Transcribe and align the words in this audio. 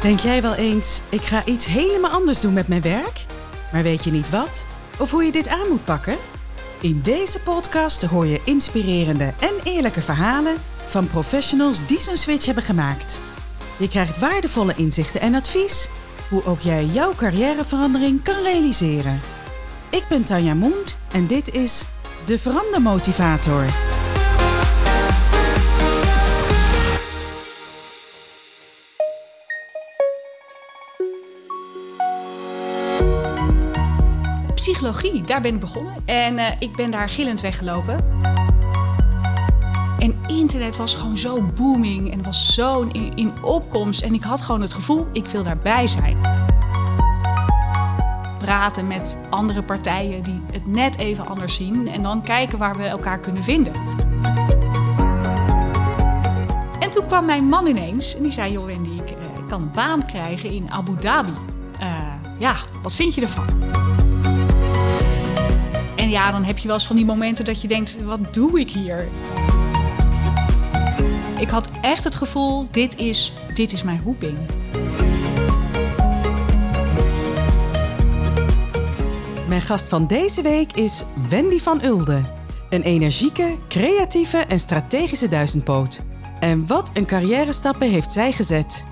Denk 0.00 0.20
jij 0.20 0.42
wel 0.42 0.54
eens, 0.54 1.00
ik 1.08 1.22
ga 1.22 1.44
iets 1.44 1.66
helemaal 1.66 2.10
anders 2.10 2.40
doen 2.40 2.52
met 2.52 2.68
mijn 2.68 2.82
werk? 2.82 3.24
Maar 3.72 3.82
weet 3.82 4.04
je 4.04 4.10
niet 4.10 4.30
wat? 4.30 4.64
Of 4.98 5.10
hoe 5.10 5.24
je 5.24 5.32
dit 5.32 5.48
aan 5.48 5.68
moet 5.68 5.84
pakken? 5.84 6.16
In 6.80 7.00
deze 7.02 7.40
podcast 7.40 8.02
hoor 8.02 8.26
je 8.26 8.40
inspirerende 8.44 9.32
en 9.40 9.54
eerlijke 9.64 10.00
verhalen 10.02 10.56
van 10.86 11.08
professionals 11.08 11.86
die 11.86 12.00
zo'n 12.00 12.16
switch 12.16 12.44
hebben 12.44 12.64
gemaakt. 12.64 13.18
Je 13.76 13.88
krijgt 13.88 14.18
waardevolle 14.18 14.74
inzichten 14.76 15.20
en 15.20 15.34
advies 15.34 15.88
hoe 16.28 16.44
ook 16.44 16.60
jij 16.60 16.84
jouw 16.84 17.14
carrièreverandering 17.14 18.22
kan 18.22 18.42
realiseren. 18.42 19.20
Ik 19.90 20.04
ben 20.08 20.24
Tanja 20.24 20.54
Moend 20.54 20.96
en 21.12 21.26
dit 21.26 21.54
is 21.54 21.84
de 22.24 22.38
Verandermotivator. 22.38 23.87
Psychologie, 34.72 35.22
daar 35.22 35.40
ben 35.40 35.54
ik 35.54 35.60
begonnen. 35.60 35.94
En 36.04 36.38
eh, 36.38 36.46
ik 36.58 36.76
ben 36.76 36.90
daar 36.90 37.08
gillend 37.08 37.40
weggelopen. 37.40 38.04
En 39.98 40.14
internet 40.26 40.76
was 40.76 40.94
gewoon 40.94 41.16
zo 41.16 41.42
booming 41.42 42.12
en 42.12 42.22
was 42.22 42.54
zo 42.54 42.88
in, 42.92 43.12
in 43.14 43.32
opkomst. 43.42 44.02
En 44.02 44.14
ik 44.14 44.22
had 44.22 44.42
gewoon 44.42 44.60
het 44.60 44.74
gevoel, 44.74 45.06
ik 45.12 45.26
wil 45.26 45.42
daarbij 45.42 45.86
zijn. 45.86 46.16
Praten 48.38 48.86
met 48.86 49.24
andere 49.30 49.62
partijen 49.62 50.22
die 50.22 50.40
het 50.52 50.66
net 50.66 50.98
even 50.98 51.26
anders 51.26 51.54
zien. 51.54 51.88
En 51.88 52.02
dan 52.02 52.22
kijken 52.22 52.58
waar 52.58 52.76
we 52.76 52.84
elkaar 52.84 53.18
kunnen 53.18 53.42
vinden. 53.42 53.72
En 56.78 56.90
toen 56.90 57.06
kwam 57.06 57.24
mijn 57.24 57.44
man 57.44 57.66
ineens 57.66 58.16
en 58.16 58.22
die 58.22 58.32
zei: 58.32 58.52
Joh, 58.52 58.66
Wendy, 58.66 58.90
ik, 58.90 59.10
eh, 59.10 59.16
kan 59.48 59.62
een 59.62 59.70
baan 59.70 60.06
krijgen 60.06 60.50
in 60.50 60.70
Abu 60.70 60.96
Dhabi. 61.00 61.32
Eh, 61.78 61.88
ja, 62.38 62.54
wat 62.82 62.94
vind 62.94 63.14
je 63.14 63.20
ervan? 63.20 63.46
En 65.98 66.10
ja, 66.10 66.30
dan 66.30 66.44
heb 66.44 66.58
je 66.58 66.66
wel 66.66 66.76
eens 66.76 66.86
van 66.86 66.96
die 66.96 67.04
momenten 67.04 67.44
dat 67.44 67.62
je 67.62 67.68
denkt: 67.68 67.98
wat 68.04 68.34
doe 68.34 68.60
ik 68.60 68.70
hier? 68.70 69.08
Ik 71.38 71.48
had 71.48 71.70
echt 71.80 72.04
het 72.04 72.14
gevoel: 72.14 72.68
dit 72.70 72.96
is, 72.96 73.32
dit 73.54 73.72
is 73.72 73.82
mijn 73.82 74.00
roeping. 74.04 74.36
Mijn 79.48 79.60
gast 79.60 79.88
van 79.88 80.06
deze 80.06 80.42
week 80.42 80.72
is 80.72 81.04
Wendy 81.28 81.58
van 81.58 81.84
Ulde. 81.84 82.22
Een 82.70 82.82
energieke, 82.82 83.56
creatieve 83.68 84.38
en 84.38 84.60
strategische 84.60 85.28
duizendpoot. 85.28 86.02
En 86.40 86.66
wat 86.66 86.90
een 86.94 87.06
carrière 87.06 87.52
stappen 87.52 87.90
heeft 87.90 88.12
zij 88.12 88.32
gezet. 88.32 88.84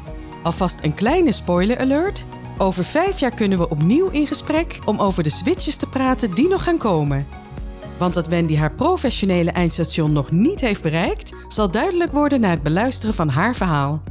Alvast 0.43 0.81
een 0.83 0.95
kleine 0.95 1.33
spoiler 1.33 1.79
alert. 1.79 2.27
Over 2.59 2.85
vijf 2.85 3.21
jaar 3.21 3.35
kunnen 3.35 3.59
we 3.59 3.69
opnieuw 3.69 4.09
in 4.09 4.27
gesprek 4.27 4.79
om 4.85 4.99
over 4.99 5.23
de 5.23 5.31
switches 5.31 5.77
te 5.77 5.89
praten 5.89 6.35
die 6.35 6.49
nog 6.49 6.63
gaan 6.63 6.79
komen. 6.79 7.27
Want 7.99 8.15
dat 8.15 8.27
Wendy 8.27 8.57
haar 8.57 8.73
professionele 8.73 9.51
eindstation 9.51 10.13
nog 10.13 10.31
niet 10.31 10.61
heeft 10.61 10.83
bereikt, 10.83 11.33
zal 11.49 11.71
duidelijk 11.71 12.13
worden 12.13 12.41
na 12.41 12.51
het 12.51 12.63
beluisteren 12.63 13.15
van 13.15 13.29
haar 13.29 13.55
verhaal. 13.55 14.03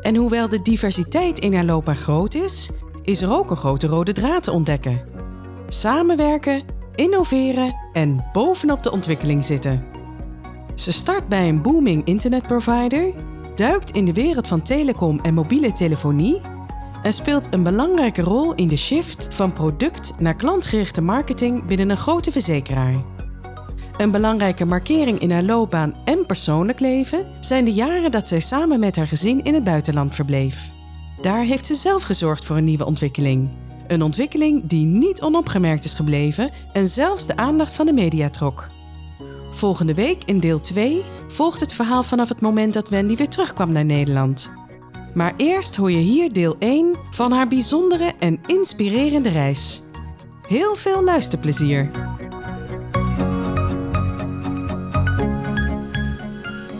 En 0.00 0.16
hoewel 0.16 0.48
de 0.48 0.62
diversiteit 0.62 1.38
in 1.38 1.54
haar 1.54 1.64
loopbaan 1.64 1.96
groot 1.96 2.34
is, 2.34 2.70
is 3.02 3.22
er 3.22 3.32
ook 3.32 3.50
een 3.50 3.56
grote 3.56 3.86
rode 3.86 4.12
draad 4.12 4.42
te 4.42 4.52
ontdekken. 4.52 5.04
Samenwerken, 5.68 6.62
innoveren 6.94 7.76
en 7.92 8.24
bovenop 8.32 8.82
de 8.82 8.92
ontwikkeling 8.92 9.44
zitten. 9.44 9.86
Ze 10.74 10.92
start 10.92 11.28
bij 11.28 11.48
een 11.48 11.62
booming 11.62 12.04
internetprovider, 12.04 13.12
duikt 13.54 13.90
in 13.90 14.04
de 14.04 14.12
wereld 14.12 14.48
van 14.48 14.62
telecom 14.62 15.20
en 15.20 15.34
mobiele 15.34 15.72
telefonie 15.72 16.40
en 17.02 17.12
speelt 17.12 17.54
een 17.54 17.62
belangrijke 17.62 18.22
rol 18.22 18.54
in 18.54 18.68
de 18.68 18.76
shift 18.76 19.28
van 19.30 19.52
product 19.52 20.12
naar 20.18 20.36
klantgerichte 20.36 21.00
marketing 21.00 21.66
binnen 21.66 21.90
een 21.90 21.96
grote 21.96 22.32
verzekeraar. 22.32 23.04
Een 23.96 24.10
belangrijke 24.10 24.64
markering 24.64 25.18
in 25.18 25.30
haar 25.30 25.42
loopbaan 25.42 25.94
en 26.04 26.26
persoonlijk 26.26 26.80
leven 26.80 27.26
zijn 27.40 27.64
de 27.64 27.72
jaren 27.72 28.10
dat 28.10 28.28
zij 28.28 28.40
samen 28.40 28.80
met 28.80 28.96
haar 28.96 29.08
gezin 29.08 29.44
in 29.44 29.54
het 29.54 29.64
buitenland 29.64 30.14
verbleef. 30.14 30.72
Daar 31.20 31.44
heeft 31.44 31.66
ze 31.66 31.74
zelf 31.74 32.02
gezorgd 32.02 32.44
voor 32.44 32.56
een 32.56 32.64
nieuwe 32.64 32.86
ontwikkeling. 32.86 33.48
Een 33.86 34.02
ontwikkeling 34.02 34.62
die 34.66 34.86
niet 34.86 35.22
onopgemerkt 35.22 35.84
is 35.84 35.94
gebleven 35.94 36.50
en 36.72 36.88
zelfs 36.88 37.26
de 37.26 37.36
aandacht 37.36 37.74
van 37.74 37.86
de 37.86 37.92
media 37.92 38.30
trok. 38.30 38.68
Volgende 39.50 39.94
week 39.94 40.24
in 40.24 40.40
deel 40.40 40.60
2 40.60 41.02
volgt 41.28 41.60
het 41.60 41.72
verhaal 41.72 42.02
vanaf 42.02 42.28
het 42.28 42.40
moment 42.40 42.74
dat 42.74 42.88
Wendy 42.88 43.16
weer 43.16 43.28
terugkwam 43.28 43.72
naar 43.72 43.84
Nederland. 43.84 44.57
Maar 45.18 45.34
eerst 45.36 45.76
hoor 45.76 45.90
je 45.90 45.98
hier 45.98 46.32
deel 46.32 46.56
1 46.58 46.96
van 47.10 47.32
haar 47.32 47.48
bijzondere 47.48 48.12
en 48.18 48.40
inspirerende 48.46 49.28
reis. 49.28 49.82
Heel 50.46 50.74
veel 50.74 51.04
luisterplezier! 51.04 51.90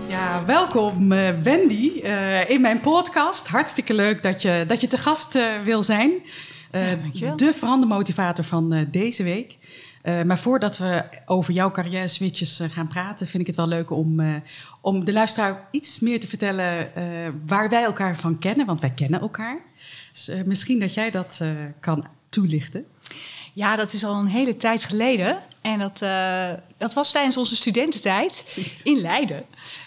Ja, 0.08 0.44
welkom 0.44 1.12
uh, 1.12 1.28
Wendy 1.42 2.00
uh, 2.04 2.50
in 2.50 2.60
mijn 2.60 2.80
podcast. 2.80 3.48
Hartstikke 3.48 3.94
leuk 3.94 4.22
dat 4.22 4.42
je, 4.42 4.64
dat 4.66 4.80
je 4.80 4.86
te 4.86 4.98
gast 4.98 5.34
uh, 5.34 5.60
wil 5.60 5.82
zijn. 5.82 6.12
Ja, 7.12 7.34
de 7.34 7.52
verandermotivator 7.52 8.44
van 8.44 8.86
deze 8.90 9.22
week. 9.22 9.58
Uh, 10.08 10.22
maar 10.22 10.38
voordat 10.38 10.78
we 10.78 11.04
over 11.26 11.52
jouw 11.52 11.70
carrière 11.70 12.08
switches 12.08 12.60
uh, 12.60 12.68
gaan 12.70 12.88
praten, 12.88 13.26
vind 13.26 13.40
ik 13.40 13.46
het 13.46 13.56
wel 13.56 13.68
leuk 13.68 13.90
om, 13.90 14.20
uh, 14.20 14.34
om 14.88 15.04
de 15.04 15.12
luisteraar 15.12 15.68
iets 15.70 16.00
meer 16.00 16.20
te 16.20 16.26
vertellen 16.26 16.92
waar 17.46 17.68
wij 17.68 17.82
elkaar 17.82 18.16
van 18.16 18.38
kennen, 18.38 18.66
want 18.66 18.80
wij 18.80 18.90
kennen 18.90 19.20
elkaar. 19.20 19.58
Dus 20.12 20.30
misschien 20.44 20.78
dat 20.78 20.94
jij 20.94 21.10
dat 21.10 21.40
kan 21.80 22.04
toelichten. 22.28 22.84
Ja, 23.52 23.76
dat 23.76 23.92
is 23.92 24.04
al 24.04 24.14
een 24.14 24.26
hele 24.26 24.56
tijd 24.56 24.84
geleden. 24.84 25.38
En 25.60 25.78
dat, 25.78 25.98
dat 26.76 26.94
was 26.94 27.12
tijdens 27.12 27.36
onze 27.36 27.56
studententijd 27.56 28.42
Precies. 28.44 28.82
in 28.82 29.00
Leiden. 29.00 29.44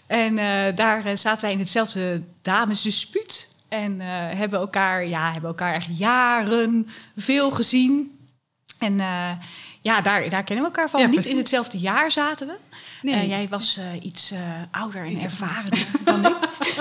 En 0.08 0.36
daar 0.76 1.18
zaten 1.18 1.42
wij 1.42 1.52
in 1.52 1.60
hetzelfde 1.60 2.24
damesdispuut. 2.42 3.50
En 3.70 4.00
hebben 4.38 4.60
elkaar, 4.60 5.08
ja, 5.08 5.32
hebben 5.32 5.50
elkaar 5.50 5.74
echt 5.74 5.98
jaren 5.98 6.88
veel 7.16 7.52
gezien. 7.52 8.20
En 8.80 9.00
ja, 9.82 10.02
daar, 10.02 10.30
daar 10.30 10.44
kennen 10.44 10.66
we 10.66 10.72
elkaar 10.72 10.90
van. 10.90 11.10
Niet 11.10 11.26
in 11.26 11.38
hetzelfde 11.38 11.78
jaar 11.78 12.12
zaten 12.12 12.48
we. 12.48 12.54
Nee. 13.02 13.16
Uh, 13.16 13.28
jij 13.28 13.48
was 13.50 13.78
uh, 13.78 14.06
iets 14.06 14.32
uh, 14.32 14.40
ouder 14.72 15.06
en 15.06 15.22
ervarener 15.22 15.88
dan 16.04 16.26
ik. 16.26 16.36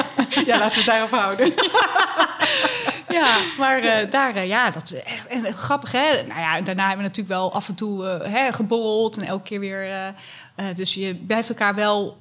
ja, 0.47 0.59
laten 0.59 0.71
we 0.71 0.77
het 0.77 0.85
daarop 0.85 1.11
houden. 1.11 1.47
ja, 3.19 3.37
maar 3.59 4.09
daar, 4.11 4.47
ja, 4.47 4.71
dat 4.71 4.95
en 5.29 5.55
grappig 5.55 5.93
hè. 5.93 6.23
Nou 6.23 6.41
ja, 6.41 6.61
daarna 6.61 6.87
hebben 6.87 7.05
we 7.05 7.09
natuurlijk 7.09 7.29
wel 7.29 7.53
af 7.53 7.69
en 7.69 7.75
toe 7.75 8.05
hè, 8.05 8.53
geborreld 8.53 9.17
en 9.17 9.27
elke 9.27 9.45
keer 9.45 9.61
weer. 9.61 10.15
dus 10.75 10.95
je 10.95 11.15
blijft 11.15 11.49
elkaar 11.49 11.75
wel 11.75 12.17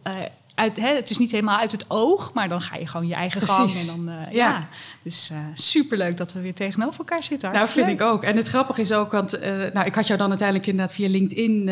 uit, 0.59 0.77
hè, 0.77 0.95
het 0.95 1.09
is 1.09 1.17
niet 1.17 1.31
helemaal 1.31 1.57
uit 1.57 1.71
het 1.71 1.85
oog, 1.87 2.33
maar 2.33 2.49
dan 2.49 2.61
ga 2.61 2.75
je 2.75 2.87
gewoon 2.87 3.07
je 3.07 3.13
eigen 3.13 3.41
gang. 3.41 3.71
En 3.71 3.85
dan, 3.85 4.09
uh, 4.09 4.13
ja. 4.13 4.49
ja. 4.49 4.67
Dus 5.01 5.29
uh, 5.31 5.37
superleuk 5.53 6.17
dat 6.17 6.33
we 6.33 6.41
weer 6.41 6.53
tegenover 6.53 6.99
elkaar 6.99 7.23
zitten. 7.23 7.51
Nou, 7.51 7.69
vind 7.69 7.87
ik 7.87 8.01
ook. 8.01 8.23
En 8.23 8.35
het 8.35 8.47
grappige 8.47 8.81
is 8.81 8.91
ook, 8.91 9.11
want 9.11 9.35
uh, 9.35 9.41
nou, 9.73 9.85
ik 9.85 9.95
had 9.95 10.07
jou 10.07 10.19
dan 10.19 10.29
uiteindelijk 10.29 10.67
inderdaad 10.67 10.95
via 10.95 11.09
LinkedIn 11.09 11.65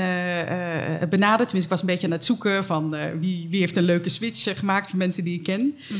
benaderd. 1.09 1.49
Tenminste, 1.49 1.57
ik 1.57 1.69
was 1.69 1.79
een 1.79 1.85
beetje 1.85 2.05
aan 2.05 2.13
het 2.13 2.25
zoeken 2.25 2.65
van 2.65 2.89
wie, 3.19 3.47
wie 3.49 3.59
heeft 3.59 3.75
een 3.75 3.83
leuke 3.83 4.09
switch 4.09 4.57
gemaakt 4.59 4.89
voor 4.89 4.97
mensen 4.97 5.23
die 5.23 5.37
ik 5.37 5.43
ken. 5.43 5.77
Mm. 5.87 5.99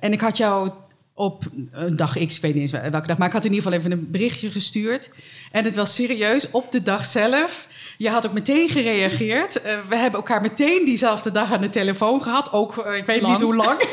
en 0.00 0.12
ik 0.12 0.20
had 0.20 0.36
jou 0.36 0.70
op 1.18 1.44
een 1.70 1.96
dag 1.96 2.26
X, 2.26 2.36
ik 2.36 2.42
weet 2.42 2.54
niet 2.54 2.62
eens 2.62 2.90
welke 2.90 3.06
dag, 3.06 3.18
maar 3.18 3.26
ik 3.26 3.32
had 3.32 3.44
in 3.44 3.52
ieder 3.52 3.64
geval 3.64 3.78
even 3.78 3.92
een 3.92 4.10
berichtje 4.10 4.50
gestuurd. 4.50 5.10
En 5.50 5.64
het 5.64 5.76
was 5.76 5.94
serieus, 5.94 6.50
op 6.50 6.72
de 6.72 6.82
dag 6.82 7.04
zelf. 7.04 7.68
Je 7.98 8.08
had 8.08 8.26
ook 8.26 8.32
meteen 8.32 8.68
gereageerd. 8.68 9.56
Uh, 9.56 9.62
we 9.88 9.96
hebben 9.96 10.20
elkaar 10.20 10.40
meteen 10.40 10.84
diezelfde 10.84 11.30
dag 11.30 11.52
aan 11.52 11.60
de 11.60 11.68
telefoon 11.68 12.22
gehad. 12.22 12.52
Ook, 12.52 12.86
uh, 12.86 12.96
ik 12.96 13.06
weet 13.06 13.20
lang. 13.20 13.32
niet 13.32 13.42
hoe 13.42 13.54
lang. 13.54 13.78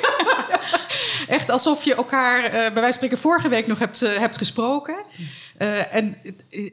Echt 1.27 1.49
alsof 1.49 1.83
je 1.83 1.95
elkaar, 1.95 2.43
uh, 2.43 2.51
bij 2.51 2.61
wijze 2.61 2.81
van 2.81 2.93
spreken, 2.93 3.17
vorige 3.17 3.49
week 3.49 3.67
nog 3.67 3.79
hebt, 3.79 3.99
hebt 3.99 4.37
gesproken. 4.37 4.95
en 5.91 6.15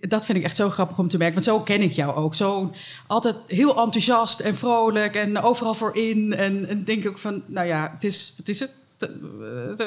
dat 0.00 0.24
vind 0.24 0.38
ik 0.38 0.44
echt 0.44 0.56
zo 0.56 0.70
grappig 0.70 0.98
om 0.98 1.08
te 1.08 1.16
merken. 1.16 1.34
Want 1.34 1.46
zo 1.46 1.60
ken 1.60 1.82
ik 1.82 1.92
jou 1.92 2.14
ook. 2.14 2.34
Zo 2.34 2.72
altijd 3.06 3.36
heel 3.46 3.82
enthousiast 3.82 4.40
en 4.40 4.56
vrolijk 4.56 5.14
en 5.14 5.40
overal 5.40 5.74
voor 5.74 5.96
in. 5.96 6.34
En, 6.34 6.68
en 6.68 6.84
denk 6.84 7.02
ik 7.02 7.08
ook 7.08 7.18
van, 7.18 7.42
nou 7.46 7.66
ja, 7.66 7.90
het 7.94 8.04
is, 8.04 8.34
wat 8.36 8.48
is 8.48 8.60
het? 8.60 8.78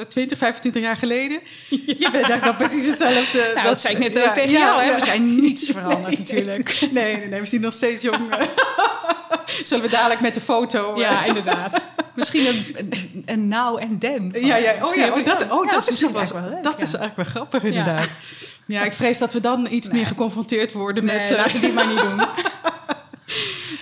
20, 0.07 0.37
25 0.37 0.81
jaar 0.81 0.97
geleden. 0.97 1.39
Ja. 1.85 1.93
Je 1.97 2.11
bent 2.11 2.29
eigenlijk 2.29 2.57
precies 2.57 2.85
hetzelfde. 2.85 3.39
Nou, 3.39 3.53
dat, 3.53 3.63
dat 3.63 3.81
zei 3.81 3.93
ik 3.93 3.99
net 3.99 4.17
ook 4.17 4.23
ja, 4.23 4.31
tegen 4.31 4.51
jou. 4.51 4.95
We 4.95 5.01
zijn 5.01 5.41
niets 5.41 5.65
veranderd 5.65 6.07
nee, 6.07 6.17
natuurlijk. 6.17 6.81
Nee, 6.91 7.17
nee, 7.17 7.27
nee, 7.27 7.39
we 7.39 7.45
zien 7.45 7.61
nog 7.61 7.73
steeds 7.73 8.01
jong. 8.01 8.21
Zullen 9.63 9.83
we 9.83 9.89
dadelijk 9.89 10.21
met 10.21 10.33
de 10.33 10.41
foto... 10.41 10.97
Ja, 10.97 11.23
inderdaad. 11.23 11.87
Misschien 12.15 12.47
een, 12.47 12.91
een 13.25 13.47
now 13.47 13.77
en 13.79 13.99
then. 13.99 14.31
Ja, 14.35 14.55
ja. 14.55 14.75
Oh 14.81 14.95
ja, 14.95 15.07
oh, 15.07 15.25
dat, 15.25 15.51
oh, 15.51 15.69
dat, 15.69 15.87
is, 15.87 16.01
wel, 16.01 16.61
dat 16.61 16.81
is 16.81 16.93
eigenlijk 16.93 17.15
wel 17.15 17.25
grappig 17.25 17.63
inderdaad. 17.63 18.09
Ja, 18.65 18.83
ik 18.83 18.93
vrees 18.93 19.17
dat 19.17 19.33
we 19.33 19.39
dan 19.39 19.67
iets 19.69 19.89
meer 19.89 20.05
geconfronteerd 20.05 20.73
worden 20.73 21.05
nee, 21.05 21.17
met... 21.17 21.29
laten 21.29 21.53
we 21.53 21.59
die 21.59 21.71
maar 21.73 21.87
niet 21.87 21.99
doen. 21.99 22.21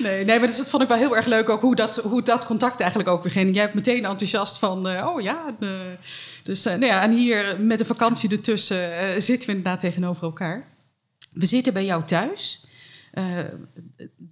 Nee, 0.01 0.25
nee, 0.25 0.39
maar 0.39 0.47
dus 0.47 0.57
dat 0.57 0.69
vond 0.69 0.83
ik 0.83 0.89
wel 0.89 0.97
heel 0.97 1.15
erg 1.15 1.25
leuk 1.25 1.49
ook 1.49 1.61
hoe 1.61 1.75
dat, 1.75 1.95
hoe 1.95 2.21
dat 2.21 2.45
contact 2.45 2.79
eigenlijk 2.79 3.09
ook 3.09 3.23
begint. 3.23 3.55
Jij 3.55 3.65
ook 3.67 3.73
meteen 3.73 4.05
enthousiast 4.05 4.57
van, 4.57 4.87
uh, 4.87 5.07
oh 5.07 5.21
ja. 5.21 5.55
Uh, 5.59 5.69
dus 6.43 6.65
uh, 6.65 6.73
nou 6.73 6.85
ja, 6.85 7.03
en 7.03 7.11
hier 7.11 7.55
met 7.59 7.77
de 7.77 7.85
vakantie 7.85 8.29
ertussen 8.29 9.21
zitten 9.21 9.49
we 9.49 9.55
inderdaad 9.55 9.79
tegenover 9.79 10.23
elkaar. 10.23 10.65
We 11.29 11.45
zitten 11.45 11.73
bij 11.73 11.85
jou 11.85 12.03
thuis. 12.03 12.65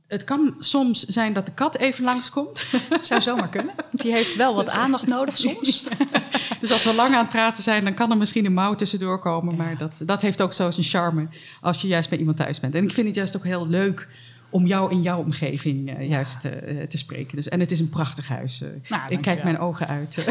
het 0.07 0.23
kan 0.23 0.55
soms 0.59 1.03
zijn 1.03 1.33
dat 1.33 1.45
de 1.45 1.51
kat 1.51 1.77
even 1.77 2.03
langskomt. 2.03 2.65
Zou 3.01 3.21
zomaar 3.21 3.49
kunnen. 3.49 3.73
Die 3.91 4.11
heeft 4.11 4.35
wel 4.35 4.55
wat 4.55 4.65
dus, 4.65 4.75
aandacht 4.75 5.07
nodig 5.07 5.37
soms. 5.37 5.83
dus 6.61 6.71
als 6.71 6.83
we 6.83 6.93
lang 6.93 7.13
aan 7.13 7.21
het 7.21 7.29
praten 7.29 7.63
zijn, 7.63 7.83
dan 7.83 7.93
kan 7.93 8.11
er 8.11 8.17
misschien 8.17 8.45
een 8.45 8.53
mouw 8.53 8.75
tussendoor 8.75 9.19
komen. 9.19 9.55
Ja. 9.55 9.63
Maar 9.63 9.77
dat, 9.77 10.01
dat 10.05 10.21
heeft 10.21 10.41
ook 10.41 10.53
zo 10.53 10.71
zijn 10.71 10.85
charme 10.85 11.27
als 11.61 11.81
je 11.81 11.87
juist 11.87 12.09
bij 12.09 12.17
iemand 12.17 12.37
thuis 12.37 12.59
bent. 12.59 12.75
En 12.75 12.83
ik 12.83 12.93
vind 12.93 13.07
het 13.07 13.15
juist 13.15 13.35
ook 13.35 13.43
heel 13.43 13.67
leuk 13.67 14.07
om 14.49 14.65
jou 14.65 14.91
in 14.91 15.01
jouw 15.01 15.19
omgeving 15.19 15.99
uh, 15.99 16.09
juist 16.09 16.45
uh, 16.45 16.51
te 16.83 16.97
spreken. 16.97 17.35
Dus, 17.35 17.47
en 17.47 17.59
het 17.59 17.71
is 17.71 17.79
een 17.79 17.89
prachtig 17.89 18.27
huis. 18.27 18.61
Uh, 18.61 18.69
nou, 18.89 19.01
ik 19.07 19.21
kijk 19.21 19.43
mijn 19.43 19.59
ogen 19.59 19.87
uit. 19.87 20.17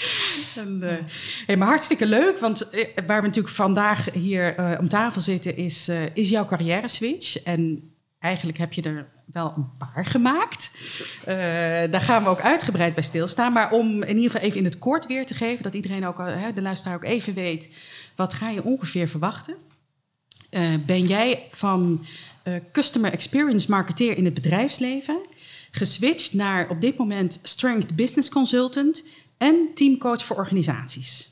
en, 0.62 0.82
hey, 1.46 1.56
maar 1.56 1.68
hartstikke 1.68 2.06
leuk, 2.06 2.38
want 2.38 2.68
waar 3.06 3.20
we 3.20 3.26
natuurlijk 3.26 3.54
vandaag 3.54 4.12
hier 4.12 4.76
om 4.78 4.88
tafel 4.88 5.20
zitten, 5.20 5.56
is, 5.56 5.90
is 6.14 6.28
jouw 6.28 6.44
carrière 6.44 6.88
switch. 6.88 7.42
En 7.42 7.90
eigenlijk 8.18 8.58
heb 8.58 8.72
je 8.72 8.82
er 8.82 9.06
wel 9.24 9.52
een 9.56 9.76
paar 9.78 10.06
gemaakt. 10.06 10.70
daar 11.90 12.00
gaan 12.00 12.22
we 12.22 12.28
ook 12.28 12.40
uitgebreid 12.40 12.94
bij 12.94 13.02
stilstaan. 13.02 13.52
Maar 13.52 13.70
om 13.70 14.02
in 14.02 14.16
ieder 14.16 14.30
geval 14.30 14.46
even 14.46 14.58
in 14.58 14.64
het 14.64 14.78
kort 14.78 15.06
weer 15.06 15.26
te 15.26 15.34
geven, 15.34 15.62
dat 15.62 15.74
iedereen 15.74 16.06
ook, 16.06 16.16
de 16.54 16.62
luisteraar 16.62 16.96
ook 16.96 17.04
even 17.04 17.34
weet, 17.34 17.80
wat 18.16 18.34
ga 18.34 18.48
je 18.48 18.64
ongeveer 18.64 19.08
verwachten? 19.08 19.56
ben 20.86 21.06
jij 21.06 21.46
van 21.50 22.04
uh, 22.44 22.54
customer 22.72 23.12
experience 23.12 23.70
marketeer 23.70 24.16
in 24.16 24.24
het 24.24 24.34
bedrijfsleven. 24.34 25.16
Geswitcht 25.70 26.34
naar 26.34 26.68
op 26.68 26.80
dit 26.80 26.96
moment 26.96 27.40
strength 27.42 27.96
business 27.96 28.28
consultant 28.28 29.04
en 29.38 29.68
teamcoach 29.74 30.24
voor 30.24 30.36
organisaties. 30.36 31.30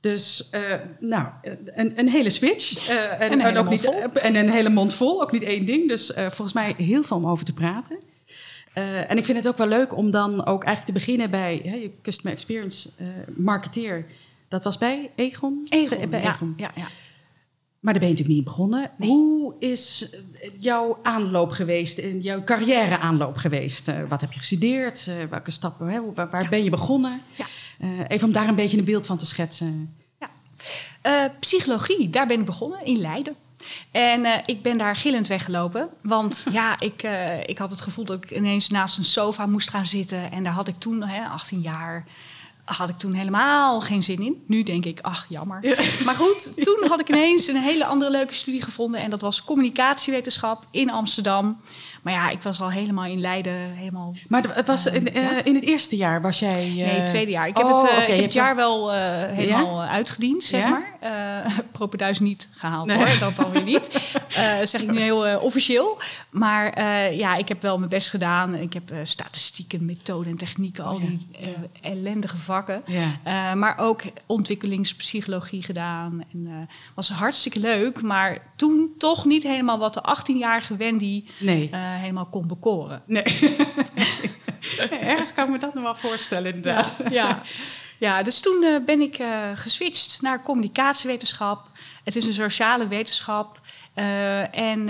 Dus 0.00 0.48
uh, 0.54 0.60
nou, 1.00 1.28
een, 1.64 1.98
een, 1.98 2.08
hele 2.08 2.30
switch. 2.30 2.88
Uh, 2.88 3.20
en, 3.20 3.32
een 3.32 3.40
hele 3.40 3.58
ook 3.58 3.68
niet, 3.68 3.84
en 4.14 4.34
een 4.34 4.50
hele 4.50 4.68
mond 4.68 4.94
vol, 4.94 5.22
ook 5.22 5.32
niet 5.32 5.42
één 5.42 5.64
ding. 5.64 5.88
Dus 5.88 6.12
volgens 6.14 6.52
mij 6.52 6.74
heel 6.76 7.02
veel 7.02 7.16
om 7.16 7.26
over 7.26 7.44
te 7.44 7.52
praten. 7.52 7.98
en 8.72 9.16
ik 9.16 9.24
vind 9.24 9.38
het 9.38 9.48
ook 9.48 9.56
wel 9.56 9.66
leuk 9.66 9.96
om 9.96 10.10
dan 10.10 10.46
ook 10.46 10.64
eigenlijk 10.64 10.84
te 10.84 10.92
beginnen 10.92 11.30
bij 11.30 11.60
hè, 11.64 11.74
je 11.74 11.90
customer 12.02 12.32
experience 12.32 12.90
marketeer. 13.36 14.06
Dat 14.48 14.64
was 14.64 14.78
bij 14.78 15.10
Egon? 15.14 15.66
Egon, 15.68 16.10
bij 16.10 16.22
Egon. 16.22 16.54
ja. 16.56 16.70
ja. 16.74 16.86
Maar 17.80 17.92
daar 17.92 18.02
ben 18.02 18.12
je 18.12 18.16
natuurlijk 18.16 18.46
niet 18.46 18.56
begonnen. 18.56 18.90
Hoe 18.98 19.56
is 19.58 20.16
jouw 20.58 20.98
aanloop 21.02 21.50
geweest, 21.50 22.02
jouw 22.20 22.44
carrière 22.44 22.98
aanloop 22.98 23.36
geweest? 23.36 23.88
Uh, 23.88 23.94
wat 24.08 24.20
heb 24.20 24.32
je 24.32 24.38
gestudeerd? 24.38 25.06
Uh, 25.08 25.14
welke 25.30 25.50
stappen? 25.50 25.86
Hè? 25.86 26.12
Waar, 26.14 26.30
waar 26.30 26.42
ja. 26.42 26.48
ben 26.48 26.64
je 26.64 26.70
begonnen? 26.70 27.22
Ja. 27.34 27.46
Even 28.08 28.26
om 28.26 28.32
daar 28.32 28.48
een 28.48 28.54
beetje 28.54 28.78
een 28.78 28.84
beeld 28.84 29.06
van 29.06 29.18
te 29.18 29.26
schetsen. 29.26 29.96
Ja. 30.18 31.30
psychologie, 31.40 32.10
daar 32.10 32.26
ben 32.26 32.38
ik 32.38 32.44
begonnen 32.44 32.84
in 32.84 32.98
Leiden. 32.98 33.36
En 33.90 34.42
ik 34.44 34.62
ben 34.62 34.78
daar 34.78 34.96
gillend 34.96 35.26
weggelopen. 35.26 35.88
Want 36.02 36.46
ja, 36.50 36.80
ik, 36.80 37.02
ik 37.46 37.58
had 37.58 37.70
het 37.70 37.80
gevoel 37.80 38.04
dat 38.04 38.24
ik 38.24 38.30
ineens 38.30 38.68
naast 38.68 38.98
een 38.98 39.04
sofa 39.04 39.46
moest 39.46 39.70
gaan 39.70 39.86
zitten. 39.86 40.32
En 40.32 40.44
daar 40.44 40.52
had 40.52 40.68
ik 40.68 40.74
toen, 40.74 41.02
hè, 41.02 41.26
18 41.26 41.60
jaar, 41.60 42.04
had 42.76 42.88
ik 42.88 42.96
toen 42.96 43.12
helemaal 43.12 43.80
geen 43.80 44.02
zin 44.02 44.22
in. 44.22 44.42
Nu 44.46 44.62
denk 44.62 44.84
ik, 44.84 45.00
ach, 45.00 45.26
jammer. 45.28 45.76
Maar 46.04 46.14
goed, 46.14 46.52
toen 46.66 46.84
had 46.88 47.00
ik 47.00 47.08
ineens 47.08 47.46
een 47.46 47.56
hele 47.56 47.84
andere 47.84 48.10
leuke 48.10 48.34
studie 48.34 48.62
gevonden. 48.62 49.00
En 49.00 49.10
dat 49.10 49.20
was 49.20 49.44
communicatiewetenschap 49.44 50.66
in 50.70 50.90
Amsterdam. 50.90 51.60
Maar 52.02 52.12
ja, 52.12 52.30
ik 52.30 52.42
was 52.42 52.60
al 52.60 52.70
helemaal 52.70 53.04
in 53.04 53.20
Leiden. 53.20 53.52
Helemaal, 53.52 54.14
maar 54.28 54.42
het 54.54 54.66
was 54.66 54.86
in, 54.86 55.16
uh, 55.16 55.24
in 55.44 55.54
het 55.54 55.64
eerste 55.64 55.96
jaar 55.96 56.20
was 56.20 56.38
jij... 56.38 56.68
Uh... 56.68 56.74
Nee, 56.74 56.84
het 56.84 57.06
tweede 57.06 57.30
jaar. 57.30 57.48
Ik 57.48 57.56
heb 57.56 57.66
oh, 57.66 57.82
het, 57.82 57.90
uh, 57.90 58.02
ik 58.02 58.06
heb 58.06 58.22
het 58.22 58.32
jaar 58.32 58.56
wel 58.56 58.92
helemaal 58.92 59.82
uitgediend, 59.82 60.42
zeg 60.44 60.60
ja? 60.60 60.82
maar. 61.02 61.46
propenduis 61.72 62.18
niet 62.18 62.48
gehaald 62.50 62.86
nee. 62.86 62.96
hoor, 62.96 63.18
dat 63.20 63.36
dan 63.36 63.50
weer 63.50 63.62
niet. 63.62 63.88
zeg 64.62 64.80
ik 64.80 64.90
nu 64.90 65.00
heel 65.08 65.38
officieel. 65.38 65.98
Maar 66.30 66.82
ja, 67.14 67.36
ik 67.36 67.48
heb 67.48 67.62
wel 67.62 67.78
mijn 67.78 67.90
best 67.90 68.10
gedaan. 68.10 68.54
Ik 68.54 68.72
heb 68.72 68.92
statistieken, 69.02 69.84
methoden 69.84 70.30
en 70.30 70.36
technieken, 70.36 70.84
al 70.84 70.94
oh, 70.94 71.00
die 71.00 71.18
ellendige 71.80 72.36
vakken. 72.36 72.82
maar 73.54 73.78
ook 73.78 74.02
ontwikkelingspsychologie 74.26 75.62
gedaan. 75.62 76.24
En 76.32 76.68
was 76.94 77.08
hartstikke 77.08 77.58
leuk. 77.58 78.02
Maar 78.02 78.38
toen 78.56 78.94
toch 78.98 79.24
niet 79.24 79.42
helemaal 79.42 79.78
wat 79.78 79.94
de 79.94 80.02
18-jarige 80.16 80.76
Wendy... 80.76 81.24
Nee 81.38 81.70
helemaal 81.98 82.26
kon 82.26 82.46
bekoren. 82.46 83.02
Nee. 83.06 83.24
Ergens 84.90 85.34
kan 85.34 85.44
ik 85.44 85.50
me 85.50 85.58
dat 85.58 85.74
nog 85.74 85.82
wel 85.82 85.94
voorstellen, 85.94 86.54
inderdaad. 86.54 86.94
Ja, 86.98 87.10
ja. 87.10 87.42
Ja 87.98 88.22
dus 88.22 88.40
toen 88.40 88.62
uh, 88.62 88.84
ben 88.84 89.00
ik 89.00 89.18
uh, 89.18 89.50
geswitcht 89.54 90.22
naar 90.22 90.42
communicatiewetenschap. 90.42 91.70
Het 92.04 92.16
is 92.16 92.26
een 92.26 92.32
sociale 92.32 92.88
wetenschap. 92.88 93.60
Uh, 93.94 94.58
en, 94.58 94.88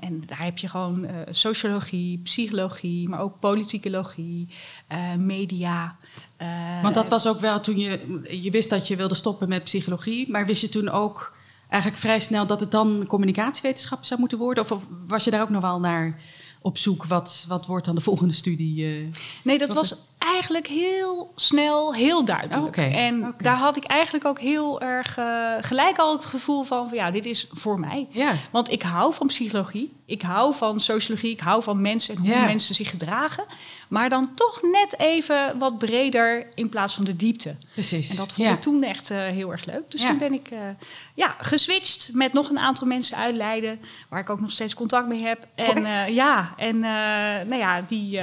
en 0.00 0.22
daar 0.26 0.44
heb 0.44 0.58
je 0.58 0.68
gewoon 0.68 1.08
sociologie, 1.30 2.18
psychologie, 2.18 3.08
maar 3.08 3.20
ook 3.20 3.38
politicologie, 3.38 4.48
media. 5.18 5.96
Want 6.82 6.94
dat 6.94 7.08
was 7.08 7.26
ook 7.26 7.40
wel 7.40 7.60
toen 7.60 7.78
je, 7.78 8.20
je 8.42 8.50
wist 8.50 8.70
dat 8.70 8.88
je 8.88 8.96
wilde 8.96 9.14
stoppen 9.14 9.48
met 9.48 9.64
psychologie, 9.64 10.30
maar 10.30 10.46
wist 10.46 10.60
je 10.60 10.68
toen 10.68 10.88
ook 10.88 11.36
eigenlijk 11.68 12.02
vrij 12.02 12.20
snel 12.20 12.46
dat 12.46 12.60
het 12.60 12.70
dan 12.70 13.06
communicatiewetenschap 13.06 14.04
zou 14.04 14.20
moeten 14.20 14.38
worden? 14.38 14.64
Of, 14.64 14.72
of 14.72 14.86
was 15.06 15.24
je 15.24 15.30
daar 15.30 15.42
ook 15.42 15.50
nog 15.50 15.62
wel 15.62 15.80
naar 15.80 16.20
op 16.60 16.78
zoek? 16.78 17.04
Wat, 17.04 17.44
wat 17.48 17.66
wordt 17.66 17.84
dan 17.84 17.94
de 17.94 18.00
volgende 18.10 18.34
studie? 18.34 19.08
Nee, 19.42 19.58
dat 19.58 19.72
was 19.72 20.09
eigenlijk 20.20 20.66
heel 20.66 21.32
snel, 21.36 21.94
heel 21.94 22.24
duidelijk. 22.24 22.66
Okay, 22.66 22.92
en 22.92 23.18
okay. 23.18 23.32
daar 23.36 23.56
had 23.56 23.76
ik 23.76 23.84
eigenlijk 23.84 24.24
ook 24.24 24.40
heel 24.40 24.80
erg 24.80 25.18
uh, 25.18 25.52
gelijk 25.60 25.98
al 25.98 26.12
het 26.12 26.24
gevoel 26.24 26.62
van, 26.62 26.88
van, 26.88 26.98
ja, 26.98 27.10
dit 27.10 27.26
is 27.26 27.46
voor 27.52 27.80
mij. 27.80 28.08
Want 28.50 28.70
ik 28.70 28.82
hou 28.82 29.14
van 29.14 29.26
psychologie, 29.26 29.92
ik 30.06 30.22
hou 30.22 30.54
van 30.54 30.80
sociologie, 30.80 31.30
ik 31.30 31.40
hou 31.40 31.62
van 31.62 31.80
mensen 31.80 32.16
en 32.16 32.20
hoe 32.20 32.46
mensen 32.46 32.74
zich 32.74 32.90
gedragen. 32.90 33.44
Maar 33.88 34.08
dan 34.08 34.34
toch 34.34 34.62
net 34.62 34.98
even 34.98 35.58
wat 35.58 35.78
breder 35.78 36.46
in 36.54 36.68
plaats 36.68 36.94
van 36.94 37.04
de 37.04 37.16
diepte. 37.16 37.56
Precies. 37.72 38.10
En 38.10 38.16
dat 38.16 38.32
vond 38.32 38.48
ik 38.48 38.60
toen 38.60 38.82
echt 38.82 39.10
uh, 39.10 39.18
heel 39.18 39.52
erg 39.52 39.64
leuk. 39.64 39.90
Dus 39.90 40.00
toen 40.00 40.18
ben 40.18 40.32
ik 40.32 40.50
uh, 40.52 40.58
ja, 41.14 41.36
geswitcht 41.40 42.10
met 42.12 42.32
nog 42.32 42.48
een 42.48 42.58
aantal 42.58 42.86
mensen 42.86 43.16
uit 43.16 43.34
Leiden, 43.34 43.80
waar 44.08 44.20
ik 44.20 44.30
ook 44.30 44.40
nog 44.40 44.52
steeds 44.52 44.74
contact 44.74 45.08
mee 45.08 45.22
heb. 45.22 45.46
En 45.54 45.78
uh, 45.78 46.08
ja, 46.08 46.54
en 46.56 46.80
nou 47.48 47.56
ja, 47.56 47.84
die 47.88 48.20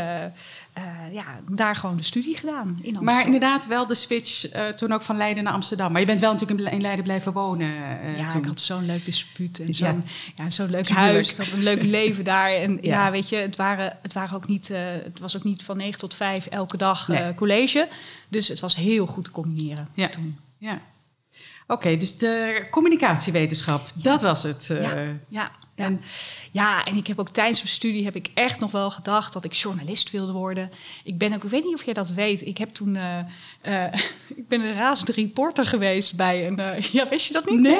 uh, 0.78 1.14
ja, 1.14 1.40
daar 1.50 1.76
gewoon 1.76 1.98
de 1.98 2.04
studie 2.04 2.36
gedaan 2.36 2.68
in 2.68 2.74
Amsterdam. 2.76 3.04
Maar 3.04 3.26
inderdaad 3.26 3.68
wel 3.68 3.88
de 3.88 3.96
switch 3.96 4.56
uh, 4.56 4.68
toen 4.68 4.92
ook 4.92 5.02
van 5.02 5.18
Leiden 5.18 5.44
naar 5.44 5.54
Amsterdam. 5.54 5.92
Maar 5.92 6.02
je 6.02 6.08
bent 6.08 6.20
wel 6.20 6.32
natuurlijk 6.32 6.72
in 6.72 6.82
Leiden 6.82 7.04
blijven 7.04 7.34
wonen. 7.34 7.68
Uh, 7.68 8.18
ja, 8.18 8.30
toen. 8.30 8.42
ik 8.42 8.48
had 8.48 8.60
zo'n 8.60 8.86
leuk 8.86 9.06
dispuut 9.06 9.60
en 9.60 9.74
zo'n 9.74 9.88
ja, 9.88 10.44
ja 10.44 10.50
zo'n 10.50 10.70
leuk 10.70 10.90
huis. 10.90 11.32
Ik 11.32 11.38
had 11.38 11.52
een 11.52 11.64
leuk 11.64 11.84
leven 11.84 12.24
daar. 12.24 12.52
En 12.52 12.72
ja, 12.72 12.80
ja 12.82 13.12
weet 13.12 13.30
je, 13.30 13.36
het, 13.36 13.56
waren, 13.56 13.98
het, 14.02 14.14
waren 14.14 14.36
ook 14.36 14.48
niet, 14.48 14.68
het 15.04 15.20
was 15.20 15.36
ook 15.38 15.44
niet 15.44 15.64
van 15.64 15.78
9 15.78 16.00
tot 16.00 16.14
5 16.14 16.46
elke 16.46 16.78
dag 16.78 17.08
nee. 17.08 17.34
college. 17.34 17.88
Dus 18.30 18.48
het 18.48 18.60
was 18.60 18.76
heel 18.76 19.06
goed 19.06 19.24
te 19.24 19.32
combineren 19.32 19.88
ja. 19.94 20.08
toen. 20.08 20.38
Ja. 20.58 20.82
Oké, 21.64 21.74
okay, 21.74 21.98
dus 21.98 22.18
de 22.18 22.66
communicatiewetenschap, 22.72 23.88
dat 23.94 24.22
was 24.22 24.44
het. 24.44 24.68
ja. 24.70 25.18
ja. 25.28 25.52
En, 25.86 26.02
ja, 26.58 26.86
en 26.86 26.96
ik 26.96 27.08
heb 27.08 27.20
ook 27.20 27.30
tijdens 27.30 27.62
mijn 27.62 27.74
studie 27.74 28.04
heb 28.04 28.16
ik 28.16 28.30
echt 28.34 28.60
nog 28.60 28.72
wel 28.72 28.92
gedacht 28.92 29.34
dat 29.34 29.46
ik 29.46 29.54
journalist 29.54 30.12
wilde 30.12 30.32
worden. 30.32 30.72
Ik 31.04 31.18
ben 31.18 31.34
ook, 31.34 31.44
ik 31.44 31.50
weet 31.50 31.64
niet 31.64 31.74
of 31.74 31.84
jij 31.84 31.94
dat 31.94 32.10
weet. 32.10 32.46
Ik 32.46 32.58
heb 32.58 32.70
toen, 32.70 32.96
uh, 32.96 33.18
uh, 33.68 33.84
ik 34.42 34.48
ben 34.48 34.62
een 34.62 34.74
razende 34.74 35.12
reporter 35.12 35.66
geweest 35.66 36.16
bij 36.16 36.48
een, 36.48 36.60
uh, 36.60 36.80
ja, 36.98 37.08
wist 37.08 37.28
je 37.28 37.34
dat 37.34 37.50
niet? 37.50 37.60
Nee. 37.60 37.76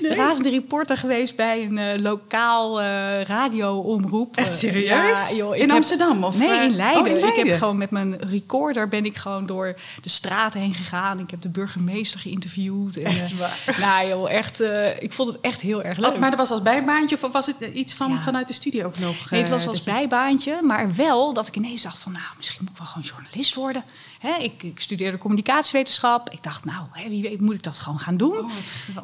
nee. 0.00 0.14
Razende 0.14 0.50
reporter 0.50 0.96
geweest 0.96 1.36
bij 1.36 1.62
een 1.62 2.02
lokaal 2.02 2.82
radioomroep. 3.22 4.36
Echt 4.36 4.58
serieus? 4.58 5.28
Ja, 5.30 5.36
joh, 5.36 5.54
in 5.56 5.60
heb, 5.60 5.70
Amsterdam? 5.70 6.24
Of, 6.24 6.38
nee, 6.38 6.48
in 6.48 6.76
Leiden. 6.76 7.02
oh, 7.02 7.08
in 7.08 7.20
Leiden. 7.20 7.44
Ik 7.44 7.48
heb 7.48 7.58
gewoon 7.58 7.78
met 7.78 7.90
mijn 7.90 8.16
recorder 8.16 8.88
ben 8.88 9.04
ik 9.04 9.16
gewoon 9.16 9.46
door 9.46 9.78
de 10.00 10.08
straat 10.08 10.54
heen 10.54 10.74
gegaan. 10.74 11.18
Ik 11.18 11.30
heb 11.30 11.42
de 11.42 11.48
burgemeester 11.48 12.20
geïnterviewd. 12.20 12.96
En, 12.96 13.04
echt 13.04 13.36
waar? 13.36 13.76
nou 13.80 14.08
joh, 14.08 14.30
echt, 14.30 14.60
ik 14.98 15.12
vond 15.12 15.32
het 15.32 15.40
echt 15.40 15.60
heel 15.60 15.82
erg 15.82 15.98
leuk. 15.98 16.12
Oh, 16.12 16.18
maar 16.18 16.30
dat 16.30 16.38
was 16.38 16.50
als 16.50 16.62
bijbaantje 16.62 17.18
of 17.22 17.32
was 17.32 17.46
het 17.46 17.60
iets 17.60 17.94
van, 17.94 18.09
ja. 18.16 18.22
vanuit 18.22 18.48
de 18.48 18.54
studie 18.54 18.84
ook 18.84 18.98
nog? 18.98 19.30
Nee, 19.30 19.40
het 19.40 19.50
was 19.50 19.66
als 19.66 19.78
je... 19.78 19.84
bijbaantje, 19.84 20.62
maar 20.62 20.94
wel 20.94 21.32
dat 21.32 21.46
ik 21.46 21.56
ineens 21.56 21.82
dacht 21.82 21.98
van... 21.98 22.12
nou, 22.12 22.24
misschien 22.36 22.58
moet 22.60 22.70
ik 22.70 22.78
wel 22.78 22.86
gewoon 22.86 23.06
journalist 23.06 23.54
worden. 23.54 23.84
Hè, 24.18 24.34
ik, 24.34 24.62
ik, 24.62 24.80
studeerde 24.80 25.18
communicatiewetenschap. 25.18 26.30
Ik 26.30 26.42
dacht, 26.42 26.64
nou, 26.64 26.86
hè, 26.92 27.08
wie 27.08 27.22
weet 27.22 27.40
moet 27.40 27.54
ik 27.54 27.62
dat 27.62 27.78
gewoon 27.78 27.98
gaan 27.98 28.16
doen. 28.16 28.38
Oh, 28.38 28.50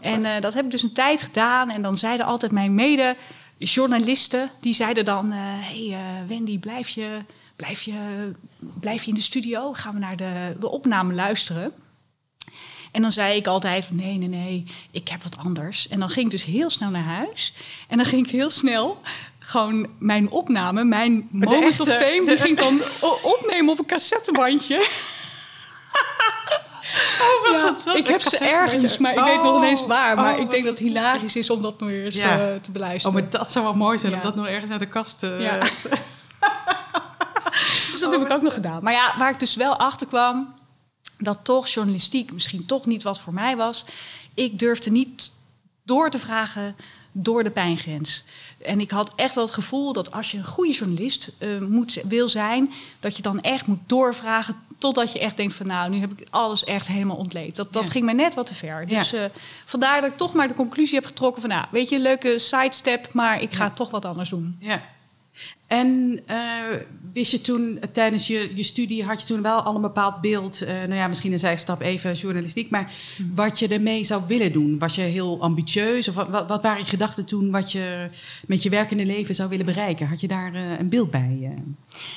en 0.00 0.20
uh, 0.20 0.40
dat 0.40 0.54
heb 0.54 0.64
ik 0.64 0.70
dus 0.70 0.82
een 0.82 0.92
tijd 0.92 1.22
gedaan. 1.22 1.70
En 1.70 1.82
dan 1.82 1.96
zeiden 1.96 2.26
altijd 2.26 2.52
mijn 2.52 2.74
mede 2.74 3.16
journalisten... 3.58 4.50
die 4.60 4.74
zeiden 4.74 5.04
dan, 5.04 5.32
hé 5.32 5.74
uh, 5.74 5.94
hey, 5.94 6.26
Wendy, 6.26 6.58
blijf 6.58 6.88
je, 6.88 7.24
blijf, 7.56 7.82
je, 7.82 8.32
blijf 8.58 9.02
je 9.02 9.08
in 9.08 9.14
de 9.14 9.20
studio? 9.20 9.72
Gaan 9.72 9.94
we 9.94 10.00
naar 10.00 10.16
de, 10.16 10.56
de 10.60 10.68
opname 10.68 11.14
luisteren? 11.14 11.72
En 12.92 13.02
dan 13.02 13.12
zei 13.12 13.36
ik 13.36 13.46
altijd: 13.46 13.88
nee, 13.90 14.14
nee, 14.18 14.28
nee, 14.28 14.64
ik 14.90 15.08
heb 15.08 15.22
wat 15.22 15.36
anders. 15.44 15.88
En 15.88 16.00
dan 16.00 16.08
ging 16.10 16.24
ik 16.24 16.30
dus 16.30 16.44
heel 16.44 16.70
snel 16.70 16.90
naar 16.90 17.02
huis. 17.02 17.52
En 17.88 17.96
dan 17.96 18.06
ging 18.06 18.26
ik 18.26 18.32
heel 18.32 18.50
snel 18.50 19.00
gewoon 19.38 19.90
mijn 19.98 20.30
opname, 20.30 20.84
mijn 20.84 21.28
moment 21.30 21.62
echte- 21.64 21.82
of 21.82 21.88
fame, 21.88 22.22
die 22.26 22.36
ging 22.36 22.58
dan 22.58 22.80
opnemen 23.22 23.72
op 23.72 23.78
een 23.78 23.86
cassettebandje. 23.86 24.86
Oh, 27.20 27.42
wat 27.50 27.60
Ja, 27.60 27.66
fantastisch. 27.66 28.00
ik 28.04 28.06
heb 28.06 28.20
ze 28.20 28.38
ergens, 28.38 28.98
maar 28.98 29.12
ik 29.12 29.24
weet 29.24 29.42
nog 29.42 29.56
ineens 29.56 29.80
Oh, 29.82 29.88
waar. 29.88 30.16
Maar 30.16 30.34
oh, 30.34 30.40
ik 30.40 30.50
denk 30.50 30.64
dat 30.64 30.78
het 30.78 30.88
hilarisch 30.88 31.36
is 31.36 31.50
om 31.50 31.62
dat 31.62 31.80
nog 31.80 31.88
eens 31.90 32.14
Ja. 32.16 32.36
te, 32.36 32.58
te 32.62 32.68
Oh, 32.68 32.72
beluisteren. 32.72 33.12
maar 33.20 33.30
dat 33.30 33.50
zou 33.50 33.64
wel 33.64 33.74
mooi 33.74 33.98
zijn 33.98 34.12
Ja. 34.12 34.18
om 34.18 34.24
dat 34.24 34.34
nog 34.36 34.46
ergens 34.46 34.70
uit 34.70 34.80
de 34.80 34.86
kast 34.86 35.18
te... 35.18 35.36
Ja. 35.40 35.58
Dus 37.90 38.00
dat 38.00 38.12
heb 38.12 38.20
ik 38.20 38.32
ook 38.32 38.42
nog 38.42 38.52
gedaan. 38.54 38.82
Maar 38.82 38.92
ja, 38.92 39.14
waar 39.18 39.30
ik 39.32 39.38
dus 39.40 39.54
wel 39.56 39.76
achter 39.76 40.06
kwam, 40.06 40.54
dat 41.18 41.38
toch 41.42 41.68
journalistiek 41.68 42.32
misschien 42.32 42.66
toch 42.66 42.86
niet 42.86 43.02
wat 43.02 43.20
voor 43.20 43.32
mij 43.34 43.56
was. 43.56 43.84
Ik 44.34 44.58
durfde 44.58 44.90
niet 44.90 45.30
door 45.84 46.10
te 46.10 46.18
vragen 46.18 46.76
door 47.12 47.44
de 47.44 47.50
pijngrens. 47.50 48.24
En 48.64 48.80
ik 48.80 48.90
had 48.90 49.12
echt 49.16 49.34
wel 49.34 49.44
het 49.44 49.54
gevoel 49.54 49.92
dat 49.92 50.12
als 50.12 50.30
je 50.30 50.38
een 50.38 50.44
goede 50.46 50.72
journalist 50.72 51.30
eh, 51.38 51.58
moet, 51.58 51.98
wil 52.08 52.28
zijn, 52.28 52.72
dat 53.00 53.16
je 53.16 53.22
dan 53.22 53.40
echt 53.40 53.66
moet 53.66 53.78
doorvragen 53.86 54.54
totdat 54.78 55.12
je 55.12 55.18
echt 55.18 55.36
denkt 55.36 55.54
van 55.54 55.66
nou, 55.66 55.90
nu 55.90 55.98
heb 55.98 56.20
ik 56.20 56.26
alles 56.30 56.64
echt 56.64 56.86
helemaal 56.88 57.16
ontleed. 57.16 57.56
Dat, 57.56 57.72
dat 57.72 57.84
Ja. 57.84 57.90
ging 57.90 58.04
mij 58.04 58.14
net 58.14 58.34
wat 58.34 58.46
te 58.46 58.54
ver. 58.54 58.88
Ja. 58.88 58.98
Dus 58.98 59.12
eh, 59.12 59.24
vandaar 59.64 60.00
dat 60.00 60.10
ik 60.10 60.16
toch 60.16 60.32
maar 60.32 60.48
de 60.48 60.54
conclusie 60.54 60.94
heb 60.94 61.04
getrokken 61.06 61.40
van 61.40 61.50
nou, 61.50 61.64
weet 61.70 61.88
je, 61.88 61.98
leuke 61.98 62.38
sidestep, 62.38 63.12
maar 63.12 63.42
ik 63.42 63.52
ga 63.54 63.64
Ja. 63.64 63.70
toch 63.70 63.90
wat 63.90 64.04
anders 64.04 64.28
doen. 64.28 64.56
Ja. 64.60 64.82
En 65.66 66.20
eh, 66.26 66.36
wist 67.12 67.30
je 67.30 67.40
toen 67.40 67.78
eh, 67.80 67.88
tijdens 67.92 68.26
je, 68.26 68.50
je 68.54 68.62
studie, 68.62 69.04
had 69.04 69.20
je 69.20 69.26
toen 69.26 69.42
wel 69.42 69.60
al 69.60 69.74
een 69.74 69.80
bepaald 69.80 70.20
beeld, 70.20 70.60
eh, 70.60 70.74
nou 70.74 70.94
ja, 70.94 71.08
misschien 71.08 71.32
een 71.32 71.38
zijstap 71.38 71.80
even 71.80 72.12
journalistiek, 72.12 72.70
maar 72.70 72.92
wat 73.34 73.58
je 73.58 73.68
ermee 73.68 74.04
zou 74.04 74.22
willen 74.26 74.52
doen? 74.52 74.78
Was 74.78 74.94
je 74.94 75.00
heel 75.00 75.40
ambitieus 75.40 76.08
of 76.08 76.14
wat, 76.14 76.48
wat, 76.48 76.62
waren 76.62 76.78
je 76.78 76.84
gedachten 76.84 77.26
toen 77.26 77.50
wat 77.50 77.72
je 77.72 78.08
met 78.46 78.62
je 78.62 78.70
werkende 78.70 79.06
leven 79.06 79.34
zou 79.34 79.48
willen 79.48 79.66
bereiken? 79.66 80.06
Had 80.06 80.20
je 80.20 80.26
daar 80.26 80.54
een 80.54 80.88
beeld 80.88 81.10
bij? 81.10 81.54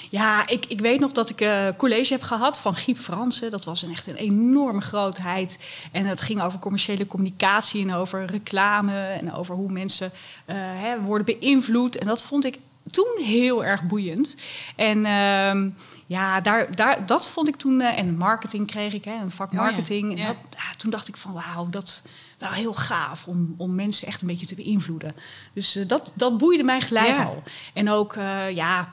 Ja, 0.09 0.47
ik, 0.47 0.65
ik 0.65 0.79
weet 0.79 0.99
nog 0.99 1.11
dat 1.11 1.29
ik 1.29 1.49
college 1.77 2.13
heb 2.13 2.21
gehad 2.21 2.59
van 2.59 2.75
Giep 2.75 2.97
Fransen. 2.97 3.51
Dat 3.51 3.65
was 3.65 3.81
een, 3.81 3.91
echt 3.91 4.07
een 4.07 4.15
enorme 4.15 4.81
grootheid. 4.81 5.59
En 5.91 6.05
het 6.05 6.21
ging 6.21 6.41
over 6.41 6.59
commerciële 6.59 7.07
communicatie 7.07 7.81
en 7.81 7.93
over 7.93 8.25
reclame 8.25 8.93
en 8.93 9.33
over 9.33 9.55
hoe 9.55 9.71
mensen 9.71 10.11
hè, 10.45 11.01
worden 11.01 11.25
beïnvloed. 11.39 11.97
En 11.97 12.07
dat 12.07 12.23
vond 12.23 12.45
ik 12.45 12.57
toen 12.91 13.17
heel 13.24 13.65
erg 13.65 13.84
boeiend. 13.84 14.36
En 14.75 15.05
ehm, 15.05 15.69
ja, 16.05 16.41
daar, 16.41 16.75
daar, 16.75 17.05
dat 17.05 17.29
vond 17.29 17.48
ik 17.48 17.55
toen. 17.55 17.81
eh, 17.81 17.98
en 17.98 18.17
marketing 18.17 18.67
kreeg 18.67 18.93
ik, 18.93 19.03
hè, 19.05 19.13
een 19.22 19.31
vak 19.31 19.48
Oh 19.48 19.53
ja, 19.53 19.62
marketing. 19.62 20.19
En 20.19 20.25
dat, 20.27 20.36
toen 20.77 20.91
dacht 20.91 21.08
ik 21.08 21.17
van 21.17 21.34
wauw, 21.34 21.69
dat 21.69 21.84
is 21.84 22.01
wel 22.38 22.50
heel 22.51 22.74
gaaf 22.74 23.25
om, 23.27 23.53
om 23.58 23.75
mensen 23.75 24.08
echt 24.08 24.22
een 24.22 24.27
beetje 24.27 24.46
te 24.46 24.55
beïnvloeden. 24.55 25.15
Dus 25.53 25.75
eh, 25.75 25.88
dat, 25.88 26.12
dat 26.15 26.38
boeide 26.38 26.63
mij 26.63 26.81
gelijk 26.81 27.08
Ja. 27.08 27.24
al. 27.24 27.43
En 27.74 27.89
ook 27.89 28.13
eh, 28.15 28.51
ja, 28.55 28.89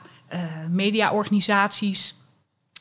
mediaorganisaties, 0.69 2.15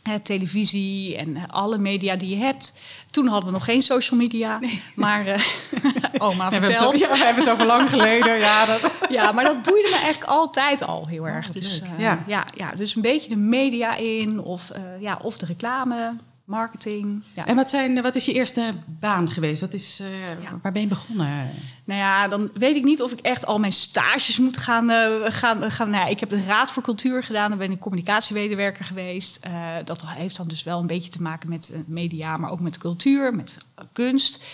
hè, 0.07 0.21
televisie 0.21 1.17
en 1.17 1.37
eh, 1.37 1.43
alle 1.47 1.79
media 1.79 2.17
die 2.17 2.29
je 2.29 2.45
hebt. 2.45 2.73
Toen 3.11 3.27
hadden 3.27 3.47
we 3.47 3.53
nog 3.53 3.65
geen 3.65 3.83
social 3.83 4.21
media, 4.21 4.61
maar 4.95 5.27
eh 5.27 5.41
oma 6.19 6.49
We 6.49 6.53
hebben, 6.53 6.73
het, 6.73 6.99
ja, 6.99 7.11
we 7.11 7.17
hebben 7.17 7.45
het 7.45 7.53
over 7.53 7.67
lang 7.67 7.91
geleden. 7.91 8.39
Ja, 8.39 8.67
dat... 8.67 8.91
Ja, 9.09 9.33
maar 9.33 9.45
dat 9.45 9.63
boeide 9.63 9.89
me 9.89 9.95
eigenlijk 9.97 10.31
altijd 10.31 10.83
al 10.83 11.07
heel 11.07 11.29
erg. 11.29 11.47
wat 11.47 11.57
dus, 11.57 11.81
eh, 11.81 11.89
Ja. 11.99 12.25
ja. 12.27 12.47
Ja, 12.55 12.71
dus 12.71 12.95
een 12.95 13.03
beetje 13.03 13.29
de 13.29 13.37
media 13.37 13.97
in 13.97 14.41
of, 14.41 14.71
ja, 15.01 15.19
of 15.23 15.37
de 15.37 15.47
reclame, 15.47 16.15
marketing. 16.47 17.23
Ja. 17.35 17.47
En 17.47 17.57
wat, 17.57 17.69
zijn, 17.69 18.03
wat 18.03 18.17
is 18.17 18.25
je 18.25 18.33
eerste 18.33 18.75
baan 18.87 19.31
geweest? 19.31 19.61
Wat 19.61 19.75
is, 19.75 20.01
eh, 20.01 20.27
Ja. 20.43 20.59
Waar 20.63 20.73
ben 20.73 20.83
je 20.83 20.89
begonnen? 20.89 21.51
Nou 21.85 22.01
ja, 22.01 22.29
dan 22.29 22.51
weet 22.55 22.77
ik 22.77 22.85
niet 22.85 23.03
of 23.03 23.13
ik 23.13 23.21
echt 23.21 23.47
al 23.47 23.59
mijn 23.59 23.73
stages 23.73 24.39
moet 24.39 24.57
gaan. 24.57 24.91
eh, 24.91 25.09
gaan, 25.29 25.71
gaan 25.71 25.91
nou 25.91 26.05
ja, 26.05 26.11
ik 26.11 26.21
heb 26.21 26.29
de 26.29 26.45
Raad 26.45 26.71
voor 26.71 26.83
Cultuur 26.83 27.23
gedaan. 27.23 27.49
Dan 27.49 27.59
ben 27.59 27.71
ik 27.71 27.79
communicatiemedewerker 27.81 28.85
geweest. 28.85 29.39
Eh, 29.41 29.75
dat 29.85 30.03
heeft 30.07 30.37
dan 30.37 30.49
dus 30.49 30.63
wel 30.63 30.81
een 30.81 30.87
beetje 30.87 31.11
te 31.11 31.23
maken 31.23 31.49
met 31.49 31.73
media, 31.87 32.37
maar 32.37 32.51
ook 32.51 32.61
met 32.61 32.79
cultuur, 32.79 33.35
met 33.35 33.57
kunst. 33.93 34.45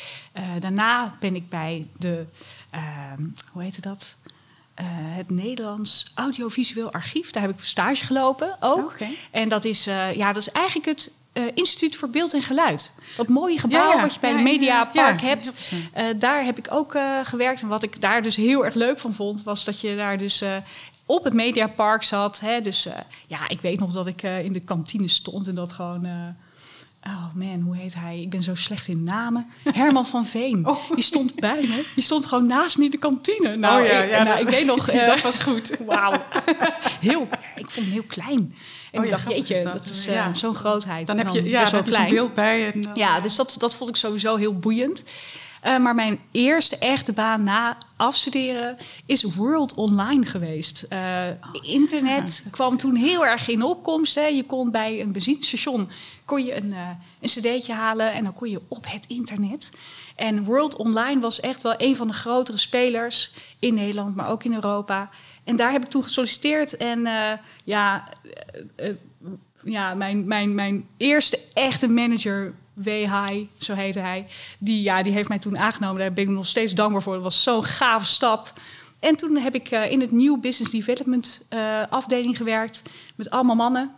Daarna 0.58 1.16
ben 1.20 1.34
ik 1.34 1.48
bij 1.48 1.86
de, 1.98 2.24
ehm, 2.70 3.22
hoe 3.52 3.62
heette 3.62 3.80
dat? 3.80 4.16
Het 5.14 5.30
Nederlands 5.30 6.12
Audiovisueel 6.14 6.92
Archief. 6.92 7.30
Daar 7.30 7.42
heb 7.42 7.50
ik 7.50 7.64
stage 7.64 8.06
gelopen 8.06 8.56
ook. 8.60 8.96
En 9.30 9.48
dat 9.48 9.64
is, 9.64 9.84
ja, 9.84 10.32
dat 10.32 10.36
is 10.36 10.50
eigenlijk 10.50 10.86
het 10.86 11.12
eh, 11.32 11.42
Instituut 11.54 11.96
voor 11.96 12.10
Beeld 12.10 12.34
en 12.34 12.42
Geluid. 12.42 12.92
Dat 13.16 13.28
mooie 13.28 13.58
gebouw 13.58 13.88
Ja, 13.88 13.94
ja. 13.94 14.00
wat 14.00 14.14
je 14.14 14.20
bij 14.20 14.30
Ja, 14.30 14.36
de 14.36 14.42
Mediapark 14.42 15.20
hebt. 15.20 15.72
Eh, 15.92 16.06
daar 16.18 16.44
heb 16.44 16.58
ik 16.58 16.66
ook 16.70 16.94
eh, 16.94 17.18
gewerkt. 17.22 17.62
En 17.62 17.68
wat 17.68 17.82
ik 17.82 18.00
daar 18.00 18.22
dus 18.22 18.36
heel 18.36 18.64
erg 18.64 18.74
leuk 18.74 18.98
van 18.98 19.14
vond, 19.14 19.42
was 19.42 19.64
dat 19.64 19.80
je 19.80 19.96
daar 19.96 20.18
dus 20.18 20.44
op 21.06 21.24
het 21.24 21.32
Mediapark 21.32 22.02
zat. 22.02 22.40
Hè? 22.40 22.60
Dus 22.60 22.88
ja, 23.26 23.48
ik 23.48 23.60
weet 23.60 23.80
nog 23.80 23.92
dat 23.92 24.06
ik 24.06 24.22
in 24.22 24.52
de 24.52 24.60
kantine 24.60 25.08
stond 25.08 25.48
en 25.48 25.54
dat 25.54 25.72
gewoon. 25.72 26.36
Oh 27.06 27.34
man, 27.34 27.60
hoe 27.60 27.76
heet 27.76 27.94
hij? 27.94 28.20
Ik 28.20 28.30
ben 28.30 28.42
zo 28.42 28.54
slecht 28.54 28.88
in 28.88 29.04
namen. 29.04 29.46
Herman 29.72 30.06
van 30.06 30.26
Veen. 30.26 30.66
Oh. 30.66 30.90
Die 30.94 31.04
stond 31.04 31.34
bij 31.34 31.60
me. 31.60 31.84
Die 31.94 32.04
stond 32.04 32.26
gewoon 32.26 32.46
naast 32.46 32.78
me 32.78 32.84
in 32.84 32.90
de 32.90 32.96
kantine. 32.98 33.56
Nou, 33.56 33.80
Oh 33.82 33.86
ja, 33.88 33.92
ik, 34.02 34.10
ja, 34.10 34.22
nou, 34.22 34.28
dat- 34.38 34.46
ik 34.46 34.54
weet 34.54 34.66
nog... 34.66 34.88
eh, 34.88 35.06
dat 35.06 35.20
was 35.20 35.38
goed. 35.38 35.76
Wauw. 35.86 36.12
heel, 37.00 37.28
ik 37.56 37.70
vond 37.70 37.86
hem 37.86 37.94
heel 37.94 38.04
klein. 38.06 38.54
En 38.92 38.98
Oh 39.00 39.04
ik 39.04 39.10
dacht, 39.10 39.28
jeetje, 39.30 39.62
dat, 39.62 39.72
dat. 39.72 39.84
is 39.84 40.04
Ja. 40.04 40.26
eh, 40.28 40.34
zo'n 40.34 40.54
grootheid. 40.54 41.06
Dan 41.06 41.18
heb 41.18 41.28
je, 41.28 41.42
ja, 41.44 41.62
dan 41.62 41.70
wel 41.70 41.80
heb 41.80 41.84
je 41.86 41.90
zo'n 41.92 42.00
klein. 42.00 42.14
beeld 42.14 42.34
bij. 42.34 42.72
En, 42.72 42.90
Ja, 42.94 43.20
dus 43.20 43.36
dat, 43.36 43.54
dat 43.58 43.74
vond 43.74 43.90
ik 43.90 43.96
sowieso 43.96 44.36
heel 44.36 44.58
boeiend. 44.58 45.02
Eh, 45.62 45.78
maar 45.78 45.94
mijn 45.94 46.20
eerste 46.30 46.78
echte 46.78 47.12
baan 47.12 47.42
na 47.42 47.76
afstuderen 47.96 48.76
is 49.06 49.22
World 49.22 49.74
Online 49.74 50.26
geweest. 50.26 50.82
Eh, 50.88 51.26
internet 51.60 52.44
kwam 52.50 52.76
toen 52.76 52.94
heel 52.94 53.26
erg 53.26 53.48
in 53.48 53.62
opkomst. 53.62 54.14
Hè. 54.14 54.26
Je 54.26 54.44
kon 54.44 54.70
bij 54.70 55.00
een 55.00 55.12
benzinestation 55.12 55.90
kon 56.24 56.44
je 56.44 56.56
een, 56.56 56.72
eh, 56.72 56.88
een 57.20 57.28
cd'tje 57.28 57.72
halen 57.72 58.12
en 58.12 58.24
dan 58.24 58.34
kon 58.34 58.50
je 58.50 58.60
op 58.68 58.86
het 58.88 59.06
internet. 59.06 59.70
En 60.16 60.44
World 60.44 60.76
Online 60.76 61.20
was 61.20 61.40
echt 61.40 61.62
wel 61.62 61.74
een 61.76 61.96
van 61.96 62.08
de 62.08 62.14
grotere 62.14 62.58
spelers 62.58 63.32
in 63.58 63.74
Nederland, 63.74 64.16
maar 64.16 64.30
ook 64.30 64.44
in 64.44 64.54
Europa. 64.54 65.10
En 65.44 65.56
daar 65.56 65.72
heb 65.72 65.84
ik 65.84 65.90
toen 65.90 66.02
gesolliciteerd. 66.02 66.76
En 66.76 67.08
ja, 67.64 68.08
ja 69.64 69.94
mijn, 69.94 70.26
mijn, 70.26 70.54
mijn 70.54 70.88
eerste 70.96 71.38
echte 71.52 71.88
manager, 71.88 72.54
W.H., 72.72 73.26
zo 73.58 73.74
heette 73.74 74.00
hij, 74.00 74.26
die, 74.58 74.82
ja, 74.82 75.02
die 75.02 75.12
heeft 75.12 75.28
mij 75.28 75.38
toen 75.38 75.58
aangenomen. 75.58 76.00
Daar 76.00 76.12
ben 76.12 76.24
ik 76.24 76.30
nog 76.30 76.46
steeds 76.46 76.74
dankbaar 76.74 77.02
voor. 77.02 77.14
Dat 77.14 77.22
was 77.22 77.42
zo'n 77.42 77.64
gave 77.64 78.06
stap. 78.06 78.52
En 79.00 79.16
toen 79.16 79.36
heb 79.36 79.54
ik 79.54 79.70
eh, 79.70 79.90
in 79.90 80.00
het 80.00 80.12
New 80.12 80.40
Business 80.40 80.70
Development 80.72 81.46
eh, 81.48 81.82
afdeling 81.90 82.36
gewerkt 82.36 82.82
met 83.14 83.30
allemaal 83.30 83.56
mannen. 83.56 83.90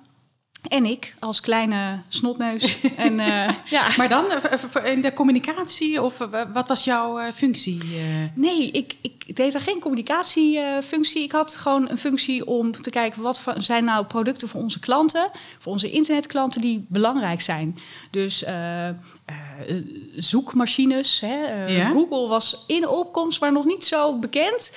En 0.69 0.85
ik 0.87 1.15
als 1.19 1.41
kleine 1.41 2.01
snotneus. 2.09 2.79
en 2.97 3.21
eh, 3.21 3.55
ja. 3.65 3.87
Maar 3.97 4.09
dan 4.09 4.25
eh, 4.31 4.93
in 4.93 5.01
de 5.01 5.13
communicatie 5.13 6.03
of 6.03 6.21
eh, 6.21 6.43
wat 6.53 6.69
was 6.69 6.85
jouw 6.85 7.33
functie? 7.33 7.83
Nee, 8.35 8.71
ik, 8.71 8.97
ik 9.01 9.37
deed 9.37 9.53
daar 9.53 9.61
geen 9.61 9.81
communicatiefunctie. 9.81 11.23
ik 11.23 11.33
had 11.33 11.57
gewoon 11.57 11.91
een 11.91 11.99
functie 11.99 12.47
om 12.47 12.73
te 12.73 12.91
kijken 12.91 13.23
wat 13.23 13.43
zijn 13.57 13.85
nou 13.85 14.05
producten 14.05 14.49
voor 14.49 14.61
onze 14.61 14.81
klanten, 14.81 15.31
voor 15.59 15.73
onze 15.73 15.91
internetklanten 15.91 16.61
die 16.61 16.87
belangrijk 16.89 17.41
zijn. 17.41 17.79
Dus 18.11 18.45
zoekmachines. 20.17 21.21
Hè. 21.21 21.65
Ja? 21.67 21.91
Google 21.91 22.29
was 22.29 22.65
in 22.67 22.89
opkomst, 22.89 23.41
maar 23.41 23.53
nog 23.53 23.65
niet 23.65 23.85
zo 23.85 24.19
bekend. 24.19 24.77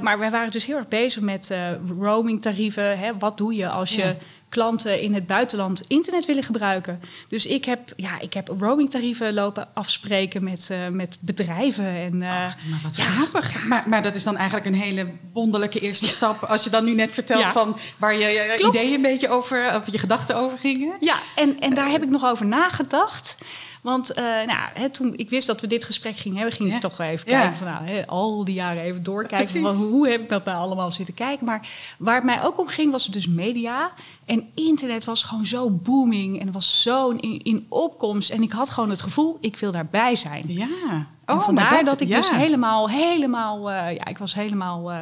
Maar 0.00 0.18
wij 0.18 0.30
waren 0.30 0.52
dus 0.52 0.66
heel 0.66 0.76
erg 0.76 0.88
bezig 0.88 1.22
met 1.22 1.54
roamingtarieven. 1.98 2.98
Hè. 2.98 3.18
Wat 3.18 3.38
doe 3.38 3.54
je 3.54 3.68
als 3.68 3.94
je 3.94 4.02
Ja. 4.02 4.16
Klanten 4.52 5.00
in 5.00 5.14
het 5.14 5.26
buitenland 5.26 5.82
internet 5.86 6.26
willen 6.26 6.42
gebruiken. 6.42 7.00
Dus 7.28 7.46
ik 7.46 7.64
heb, 7.64 7.92
ja, 7.96 8.20
ik 8.20 8.32
heb 8.32 8.48
roamingtarieven 8.58 9.34
lopen 9.34 9.68
afspreken 9.74 10.44
met, 10.44 10.68
eh, 10.70 10.88
met 10.88 11.18
bedrijven. 11.20 11.86
En, 11.86 12.22
eh, 12.22 12.42
Wacht, 12.42 12.64
maar 12.66 12.80
wat 12.82 12.96
ja. 12.96 13.02
grappig. 13.02 13.64
Maar, 13.66 13.84
maar 13.86 14.02
dat 14.02 14.14
is 14.14 14.22
dan 14.24 14.36
eigenlijk 14.36 14.66
een 14.66 14.74
hele 14.80 15.06
wonderlijke 15.32 15.78
eerste 15.80 16.06
stap. 16.08 16.42
Als 16.42 16.64
je 16.64 16.70
dan 16.70 16.84
nu 16.84 16.94
net 16.94 17.12
vertelt 17.12 17.40
Ja. 17.42 17.52
van 17.52 17.78
waar 17.98 18.12
je, 18.12 18.26
je 18.26 18.54
Klopt. 18.56 18.76
ideeën 18.76 18.94
een 18.94 19.02
beetje 19.02 19.28
over, 19.28 19.76
of 19.76 19.90
je 19.92 19.98
gedachten 19.98 20.36
over 20.36 20.58
gingen. 20.58 20.96
Ja, 21.00 21.16
en, 21.36 21.60
en 21.60 21.74
daar 21.74 21.90
heb 21.90 22.02
ik 22.02 22.08
nog 22.10 22.24
over 22.24 22.46
nagedacht. 22.46 23.36
Want 23.82 24.12
eh, 24.12 24.24
nou, 24.24 24.68
hè, 24.74 24.88
toen 24.88 25.14
ik 25.16 25.30
wist 25.30 25.46
dat 25.46 25.60
we 25.60 25.66
dit 25.66 25.84
gesprek 25.84 26.16
gingen 26.16 26.38
hebben, 26.38 26.56
ging 26.56 26.74
ik 26.74 26.80
toch 26.80 26.96
wel 26.96 27.06
even 27.06 27.26
kijken 27.26 27.56
van 27.56 27.66
nou, 27.66 27.84
hè, 27.84 28.06
al 28.06 28.44
die 28.44 28.54
jaren 28.54 28.82
even 28.82 29.02
doorkijken. 29.02 29.60
Van, 29.60 29.74
hoe 29.76 30.08
heb 30.08 30.20
ik 30.20 30.28
dat 30.28 30.44
nou 30.44 30.56
allemaal 30.56 30.90
zitten 30.90 31.14
kijken? 31.14 31.46
Maar 31.46 31.68
waar 31.98 32.14
het 32.14 32.24
mij 32.24 32.44
ook 32.44 32.58
om 32.58 32.66
ging, 32.66 32.92
was 32.92 33.04
het 33.04 33.12
dus 33.12 33.28
media. 33.28 33.92
En 34.24 34.50
internet 34.54 35.04
was 35.04 35.22
gewoon 35.22 35.46
zo 35.46 35.70
booming 35.70 36.40
en 36.40 36.52
was 36.52 36.82
zo 36.82 37.10
in, 37.10 37.42
in 37.42 37.66
opkomst. 37.68 38.30
En 38.30 38.42
ik 38.42 38.52
had 38.52 38.70
gewoon 38.70 38.90
het 38.90 39.02
gevoel, 39.02 39.38
ik 39.40 39.56
wil 39.56 39.72
daarbij 39.72 40.16
zijn. 40.16 40.44
Ja. 40.46 40.66
en 40.88 41.06
maar 41.24 41.40
vandaar 41.40 41.84
dat, 41.84 42.00
ik 42.00 42.08
ja. 42.08 42.16
dus 42.16 42.30
helemaal, 42.30 42.88
helemaal, 42.88 43.70
eh, 43.70 43.96
ja, 43.96 44.06
ik 44.06 44.18
was 44.18 44.34
helemaal, 44.34 44.92
eh, 44.92 44.98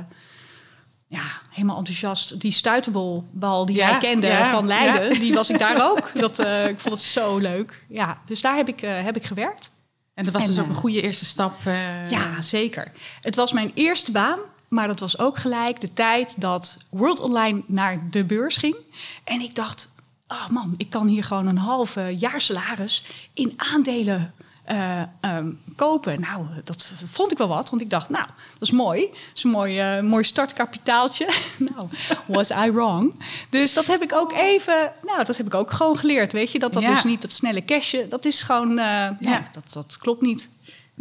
ja, 1.11 1.23
helemaal 1.51 1.77
enthousiast. 1.77 2.41
Die 2.41 2.53
stuiterbal 2.53 3.67
die 3.67 3.77
Ja, 3.77 3.89
jij 3.91 3.99
kende 3.99 4.27
ja, 4.27 4.51
van 4.51 4.67
Leiden, 4.67 5.13
ja. 5.15 5.19
die 5.21 5.35
was 5.35 5.51
ik 5.51 5.59
daar 5.59 5.83
ook. 5.91 6.11
Dat, 6.15 6.39
eh, 6.39 6.69
ik 6.69 6.81
vond 6.81 6.95
het 6.95 7.03
zo 7.03 7.39
leuk. 7.39 7.85
Ja, 7.89 8.21
dus 8.25 8.41
daar 8.41 8.57
heb 8.57 8.69
ik, 8.69 8.83
eh, 8.83 9.03
heb 9.03 9.17
ik 9.17 9.25
gewerkt. 9.27 9.71
En 10.15 10.25
dat 10.25 10.33
was 10.33 10.43
En, 10.43 10.49
dus 10.49 10.59
ook 10.59 10.65
eh, 10.65 10.71
een 10.71 10.77
goede 10.77 11.03
eerste 11.03 11.25
stap. 11.25 11.55
eh, 11.67 12.11
Ja, 12.11 12.41
zeker. 12.41 12.93
Het 13.21 13.37
was 13.37 13.53
mijn 13.53 13.71
eerste 13.75 14.13
baan. 14.13 14.39
Maar 14.69 14.87
dat 14.89 15.01
was 15.01 15.19
ook 15.19 15.39
gelijk 15.39 15.81
de 15.81 15.93
tijd 15.93 16.41
dat 16.41 16.79
World 16.91 17.21
Online 17.21 17.63
naar 17.67 18.01
de 18.11 18.25
beurs 18.25 18.57
ging. 18.57 18.77
En 19.25 19.41
ik 19.41 19.55
dacht, 19.55 19.93
oh 20.29 20.49
man, 20.49 20.75
ik 20.77 20.91
kan 20.91 21.07
hier 21.07 21.25
gewoon 21.25 21.47
een 21.47 21.59
halve 21.59 22.15
jaar 22.19 22.41
salaris 22.41 23.05
in 23.35 23.53
aandelen 23.57 24.35
uh, 24.71 25.03
um, 25.21 25.59
kopen. 25.77 26.21
Nou, 26.21 26.47
dat 26.65 26.95
vond 27.05 27.33
ik 27.33 27.39
wel 27.39 27.49
wat, 27.49 27.71
want 27.71 27.83
ik 27.83 27.91
dacht, 27.91 28.09
nou, 28.09 28.27
dat 28.27 28.69
is 28.69 28.71
mooi. 28.71 29.01
Dat 29.01 29.19
is 29.35 29.45
een 29.45 29.51
mooi, 29.51 29.97
uh, 29.97 30.03
mooi 30.03 30.25
startkapitaaltje. 30.25 31.29
nou, 31.75 31.89
was 32.27 32.51
I 32.51 32.71
wrong? 32.71 33.13
Dus 33.49 33.73
dat 33.73 33.87
heb 33.87 34.03
ik 34.03 34.13
ook 34.13 34.33
even, 34.33 34.93
nou, 35.03 35.25
dat 35.25 35.37
heb 35.37 35.47
ik 35.47 35.55
ook 35.55 35.71
gewoon 35.71 35.97
geleerd, 35.97 36.33
weet 36.33 36.53
je. 36.53 36.59
Dat 36.59 36.73
dat 36.73 36.83
ja. 36.83 36.91
dus 36.91 37.05
niet 37.05 37.23
dat 37.23 37.33
snelle 37.33 37.65
cashje, 37.65 38.09
dat 38.09 38.25
is 38.25 38.43
gewoon, 38.43 38.71
uh, 38.71 38.77
ja. 38.77 39.17
ja, 39.21 39.49
dat, 39.53 39.73
dat 39.73 39.97
klopt 39.99 40.23
niet. 40.23 40.49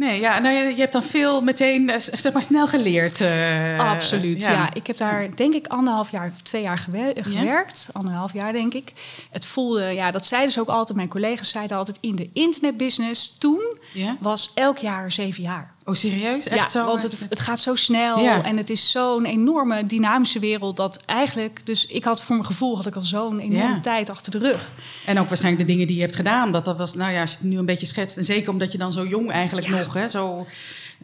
Nee, 0.00 0.20
ja, 0.20 0.38
nou, 0.38 0.54
je, 0.56 0.80
hebt 0.80 0.92
dan 0.92 1.02
veel 1.02 1.40
meteen 1.42 1.92
zeg 2.00 2.32
maar, 2.32 2.42
snel 2.42 2.66
geleerd. 2.66 3.20
Uh, 3.20 3.78
Absoluut, 3.78 4.42
ja. 4.42 4.50
ja. 4.50 4.74
Ik 4.74 4.86
heb 4.86 4.96
daar 4.96 5.36
denk 5.36 5.54
ik 5.54 5.66
anderhalf 5.66 6.10
jaar, 6.10 6.32
twee 6.42 6.62
jaar 6.62 6.78
gewer 6.78 7.12
gewerkt. 7.20 7.84
Ja? 7.86 7.98
Anderhalf 7.98 8.32
jaar 8.32 8.52
denk 8.52 8.74
ik. 8.74 8.92
Het 9.30 9.46
voelde, 9.46 9.84
ja, 9.84 10.10
dat 10.10 10.26
zeiden 10.26 10.52
ze 10.52 10.60
ook 10.60 10.68
altijd. 10.68 10.96
Mijn 10.96 11.08
collega's 11.08 11.50
zeiden 11.50 11.76
altijd 11.76 11.98
in 12.00 12.16
de 12.16 12.30
internetbusiness. 12.32 13.38
Toen 13.38 13.78
ja? 13.92 14.16
was 14.20 14.50
elk 14.54 14.78
jaar 14.78 15.12
zeven 15.12 15.42
jaar. 15.42 15.74
Oh, 15.90 15.96
serieus? 15.96 16.48
Echt 16.48 16.58
ja, 16.58 16.68
zo? 16.68 16.86
want 16.86 17.02
het, 17.02 17.26
het 17.28 17.40
gaat 17.40 17.60
zo 17.60 17.74
snel 17.74 18.42
en 18.42 18.56
het 18.56 18.70
is 18.70 18.90
zo'n 18.90 19.24
enorme 19.24 19.86
dynamische 19.86 20.38
wereld 20.38 20.76
dat 20.76 20.96
eigenlijk, 20.96 21.60
dus 21.64 21.86
ik 21.86 22.04
had 22.04 22.22
voor 22.22 22.34
mijn 22.34 22.46
gevoel 22.46 22.76
had 22.76 22.86
ik 22.86 22.96
al 22.96 23.02
zo'n 23.02 23.38
enorme 23.38 23.74
ja. 23.74 23.80
tijd 23.80 24.10
achter 24.10 24.32
de 24.32 24.38
rug. 24.38 24.70
En 25.06 25.18
ook 25.18 25.28
waarschijnlijk 25.28 25.66
de 25.66 25.72
dingen 25.72 25.86
die 25.86 25.96
je 25.96 26.02
hebt 26.02 26.14
gedaan, 26.14 26.52
dat 26.52 26.64
dat 26.64 26.78
was, 26.78 26.94
nou 26.94 27.12
ja, 27.12 27.20
als 27.20 27.30
je 27.30 27.36
het 27.36 27.46
nu 27.46 27.58
een 27.58 27.66
beetje 27.66 27.86
schetst, 27.86 28.16
en 28.16 28.24
zeker 28.24 28.50
omdat 28.50 28.72
je 28.72 28.78
dan 28.78 28.92
zo 28.92 29.06
jong 29.06 29.30
eigenlijk 29.30 29.68
nog, 29.68 29.94
hè, 29.94 30.08
zo 30.08 30.46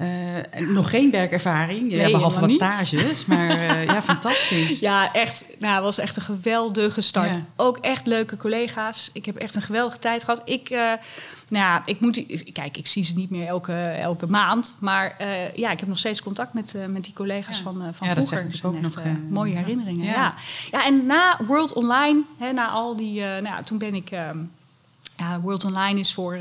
uh, 0.00 0.68
nog 0.68 0.90
geen 0.90 1.10
werkervaring, 1.10 1.90
nee, 1.90 2.10
behalve 2.10 2.40
wat 2.40 2.48
niet. 2.48 2.56
stages, 2.56 3.24
maar 3.24 3.50
uh, 3.50 3.84
ja, 3.94 4.02
fantastisch. 4.02 4.78
Ja, 4.78 5.12
echt, 5.12 5.44
nou, 5.58 5.74
het 5.74 5.82
was 5.82 5.98
echt 5.98 6.16
een 6.16 6.22
geweldige 6.22 7.00
start. 7.00 7.38
Ook 7.56 7.78
echt 7.78 8.06
leuke 8.06 8.36
collega's. 8.36 9.10
Ik 9.12 9.26
heb 9.26 9.36
echt 9.36 9.54
een 9.54 9.62
geweldige 9.62 9.98
tijd 9.98 10.24
gehad. 10.24 10.42
Ik, 10.44 10.70
uh, 10.70 10.92
nou 11.48 11.64
ja, 11.64 11.82
ik 11.84 12.00
moet, 12.00 12.24
kijk, 12.52 12.76
ik 12.76 12.86
zie 12.86 13.04
ze 13.04 13.14
niet 13.14 13.30
meer 13.30 13.46
elke, 13.46 13.72
elke 13.82 14.26
maand, 14.26 14.76
maar 14.80 15.16
ja, 15.54 15.70
ik 15.70 15.78
heb 15.80 15.88
nog 15.88 15.98
steeds 15.98 16.22
contact 16.22 16.52
met, 16.52 16.74
met 16.88 17.04
die 17.04 17.14
collega's 17.14 17.56
ja. 17.56 17.62
van, 17.62 17.72
van 17.72 18.06
ja, 18.06 18.12
vroeger. 18.12 18.42
Dat 18.42 18.52
zijn 18.52 18.74
ook 18.74 18.80
nog 18.80 18.98
mooie 19.28 19.56
herinneringen. 19.56 20.04
Ja. 20.04 20.12
ja. 20.12 20.34
Ja. 20.70 20.84
en 20.84 21.06
na 21.06 21.38
World 21.46 21.72
Online, 21.72 22.20
hè, 22.38 22.52
na 22.52 22.68
al 22.68 22.96
die, 22.96 23.20
nou, 23.20 23.62
toen 23.64 23.78
ben 23.78 23.94
ik. 23.94 24.10
Ehm, 24.10 24.38
ja, 25.16 25.40
World 25.40 25.64
Online 25.64 25.98
is 25.98 26.14
voor, 26.14 26.38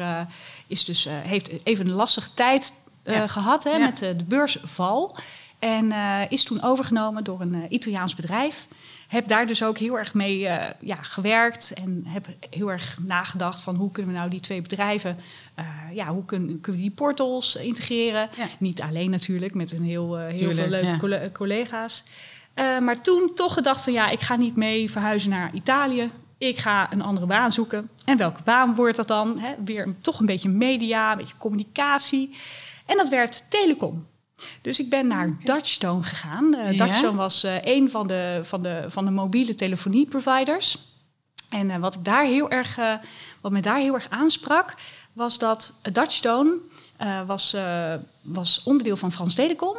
is 0.67 0.85
dus, 0.85 1.07
heeft 1.09 1.65
even 1.65 1.87
een 1.87 1.93
lastige 1.93 2.33
tijd 2.33 2.73
uh, 3.05 3.23
gehad 3.27 3.63
hè, 3.63 3.77
met 3.77 3.97
de, 3.97 4.15
de 4.15 4.23
beursval. 4.23 5.17
En 5.59 5.85
uh, 5.85 6.21
is 6.29 6.43
toen 6.43 6.63
overgenomen 6.63 7.23
door 7.23 7.41
een 7.41 7.53
uh, 7.53 7.63
Italiaans 7.69 8.15
bedrijf. 8.15 8.67
Heb 9.15 9.27
daar 9.27 9.47
dus 9.47 9.63
ook 9.63 9.77
heel 9.77 9.97
erg 9.97 10.13
mee 10.13 10.39
ja, 10.79 10.95
gewerkt. 11.01 11.73
En 11.73 12.03
heb 12.05 12.27
heel 12.49 12.71
erg 12.71 12.97
nagedacht 13.01 13.61
van 13.61 13.75
hoe 13.75 13.91
kunnen 13.91 14.11
we 14.11 14.17
nou 14.17 14.29
die 14.29 14.39
twee 14.39 14.61
bedrijven... 14.61 15.17
ja, 15.91 16.07
hoe 16.07 16.25
kun, 16.25 16.59
kunnen 16.61 16.81
we 16.81 16.87
die 16.87 16.95
portals 16.95 17.55
integreren? 17.55 18.29
Ja. 18.37 18.47
Niet 18.59 18.81
alleen 18.81 19.09
natuurlijk, 19.09 19.53
met 19.53 19.71
een 19.71 19.83
heel, 19.83 20.17
heel 20.17 20.37
Tuurlijk, 20.37 20.59
veel 20.59 20.69
leuke 20.99 21.23
ja. 21.23 21.29
collega's. 21.31 22.03
maar 22.55 23.01
toen 23.01 23.31
toch 23.35 23.53
gedacht 23.53 23.83
van 23.83 23.93
ja, 23.93 24.09
ik 24.09 24.19
ga 24.19 24.35
niet 24.35 24.55
mee 24.55 24.91
verhuizen 24.91 25.29
naar 25.29 25.53
Italië. 25.53 26.11
Ik 26.37 26.57
ga 26.57 26.91
een 26.91 27.01
andere 27.01 27.25
baan 27.25 27.51
zoeken. 27.51 27.89
En 28.05 28.17
welke 28.17 28.43
baan 28.43 28.75
wordt 28.75 28.95
dat 28.95 29.07
dan? 29.07 29.39
Hè? 29.39 29.53
Weer 29.65 29.95
toch 30.01 30.19
een 30.19 30.25
beetje 30.25 30.49
media, 30.49 31.11
een 31.11 31.17
beetje 31.17 31.37
communicatie... 31.37 32.35
En 32.85 32.97
dat 32.97 33.09
werd 33.09 33.45
telecom. 33.49 34.07
Dus 34.61 34.79
ik 34.79 34.89
ben 34.89 35.07
naar 35.07 35.37
Dutchstone 35.43 36.03
gegaan. 36.03 36.55
Uh, 36.55 36.77
Dutchstone 36.77 37.17
was 37.17 37.45
uh, 37.45 37.55
een 37.63 37.89
van 37.89 38.07
de, 38.07 38.39
van, 38.43 38.61
de, 38.61 38.85
van 38.87 39.05
de 39.05 39.11
mobiele 39.11 39.55
telefonieproviders. 39.55 40.77
En 41.49 41.69
uh, 41.69 41.77
wat, 41.77 41.95
ik 41.95 42.05
daar 42.05 42.23
heel 42.23 42.49
erg, 42.49 42.79
wat 43.41 43.51
me 43.51 43.59
daar 43.59 43.77
heel 43.77 43.93
erg 43.93 44.09
aansprak, 44.09 44.73
was 45.13 45.37
dat 45.37 45.73
Dutchstone 45.91 46.53
was, 47.25 47.55
was 48.21 48.61
onderdeel 48.63 48.95
van 48.95 49.11
Frans 49.11 49.33
Telecom. 49.33 49.77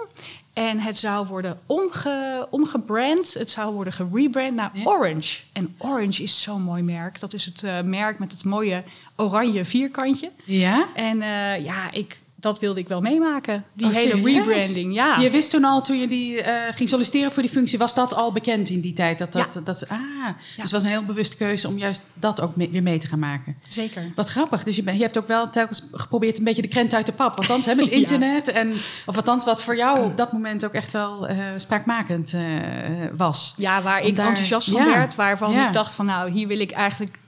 En 0.52 0.78
het 0.80 0.96
zou 0.96 1.26
worden 1.26 1.60
omge, 1.66 2.46
omgebrand, 2.50 3.34
het 3.34 3.50
zou 3.50 3.74
worden 3.74 3.92
gerebrand 3.92 4.54
naar 4.54 4.70
ja. 4.74 4.84
Orange. 4.84 5.40
En 5.52 5.74
Orange 5.78 6.22
is 6.22 6.42
zo'n 6.42 6.62
mooi 6.62 6.82
merk. 6.82 7.20
Dat 7.20 7.32
is 7.32 7.44
het 7.44 7.84
merk 7.84 8.18
met 8.18 8.32
het 8.32 8.44
mooie 8.44 8.84
oranje 9.16 9.64
vierkantje. 9.64 10.30
Ja? 10.44 10.88
En 10.94 11.18
ja, 11.62 11.90
ik, 11.90 12.22
dat 12.38 12.60
wilde 12.60 12.80
ik 12.80 12.88
wel 12.88 13.00
meemaken. 13.00 13.64
Die 13.72 13.86
oh, 13.86 13.92
hele 13.92 14.22
rebranding, 14.22 14.94
ja. 14.94 15.18
Je 15.18 15.30
wist 15.30 15.50
toen 15.50 15.64
al, 15.64 15.82
toen 15.82 15.98
je 16.00 16.08
die 16.08 16.36
uh, 16.36 16.44
ging 16.74 16.88
solliciteren 16.88 17.32
voor 17.32 17.42
die 17.42 17.50
functie, 17.50 17.78
was 17.78 17.94
dat 17.94 18.14
al 18.14 18.32
bekend 18.32 18.68
in 18.68 18.80
die 18.80 18.92
tijd? 18.92 19.18
Dat, 19.18 19.32
dat, 19.32 19.54
ja. 19.54 19.60
dat, 19.60 19.88
ah, 19.88 19.98
ja. 19.98 20.34
Dus 20.36 20.56
het 20.56 20.70
was 20.70 20.82
een 20.82 20.90
heel 20.90 21.04
bewuste 21.04 21.36
keuze 21.36 21.68
om 21.68 21.78
juist 21.78 22.02
dat 22.14 22.40
ook 22.40 22.56
mee, 22.56 22.70
weer 22.70 22.82
mee 22.82 22.98
te 22.98 23.06
gaan 23.06 23.18
maken. 23.18 23.56
Zeker. 23.68 24.12
Wat 24.14 24.28
grappig. 24.28 24.64
Dus 24.64 24.76
je, 24.76 24.82
ben, 24.82 24.96
je 24.96 25.02
hebt 25.02 25.18
ook 25.18 25.26
wel 25.26 25.50
telkens 25.50 25.88
geprobeerd 25.92 26.38
een 26.38 26.44
beetje 26.44 26.62
de 26.62 26.68
krent 26.68 26.94
uit 26.94 27.06
de 27.06 27.12
pap. 27.12 27.38
Althans, 27.38 27.64
hè, 27.64 27.74
met 27.74 27.88
internet. 27.88 28.48
en, 28.48 28.72
of 29.06 29.16
althans, 29.16 29.44
wat 29.44 29.62
voor 29.62 29.76
jou 29.76 30.04
op 30.04 30.16
dat 30.16 30.32
moment 30.32 30.64
ook 30.64 30.72
echt 30.72 30.92
wel 30.92 31.30
uh, 31.30 31.36
spraakmakend 31.56 32.32
uh, 32.32 32.42
was. 33.16 33.54
Ja, 33.56 33.82
waar 33.82 34.02
ik 34.02 34.16
daar, 34.16 34.28
enthousiast 34.28 34.70
van 34.70 34.84
werd. 34.84 35.14
Waarvan 35.14 35.58
ik 35.58 35.72
dacht 35.72 35.94
van, 35.94 36.06
nou, 36.06 36.30
hier 36.30 36.46
wil 36.46 36.60
ik 36.60 36.70
eigenlijk 36.70 37.18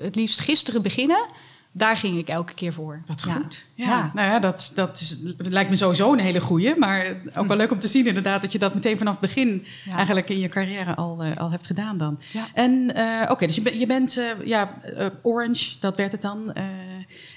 het 0.00 0.16
liefst 0.16 0.40
gisteren 0.40 0.82
beginnen 0.82 1.26
daar 1.72 1.96
ging 1.96 2.18
ik 2.18 2.28
elke 2.28 2.54
keer 2.54 2.72
voor. 2.72 3.02
Wat 3.06 3.22
goed. 3.22 3.66
Ja. 3.74 3.84
ja. 3.84 4.10
Nou 4.14 4.28
ja, 4.28 4.38
dat, 4.38 4.72
dat, 4.74 5.00
is, 5.00 5.18
lijkt 5.36 5.70
me 5.70 5.76
sowieso 5.76 6.12
een 6.12 6.18
hele 6.18 6.40
goeie. 6.40 6.74
Maar 6.76 7.16
ook 7.34 7.46
wel 7.46 7.56
leuk 7.56 7.70
om 7.70 7.78
te 7.78 7.88
zien 7.88 8.06
inderdaad... 8.06 8.42
dat 8.42 8.52
je 8.52 8.58
dat 8.58 8.74
meteen 8.74 8.98
vanaf 8.98 9.12
het 9.12 9.20
begin 9.20 9.64
eigenlijk 9.96 10.28
in 10.28 10.38
je 10.38 10.48
carrière 10.48 10.94
al, 10.94 11.24
uh, 11.24 11.36
al 11.36 11.50
hebt 11.50 11.66
gedaan 11.66 11.96
dan. 11.96 12.20
En 12.54 12.72
uh, 12.72 13.20
oké, 13.22 13.32
okay, 13.32 13.46
dus 13.46 13.56
je, 13.56 13.78
je 13.78 13.86
bent 13.86 14.18
uh, 14.18 14.46
ja, 14.46 14.74
Orange, 15.22 15.74
dat 15.80 15.96
werd 15.96 16.12
het 16.12 16.20
dan. 16.20 16.52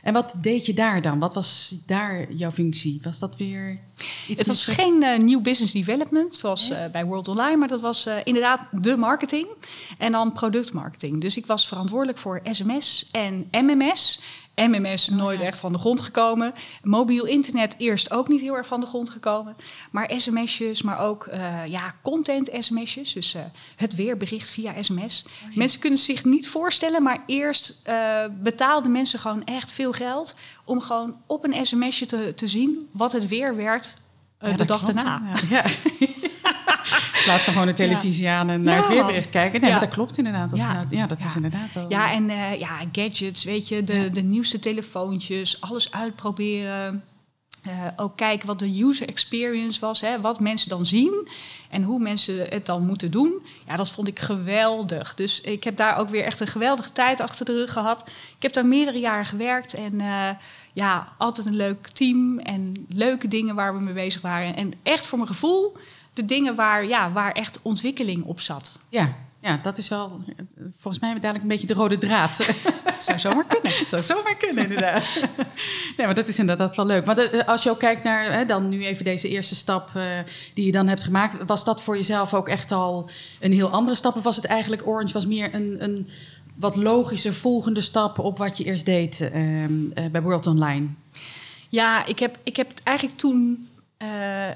En 0.06 0.14
wat 0.14 0.36
deed 0.42 0.66
je 0.66 0.74
daar 0.74 1.02
dan? 1.02 1.20
Wat 1.20 1.34
was 1.34 1.78
daar 1.86 2.34
jouw 2.34 2.52
functie? 2.52 3.00
Was 3.04 3.20
dat 3.20 3.38
weer 3.38 3.80
iets 4.28 4.40
Het 4.40 4.48
was 4.48 4.66
geen 4.66 5.26
nieuw 5.26 5.42
business 5.42 5.74
development, 5.74 6.36
zoals 6.36 6.74
bij 6.92 7.06
World 7.06 7.28
Online... 7.28 7.58
maar 7.58 7.68
dat 7.68 7.82
was 7.82 8.10
inderdaad 8.24 8.62
de 8.72 8.98
marketing 8.98 9.48
en 9.98 10.12
dan 10.12 10.32
productmarketing. 10.32 11.22
Dus 11.22 11.38
ik 11.38 11.46
was 11.46 11.68
verantwoordelijk 11.68 12.18
voor 12.18 12.42
sms 12.44 13.10
en 13.12 13.48
MMS... 13.52 14.22
MMS 14.56 15.10
oh, 15.10 15.16
nooit 15.16 15.40
echt 15.40 15.60
van 15.60 15.72
de 15.72 15.78
grond 15.78 16.02
gekomen. 16.02 16.54
Mobiel 16.84 17.26
internet 17.26 17.76
eerst 17.78 18.12
ook 18.12 18.28
niet 18.28 18.42
heel 18.42 18.56
erg 18.56 18.68
van 18.68 18.80
de 18.80 18.86
grond 18.86 19.10
gekomen. 19.10 19.56
Maar 19.92 20.12
sms'jes, 20.18 20.82
maar 20.82 21.00
ook 21.00 21.28
uh, 21.34 21.66
ja, 21.68 21.96
content 22.02 22.50
sms'jes. 22.60 23.14
Dus 23.14 23.36
uh, 23.36 23.42
het 23.76 23.96
weerbericht 23.96 24.50
via 24.50 24.82
sms. 24.82 25.26
Oh, 25.26 25.56
mensen 25.56 25.80
kunnen 25.80 26.00
zich 26.00 26.26
niet 26.26 26.48
voorstellen, 26.48 27.04
maar 27.04 27.24
eerst 27.26 27.82
uh, 27.88 28.26
betaalden 28.42 28.92
mensen 28.92 29.20
gewoon 29.20 29.46
echt 29.46 29.72
veel 29.72 29.92
geld... 29.92 30.36
om 30.64 30.82
gewoon 30.82 31.16
op 31.26 31.44
een 31.44 31.66
sms'je 31.66 32.06
te, 32.06 32.34
te 32.36 32.48
zien 32.48 32.90
wat 32.92 33.12
het 33.12 33.28
weer 33.28 33.56
werd 33.56 33.96
ja, 34.40 34.58
de 34.58 34.66
dag 34.66 34.84
daarna. 34.84 35.22
Ja. 35.50 35.64
In 36.92 37.24
plaats 37.24 37.44
van 37.44 37.54
gewoon 37.54 37.68
de 37.68 37.74
televisie 37.74 38.30
aan 38.30 38.50
en 38.50 38.62
naar 38.62 38.78
het 38.78 38.88
weerbericht 38.88 39.30
kijken. 39.30 39.62
Nee, 39.62 39.72
maar 39.72 39.80
dat 39.80 39.90
klopt 39.90 40.18
inderdaad. 40.18 40.52
Als 40.52 40.60
ja. 40.60 40.86
ja, 40.90 41.08
dat 41.08 41.24
is 41.24 41.36
inderdaad 41.36 41.74
wel... 41.74 41.86
Ja, 41.90 42.12
en 42.12 42.30
uh, 42.30 42.60
ja, 42.60 42.78
gadgets, 42.92 43.44
weet 43.44 43.68
je, 43.68 43.84
de, 43.84 44.10
de 44.12 44.22
nieuwste 44.22 44.60
telefoontjes, 44.60 45.62
alles 45.62 45.92
uitproberen. 45.92 47.04
Uh, 47.68 47.72
ook 47.96 48.18
kijken 48.18 48.48
wat 48.48 48.60
de 48.60 48.84
user 48.84 49.08
experience 49.08 49.80
was, 49.80 50.02
hè, 50.02 50.22
wat 50.22 50.40
mensen 50.40 50.70
dan 50.70 50.86
zien 50.86 51.28
en 51.70 51.84
hoe 51.84 52.00
mensen 52.00 52.48
het 52.50 52.66
dan 52.66 52.86
moeten 52.86 53.12
doen. 53.12 53.46
Ja, 53.68 53.76
dat 53.76 53.92
vond 53.92 54.08
ik 54.08 54.20
geweldig. 54.20 55.16
Dus 55.16 55.42
ik 55.42 55.64
heb 55.64 55.78
daar 55.78 55.98
ook 55.98 56.10
weer 56.10 56.24
echt 56.24 56.40
een 56.40 56.48
geweldige 56.48 56.92
tijd 56.92 57.20
achter 57.20 57.46
de 57.46 57.54
rug 57.54 57.72
gehad. 57.72 58.10
Ik 58.36 58.42
heb 58.42 58.54
daar 58.54 58.66
meerdere 58.66 59.00
jaren 59.00 59.26
gewerkt 59.26 59.74
en 59.74 59.94
uh, 59.94 60.30
ja, 60.74 61.14
altijd 61.18 61.48
een 61.48 61.56
leuk 61.56 61.88
team 61.88 62.40
en 62.40 62.86
leuke 62.90 63.28
dingen 63.28 63.56
waar 63.56 63.74
we 63.74 63.80
mee 63.80 63.94
bezig 63.94 64.22
waren. 64.22 64.56
En 64.56 64.74
echt 64.84 65.06
voor 65.06 65.18
mijn 65.18 65.30
gevoel 65.30 65.78
de 66.16 66.26
dingen 66.26 66.56
waar, 66.56 66.86
ja, 66.86 67.12
waar 67.12 67.32
echt 67.32 67.60
ontwikkeling 67.62 68.24
op 68.24 68.40
zat. 68.40 68.80
Ja, 68.90 69.16
ja, 69.46 69.60
dat 69.62 69.78
is 69.78 69.88
wel 69.88 70.22
volgens 70.72 71.00
mij 71.00 71.14
dadelijk 71.14 71.42
een 71.42 71.48
beetje 71.48 71.68
de 71.68 71.74
rode 71.74 71.98
draad. 71.98 72.50
zou 72.98 73.20
zomaar 73.20 73.46
kunnen. 73.46 73.72
Het 73.72 73.90
zou 73.94 74.04
zomaar 74.04 74.36
kunnen, 74.36 74.64
inderdaad. 74.64 75.08
nee, 75.98 76.06
maar 76.06 76.16
dat 76.16 76.28
is 76.28 76.40
inderdaad 76.40 76.76
wel 76.76 76.86
leuk. 76.86 77.06
Want 77.06 77.30
eh, 77.30 77.48
als 77.48 77.64
je 77.64 77.70
ook 77.70 77.80
kijkt 77.80 78.04
naar 78.04 78.32
hè, 78.32 78.46
dan 78.46 78.70
nu 78.70 78.86
even 78.86 79.04
deze 79.04 79.30
eerste 79.30 79.56
stap 79.56 79.90
uh, 79.96 80.04
die 80.54 80.66
je 80.66 80.72
dan 80.72 80.88
hebt 80.88 81.04
gemaakt, 81.04 81.46
was 81.46 81.64
dat 81.64 81.82
voor 81.82 81.96
jezelf 81.96 82.34
ook 82.34 82.48
echt 82.48 82.72
al 82.72 83.10
een 83.40 83.52
heel 83.52 83.70
andere 83.70 83.96
stap? 83.96 84.16
Of 84.16 84.24
was 84.24 84.36
het 84.36 84.46
eigenlijk 84.46 84.88
Orange 84.88 85.14
was 85.14 85.26
meer 85.26 85.54
een, 85.54 85.76
een 85.80 86.08
wat 86.56 86.76
logische 86.76 87.34
volgende 87.34 87.82
stap 87.82 88.20
op 88.20 88.38
wat 88.38 88.58
je 88.58 88.64
eerst 88.64 88.86
deed 88.86 89.20
uh, 89.20 89.64
uh, 89.64 89.70
bij 90.12 90.22
World 90.22 90.48
Online? 90.48 90.88
Ja, 91.70 92.06
ik 92.06 92.20
heb, 92.20 92.38
ik 92.44 92.56
heb 92.56 92.70
het 92.70 92.84
eigenlijk 92.84 93.18
toen 93.18 93.68
eh, 93.98 94.08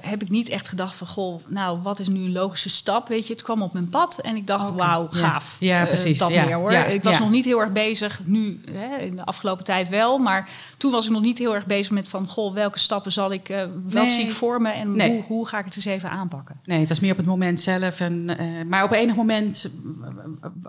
heb 0.01 0.21
ik 0.21 0.29
niet 0.29 0.49
echt 0.49 0.67
gedacht 0.67 0.95
van, 0.95 1.07
goh, 1.07 1.41
nou, 1.47 1.79
wat 1.81 1.99
is 1.99 2.07
nu 2.07 2.19
een 2.23 2.31
logische 2.31 2.69
stap? 2.69 3.07
Weet 3.07 3.27
je, 3.27 3.33
het 3.33 3.41
kwam 3.41 3.61
op 3.61 3.73
mijn 3.73 3.89
pad 3.89 4.19
en 4.19 4.35
ik 4.35 4.47
dacht, 4.47 4.71
wauw, 4.71 5.07
gaaf. 5.11 5.57
Ja, 5.59 5.79
Eh, 5.81 5.87
precies, 5.87 6.17
dat 6.19 6.29
ja, 6.29 6.45
meer 6.45 6.55
hoor. 6.55 6.71
ja, 6.71 6.85
ik 6.85 7.03
was 7.03 7.19
nog 7.19 7.29
niet 7.29 7.45
heel 7.45 7.59
erg 7.61 7.71
bezig, 7.71 8.19
nu 8.23 8.61
hè, 8.71 8.97
in 8.97 9.15
de 9.15 9.25
afgelopen 9.25 9.63
tijd 9.63 9.89
wel, 9.89 10.17
maar 10.17 10.49
toen 10.77 10.91
was 10.91 11.05
ik 11.05 11.11
nog 11.11 11.21
niet 11.21 11.37
heel 11.37 11.55
erg 11.55 11.65
bezig 11.65 11.91
met 11.91 12.07
van, 12.07 12.27
goh, 12.27 12.53
welke 12.53 12.79
stappen 12.79 13.11
zal 13.11 13.31
ik, 13.31 13.49
eh, 13.49 13.59
wat 13.83 13.93
Nee. 14.03 14.09
zie 14.09 14.23
ik 14.25 14.31
voor 14.31 14.61
me 14.61 14.69
en 14.69 14.95
Nee. 14.95 15.09
hoe, 15.11 15.23
hoe 15.23 15.47
ga 15.47 15.59
ik 15.59 15.65
het 15.65 15.75
eens 15.75 15.85
even 15.85 16.09
aanpakken? 16.09 16.59
Nee, 16.65 16.79
het 16.79 16.89
was 16.89 16.99
meer 16.99 17.11
op 17.11 17.17
het 17.17 17.25
moment 17.25 17.61
zelf. 17.61 17.99
En, 17.99 18.29
maar 18.67 18.83
op 18.83 18.91
enig 18.91 19.15
moment 19.15 19.69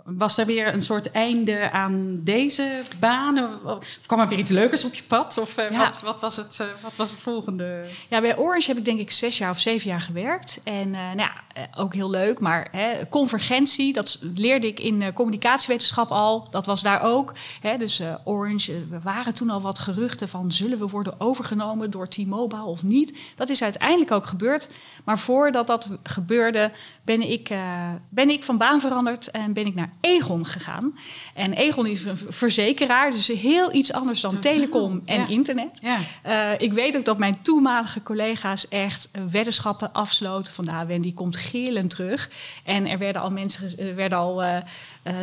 was 0.04 0.37
er 0.38 0.46
weer 0.46 0.74
een 0.74 0.83
soort 0.83 1.11
einde 1.11 1.70
aan 1.70 2.20
deze 2.24 2.80
banen? 3.00 3.64
Of 3.64 3.78
kwam 4.06 4.20
er 4.20 4.28
weer 4.28 4.38
iets 4.38 4.50
leukers 4.50 4.85
op 4.85 4.94
je 4.94 5.02
pad? 5.02 5.38
Of 5.38 5.54
wat, 5.54 6.00
wat, 6.00 6.20
was 6.20 6.37
het, 6.37 6.56
wat 6.83 6.96
was 6.96 7.11
het 7.11 7.20
volgende? 7.20 7.85
Ja, 8.09 8.20
bij 8.20 8.38
Orange 8.38 8.60
heb 8.66 8.79
ik 8.79 8.85
denk 8.85 8.99
ik 8.99 9.11
zes 9.11 9.38
jaar 9.38 9.51
of 9.51 9.61
zeven 9.61 9.90
jaar 9.90 10.01
gewerkt. 10.01 10.61
En 10.64 10.94
eh, 10.94 11.01
nou 11.01 11.18
ja, 11.18 11.33
eh, 11.53 11.62
ook 11.77 11.94
heel 11.94 12.11
leuk. 12.11 12.40
Maar 12.40 12.68
hè, 12.70 13.09
convergentie, 13.09 13.92
dat 13.92 14.18
leerde 14.20 14.66
ik 14.66 14.81
in 14.81 15.03
eh, 15.03 15.12
communicatiewetenschap 15.12 16.11
al. 16.11 16.46
Dat 16.51 16.66
was 16.66 16.83
daar 16.83 17.03
ook. 17.03 17.33
Hè, 17.61 17.77
dus 17.79 18.03
Orange, 18.25 18.73
er 18.73 19.01
waren 19.03 19.35
toen 19.35 19.51
al 19.51 19.61
wat 19.61 19.79
geruchten 19.79 20.29
van... 20.29 20.53
zullen 20.53 20.79
we 20.79 20.88
worden 20.88 21.20
overgenomen 21.20 21.90
door 21.90 22.09
T-Mobile 22.09 22.64
of 22.64 22.83
niet? 22.83 23.18
Dat 23.37 23.49
is 23.49 23.62
uiteindelijk 23.62 24.11
ook 24.11 24.27
gebeurd. 24.27 24.68
Maar 25.05 25.18
voordat 25.18 25.66
dat 25.66 25.88
gebeurde, 26.03 26.73
ben 27.11 27.31
ik, 27.31 27.49
eh, 27.49 27.88
ben 28.09 28.31
ik 28.31 28.44
van 28.44 28.57
baan 28.57 28.81
veranderd... 28.81 29.31
en 29.31 29.53
ben 29.53 29.66
ik 29.66 29.75
naar 29.75 29.92
Egon 30.01 30.46
gegaan. 30.46 30.99
En 31.35 31.53
Egon 31.53 31.87
is 31.87 32.05
een 32.05 32.16
verzekeraar, 32.29 33.11
dus 33.11 33.27
heel 33.27 33.75
iets 33.75 33.92
anders 33.92 34.20
dan 34.20 34.31
Totaal, 34.31 34.53
telecom 34.53 35.03
en 35.05 35.20
ja. 35.20 35.29
internet. 35.29 35.79
Ja. 35.83 35.99
Eh, 36.23 36.61
ik 36.61 36.73
weet 36.73 36.96
ook 36.96 37.05
dat 37.05 37.18
mijn 37.18 37.42
toenmalige 37.42 38.03
collega's 38.03 38.68
echt 38.68 39.09
eh, 39.11 39.23
weddenschappen 39.31 39.92
afsloten. 39.92 40.53
Van 40.53 40.64
nou, 40.64 40.87
Wendy 40.87 41.14
komt 41.14 41.37
gillend 41.37 41.90
terug. 41.90 42.31
En 42.64 42.87
er 42.87 42.99
werden 42.99 43.23
al 43.23 43.31
mensen, 43.31 43.79
er 43.79 43.94
werden 43.94 44.18
al 44.18 44.42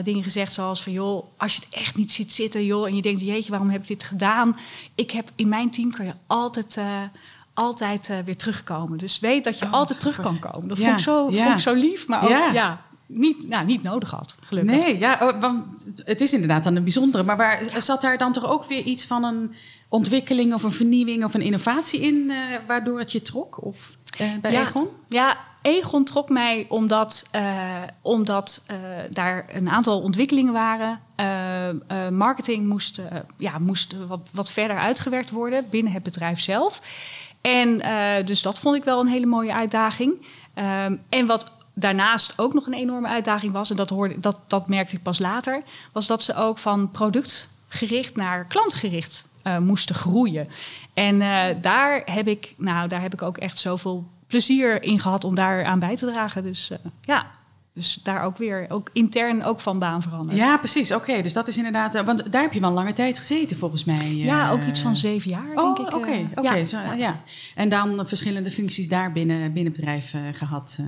dingen 0.03 0.23
gezegd 0.23 0.53
zoals 0.53 0.83
van 0.83 0.91
joh, 0.91 1.25
als 1.37 1.55
je 1.55 1.61
het 1.65 1.79
echt 1.79 1.95
niet 1.95 2.11
ziet 2.11 2.33
zitten, 2.33 2.65
joh, 2.65 2.87
en 2.87 2.95
je 2.95 3.01
denkt, 3.01 3.21
jeetje, 3.21 3.51
waarom 3.51 3.69
heb 3.69 3.81
ik 3.81 3.87
dit 3.87 4.03
gedaan? 4.03 4.57
Ik 4.95 5.11
heb 5.11 5.31
in 5.35 5.47
mijn 5.47 5.71
team 5.71 5.91
kan 5.91 6.05
je 6.05 6.13
altijd. 6.27 6.79
Altijd 7.57 8.09
eh, 8.09 8.17
weer 8.25 8.37
terugkomen. 8.37 8.97
Dus 8.97 9.19
weet 9.19 9.43
dat 9.43 9.59
je 9.59 9.65
Oh, 9.65 9.73
altijd 9.73 9.99
terug 9.99 10.21
kan 10.21 10.39
komen. 10.39 10.67
Dat 10.67 10.77
Ja, 10.77 10.85
vond, 10.85 10.97
ik 10.97 11.03
zo, 11.03 11.27
ja. 11.31 11.43
vond 11.43 11.53
ik 11.53 11.61
zo 11.61 11.73
lief, 11.73 12.07
maar 12.07 12.23
ook 12.23 12.29
Ja. 12.29 12.51
ja. 12.51 12.81
niet, 13.05 13.47
nou, 13.47 13.65
niet 13.65 13.83
nodig 13.83 14.11
had, 14.11 14.35
gelukkig. 14.39 14.75
Nee, 14.75 14.99
ja, 14.99 15.17
oh, 15.21 15.41
want 15.41 15.65
het 16.05 16.21
is 16.21 16.33
inderdaad 16.33 16.63
dan 16.63 16.75
een 16.75 16.83
bijzondere. 16.83 17.23
Maar 17.23 17.37
waar, 17.37 17.61
zat 17.77 18.01
daar 18.01 18.17
dan 18.17 18.31
toch 18.31 18.45
ook 18.45 18.65
weer 18.65 18.83
iets 18.83 19.05
van 19.05 19.23
een 19.23 19.53
ontwikkeling 19.89 20.53
of 20.53 20.63
een 20.63 20.71
vernieuwing 20.71 21.23
of 21.23 21.33
een 21.33 21.41
innovatie 21.41 21.99
in, 21.99 22.29
eh, 22.29 22.37
waardoor 22.67 22.99
het 22.99 23.11
je 23.11 23.21
trok? 23.21 23.65
Of 23.65 23.97
eh, 24.17 24.27
bij 24.41 24.61
Egon? 24.61 24.87
Ja, 25.09 25.37
Egon 25.61 26.03
trok 26.03 26.29
mij 26.29 26.65
omdat, 26.69 27.29
omdat 28.01 28.65
daar 29.09 29.45
een 29.47 29.69
aantal 29.69 30.01
ontwikkelingen 30.01 30.53
waren. 30.53 30.99
Marketing 32.17 32.67
moest, 32.67 33.01
ja, 33.37 33.57
moest 33.59 33.95
wat, 34.07 34.29
wat 34.33 34.51
verder 34.51 34.77
uitgewerkt 34.77 35.29
worden 35.31 35.65
binnen 35.69 35.93
het 35.93 36.03
bedrijf 36.03 36.39
zelf. 36.39 36.81
En 37.41 37.81
eh, 37.81 38.25
dus 38.25 38.41
dat 38.41 38.59
vond 38.59 38.75
ik 38.75 38.83
wel 38.83 38.99
een 38.99 39.07
hele 39.07 39.25
mooie 39.25 39.53
uitdaging. 39.53 40.25
Ehm, 40.53 40.95
en 41.09 41.25
wat 41.25 41.51
daarnaast 41.73 42.33
ook 42.39 42.53
nog 42.53 42.65
een 42.65 42.73
enorme 42.73 43.07
uitdaging 43.07 43.53
was, 43.53 43.69
en 43.69 43.75
dat, 43.75 43.89
hoorde, 43.89 44.19
dat, 44.19 44.39
dat 44.47 44.67
merkte 44.67 44.95
ik 44.95 45.01
pas 45.01 45.19
later, 45.19 45.61
was 45.91 46.07
dat 46.07 46.23
ze 46.23 46.35
ook 46.35 46.57
van 46.57 46.91
productgericht 46.91 48.15
naar 48.15 48.45
klantgericht 48.45 49.25
eh, 49.41 49.57
moesten 49.57 49.95
groeien. 49.95 50.49
En 50.93 51.21
eh, 51.21 51.55
daar, 51.61 52.01
heb 52.05 52.27
ik, 52.27 52.53
nou, 52.57 52.87
daar 52.87 53.01
heb 53.01 53.13
ik 53.13 53.21
ook 53.21 53.37
echt 53.37 53.59
zoveel 53.59 54.07
plezier 54.27 54.83
in 54.83 54.99
gehad 54.99 55.23
om 55.23 55.35
daar 55.35 55.65
aan 55.65 55.79
bij 55.79 55.95
te 55.95 56.05
dragen. 56.05 56.43
Dus 56.43 56.71
ja, 57.01 57.27
dus 57.77 57.99
daar 58.03 58.23
ook 58.23 58.37
weer, 58.37 58.65
ook 58.69 58.89
intern 58.93 59.43
ook 59.43 59.59
van 59.59 59.79
baan 59.79 60.01
veranderd. 60.01 60.37
Ja, 60.37 60.57
precies. 60.57 60.91
Oké, 60.91 61.21
dus 61.21 61.33
dat 61.33 61.47
is 61.47 61.57
inderdaad... 61.57 61.95
eh, 61.95 62.03
want 62.05 62.31
daar 62.31 62.41
heb 62.41 62.53
je 62.53 62.59
wel 62.59 62.71
lange 62.71 62.93
tijd 62.93 63.17
gezeten, 63.17 63.57
volgens 63.57 63.83
mij. 63.83 64.15
Ja, 64.15 64.45
eh. 64.47 64.51
ook 64.51 64.63
iets 64.63 64.79
van 64.81 64.95
zeven 64.95 65.29
jaar, 65.31 65.51
Oh, 65.55 65.75
denk 65.75 65.95
oké. 65.95 66.11
ik. 66.11 66.31
eh, 66.31 66.43
oké, 66.43 66.53
ja. 66.53 66.65
zo, 66.65 66.77
ja. 66.97 67.21
En 67.55 67.69
dan 67.69 68.07
verschillende 68.07 68.51
functies 68.51 68.87
daar 68.89 69.11
binnen, 69.11 69.53
binnen 69.53 69.73
bedrijf 69.73 70.13
eh, 70.13 70.21
gehad. 70.31 70.77
eh. 70.79 70.85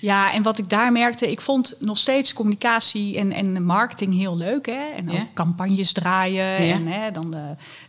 Ja, 0.00 0.32
en 0.32 0.42
wat 0.42 0.58
ik 0.58 0.68
daar 0.68 0.92
merkte, 0.92 1.30
ik 1.30 1.40
vond 1.40 1.76
nog 1.80 1.98
steeds 1.98 2.32
communicatie 2.32 3.18
en, 3.18 3.32
en 3.32 3.62
marketing 3.64 4.14
heel 4.14 4.36
leuk. 4.36 4.66
Hè? 4.66 4.88
En 4.96 5.08
ook 5.10 5.16
Ja. 5.16 5.26
campagnes 5.34 5.92
draaien. 5.92 6.64
Ja. 6.64 6.74
En 6.74 6.86
hè, 6.86 7.10
dan, 7.10 7.34
eh, 7.34 7.40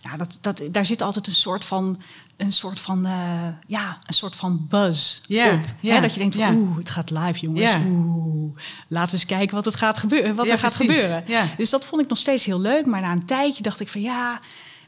nou, 0.01 0.17
dat, 0.17 0.37
dat, 0.41 0.61
daar 0.71 0.85
zit 0.85 1.01
altijd 1.01 1.27
een 1.27 1.33
soort 1.33 1.65
van, 1.65 2.01
een 2.41 2.51
soort 2.51 2.79
van, 2.79 3.05
eh, 3.05 3.47
ja, 3.67 3.97
een 4.05 4.13
soort 4.13 4.35
van 4.35 4.65
buzz 4.69 5.19
Ja, 5.25 5.53
op. 5.53 5.65
Hè? 5.81 6.01
Dat 6.01 6.13
je 6.13 6.19
denkt, 6.19 6.35
oeh, 6.35 6.77
het 6.77 6.89
gaat 6.89 7.09
live, 7.09 7.39
jongens. 7.39 7.75
Oeh, 7.85 8.55
laten 8.87 9.11
we 9.11 9.17
eens 9.17 9.25
kijken 9.25 9.55
wat, 9.55 9.65
het 9.65 9.75
gaat 9.75 9.97
gebeuren, 9.97 10.35
wat 10.35 10.45
Ja, 10.45 10.51
er 10.51 10.59
gaat 10.59 10.75
precies. 10.75 10.95
gebeuren. 10.95 11.23
Ja. 11.27 11.45
Dus 11.57 11.69
dat 11.69 11.85
vond 11.85 12.01
ik 12.01 12.07
nog 12.09 12.17
steeds 12.17 12.45
heel 12.45 12.59
leuk. 12.59 12.85
Maar 12.85 13.01
na 13.01 13.11
een 13.11 13.25
tijdje 13.25 13.63
dacht 13.63 13.79
ik 13.79 13.87
van, 13.87 14.01
ja, 14.01 14.39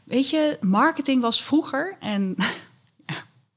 weet 0.04 0.30
je, 0.30 0.58
marketing 0.60 1.22
was 1.22 1.42
vroeger... 1.42 1.96
en 2.00 2.36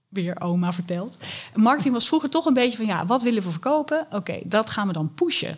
weer 0.09 0.41
oma 0.41 0.73
vertelt. 0.73 1.17
Marketing 1.55 1.93
was 1.93 2.07
vroeger 2.07 2.29
toch 2.29 2.45
een 2.45 2.53
beetje 2.53 2.77
van 2.77 2.85
ja, 2.85 3.05
wat 3.05 3.21
willen 3.21 3.43
we 3.43 3.51
verkopen? 3.51 4.07
Oké, 4.11 4.39
dat 4.43 4.69
gaan 4.69 4.87
we 4.87 4.93
dan 4.93 5.11
pushen. 5.15 5.57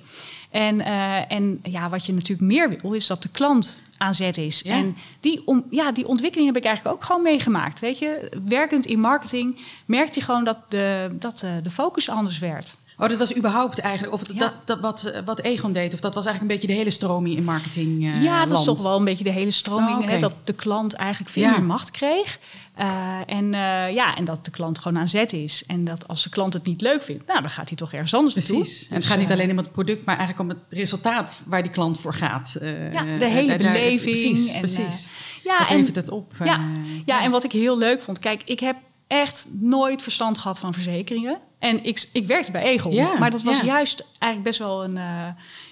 En, 0.51 0.81
eh, 0.81 1.31
en 1.31 1.59
ja, 1.63 1.89
wat 1.89 2.05
je 2.05 2.13
natuurlijk 2.13 2.47
meer 2.51 2.77
wil, 2.81 2.93
is 2.93 3.07
dat 3.07 3.21
de 3.21 3.29
klant 3.29 3.81
aan 3.97 4.13
zet 4.13 4.37
is. 4.37 4.61
Ja. 4.61 4.73
En 4.73 4.95
die, 5.19 5.41
om, 5.45 5.65
ja, 5.69 5.91
die 5.91 6.07
ontwikkeling 6.07 6.47
heb 6.53 6.57
ik 6.57 6.67
eigenlijk 6.69 6.95
ook 6.95 7.03
gewoon 7.03 7.21
meegemaakt. 7.21 7.79
Weet 7.79 7.99
je, 7.99 8.31
werkend 8.45 8.85
in 8.85 8.99
marketing 8.99 9.57
merkte 9.85 10.19
je 10.19 10.25
gewoon 10.25 10.43
dat 10.43 10.57
de, 10.67 11.15
dat 11.19 11.41
eh, 11.41 11.51
de 11.63 11.69
focus 11.69 12.09
anders 12.09 12.39
werd. 12.39 12.75
Oh, 12.97 13.09
dat 13.09 13.17
was 13.17 13.35
überhaupt 13.35 13.79
eigenlijk... 13.79 14.13
Of 14.13 14.27
Ja. 14.27 14.33
dat, 14.37 14.53
dat, 14.65 14.79
wat, 14.79 15.03
eh, 15.03 15.21
wat 15.25 15.39
Egon 15.39 15.71
deed, 15.71 15.93
of 15.93 15.99
dat 15.99 16.15
was 16.15 16.25
eigenlijk 16.25 16.53
een 16.53 16.59
beetje 16.59 16.73
de 16.73 16.79
hele 16.79 16.95
stroming 16.95 17.37
in 17.37 17.43
marketing 17.43 18.03
ja, 18.23 18.45
dat 18.45 18.57
is 18.57 18.63
toch 18.63 18.81
wel 18.81 18.97
een 18.97 19.03
beetje 19.05 19.23
de 19.23 19.31
hele 19.31 19.51
stroming. 19.51 19.97
Oh, 19.97 20.05
hè, 20.07 20.19
dat 20.19 20.33
de 20.43 20.53
klant 20.53 20.93
eigenlijk 20.93 21.31
veel 21.31 21.43
Ja. 21.43 21.51
meer 21.51 21.63
macht 21.63 21.91
kreeg. 21.91 22.39
Eh, 22.79 23.19
en, 23.25 23.53
eh, 23.53 23.93
ja, 23.93 24.15
en 24.15 24.25
dat 24.25 24.45
de 24.45 24.51
klant 24.51 24.79
gewoon 24.79 24.97
aan 24.97 25.07
zet 25.07 25.33
is. 25.33 25.63
En 25.67 25.85
dat 25.85 26.07
als 26.07 26.23
de 26.23 26.29
klant 26.29 26.53
het 26.53 26.65
niet 26.65 26.81
leuk 26.81 27.03
vindt, 27.03 27.27
nou, 27.27 27.41
dan 27.41 27.49
gaat 27.49 27.67
hij 27.67 27.77
toch 27.77 27.93
ergens 27.93 28.13
anders 28.13 28.35
naartoe. 28.35 28.55
Precies. 28.57 28.81
En 28.81 28.93
het 28.93 29.01
Dus, 29.01 29.09
gaat 29.09 29.19
niet 29.19 29.27
eh, 29.27 29.33
alleen 29.33 29.51
om 29.51 29.57
het 29.57 29.71
product, 29.71 30.05
maar 30.05 30.17
eigenlijk 30.17 30.49
om 30.49 30.57
het 30.57 30.73
resultaat 30.73 31.41
waar 31.45 31.61
die 31.61 31.71
klant 31.71 31.99
voor 31.99 32.13
gaat. 32.13 32.55
Ja, 32.91 33.17
de 33.17 33.25
hele 33.25 33.57
beleving 33.57 34.01
Precies, 34.01 34.53
en, 34.53 34.59
precies. 34.59 35.09
Ja, 35.43 35.69
en, 35.69 35.77
levert 35.77 35.95
het 35.95 36.09
op? 36.09 36.33
ja, 36.43 36.55
eh, 36.55 37.05
ja, 37.05 37.23
en 37.23 37.31
wat 37.31 37.43
ik 37.43 37.51
heel 37.51 37.77
leuk 37.77 38.01
vond. 38.01 38.19
Kijk, 38.19 38.41
ik 38.45 38.59
heb 38.59 38.75
echt 39.07 39.47
nooit 39.51 40.01
verstand 40.01 40.37
gehad 40.37 40.59
van 40.59 40.73
verzekeringen. 40.73 41.39
En 41.59 41.83
ik, 41.83 42.09
ik 42.13 42.25
werkte 42.25 42.51
bij. 42.51 42.79
Ja, 42.89 43.17
maar 43.17 43.31
dat 43.31 43.41
was 43.41 43.59
ja. 43.59 43.65
juist 43.65 44.05
eigenlijk 44.19 44.43
best 44.43 44.59
wel 44.59 44.83
een, 44.83 44.95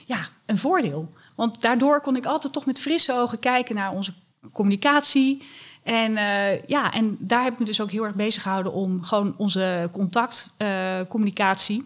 ja, 0.06 0.28
een 0.46 0.58
voordeel. 0.58 1.13
Want 1.36 1.62
daardoor 1.62 2.02
kon 2.02 2.15
ik 2.15 2.26
altijd 2.26 2.54
toch 2.54 2.65
met 2.65 2.80
frisse 2.80 3.13
ogen 3.13 3.39
kijken 3.39 3.76
naar 3.76 3.91
onze 3.91 4.13
communicatie. 4.54 5.41
En, 5.88 6.17
eh, 6.17 6.62
ja, 6.65 6.93
en 6.93 7.17
daar 7.19 7.43
heb 7.43 7.54
ik 7.54 7.60
me 7.60 7.65
dus 7.65 7.82
ook 7.82 7.91
heel 7.91 8.06
erg 8.06 8.15
bezig 8.15 8.41
gehouden 8.41 8.73
om 8.73 9.04
gewoon 9.04 9.34
onze 9.38 9.89
contactcommunicatie 9.91 11.86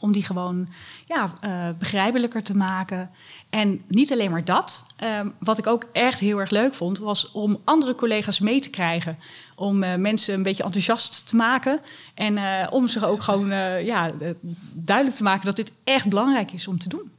om 0.00 0.12
die 0.12 0.24
gewoon 0.24 0.68
ja, 1.06 1.32
eh, 1.40 1.68
begrijpelijker 1.78 2.42
te 2.42 2.56
maken. 2.56 3.10
En 3.50 3.82
niet 3.88 4.12
alleen 4.12 4.30
maar 4.30 4.44
dat. 4.44 4.86
Ehm, 4.96 5.28
wat 5.38 5.58
ik 5.58 5.66
ook 5.66 5.86
echt 5.92 6.20
heel 6.20 6.38
erg 6.38 6.50
leuk 6.50 6.74
vond, 6.74 6.98
was 6.98 7.30
om 7.32 7.60
andere 7.64 7.94
collega's 7.94 8.40
mee 8.40 8.60
te 8.60 8.70
krijgen. 8.70 9.18
Om 9.56 9.82
eh, 9.82 9.94
mensen 9.94 10.34
een 10.34 10.42
beetje 10.42 10.62
enthousiast 10.62 11.28
te 11.28 11.36
maken. 11.36 11.80
En 12.14 12.38
eh, 12.38 12.66
om 12.70 12.88
ze 12.88 13.06
ook 13.06 13.22
gewoon 13.22 13.50
eh, 13.50 13.86
ja, 13.86 14.10
eh, 14.20 14.30
duidelijk 14.72 15.16
te 15.16 15.22
maken 15.22 15.46
dat 15.46 15.56
dit 15.56 15.72
echt 15.84 16.08
belangrijk 16.08 16.52
is 16.52 16.68
om 16.68 16.78
te 16.78 16.88
doen. 16.88 17.10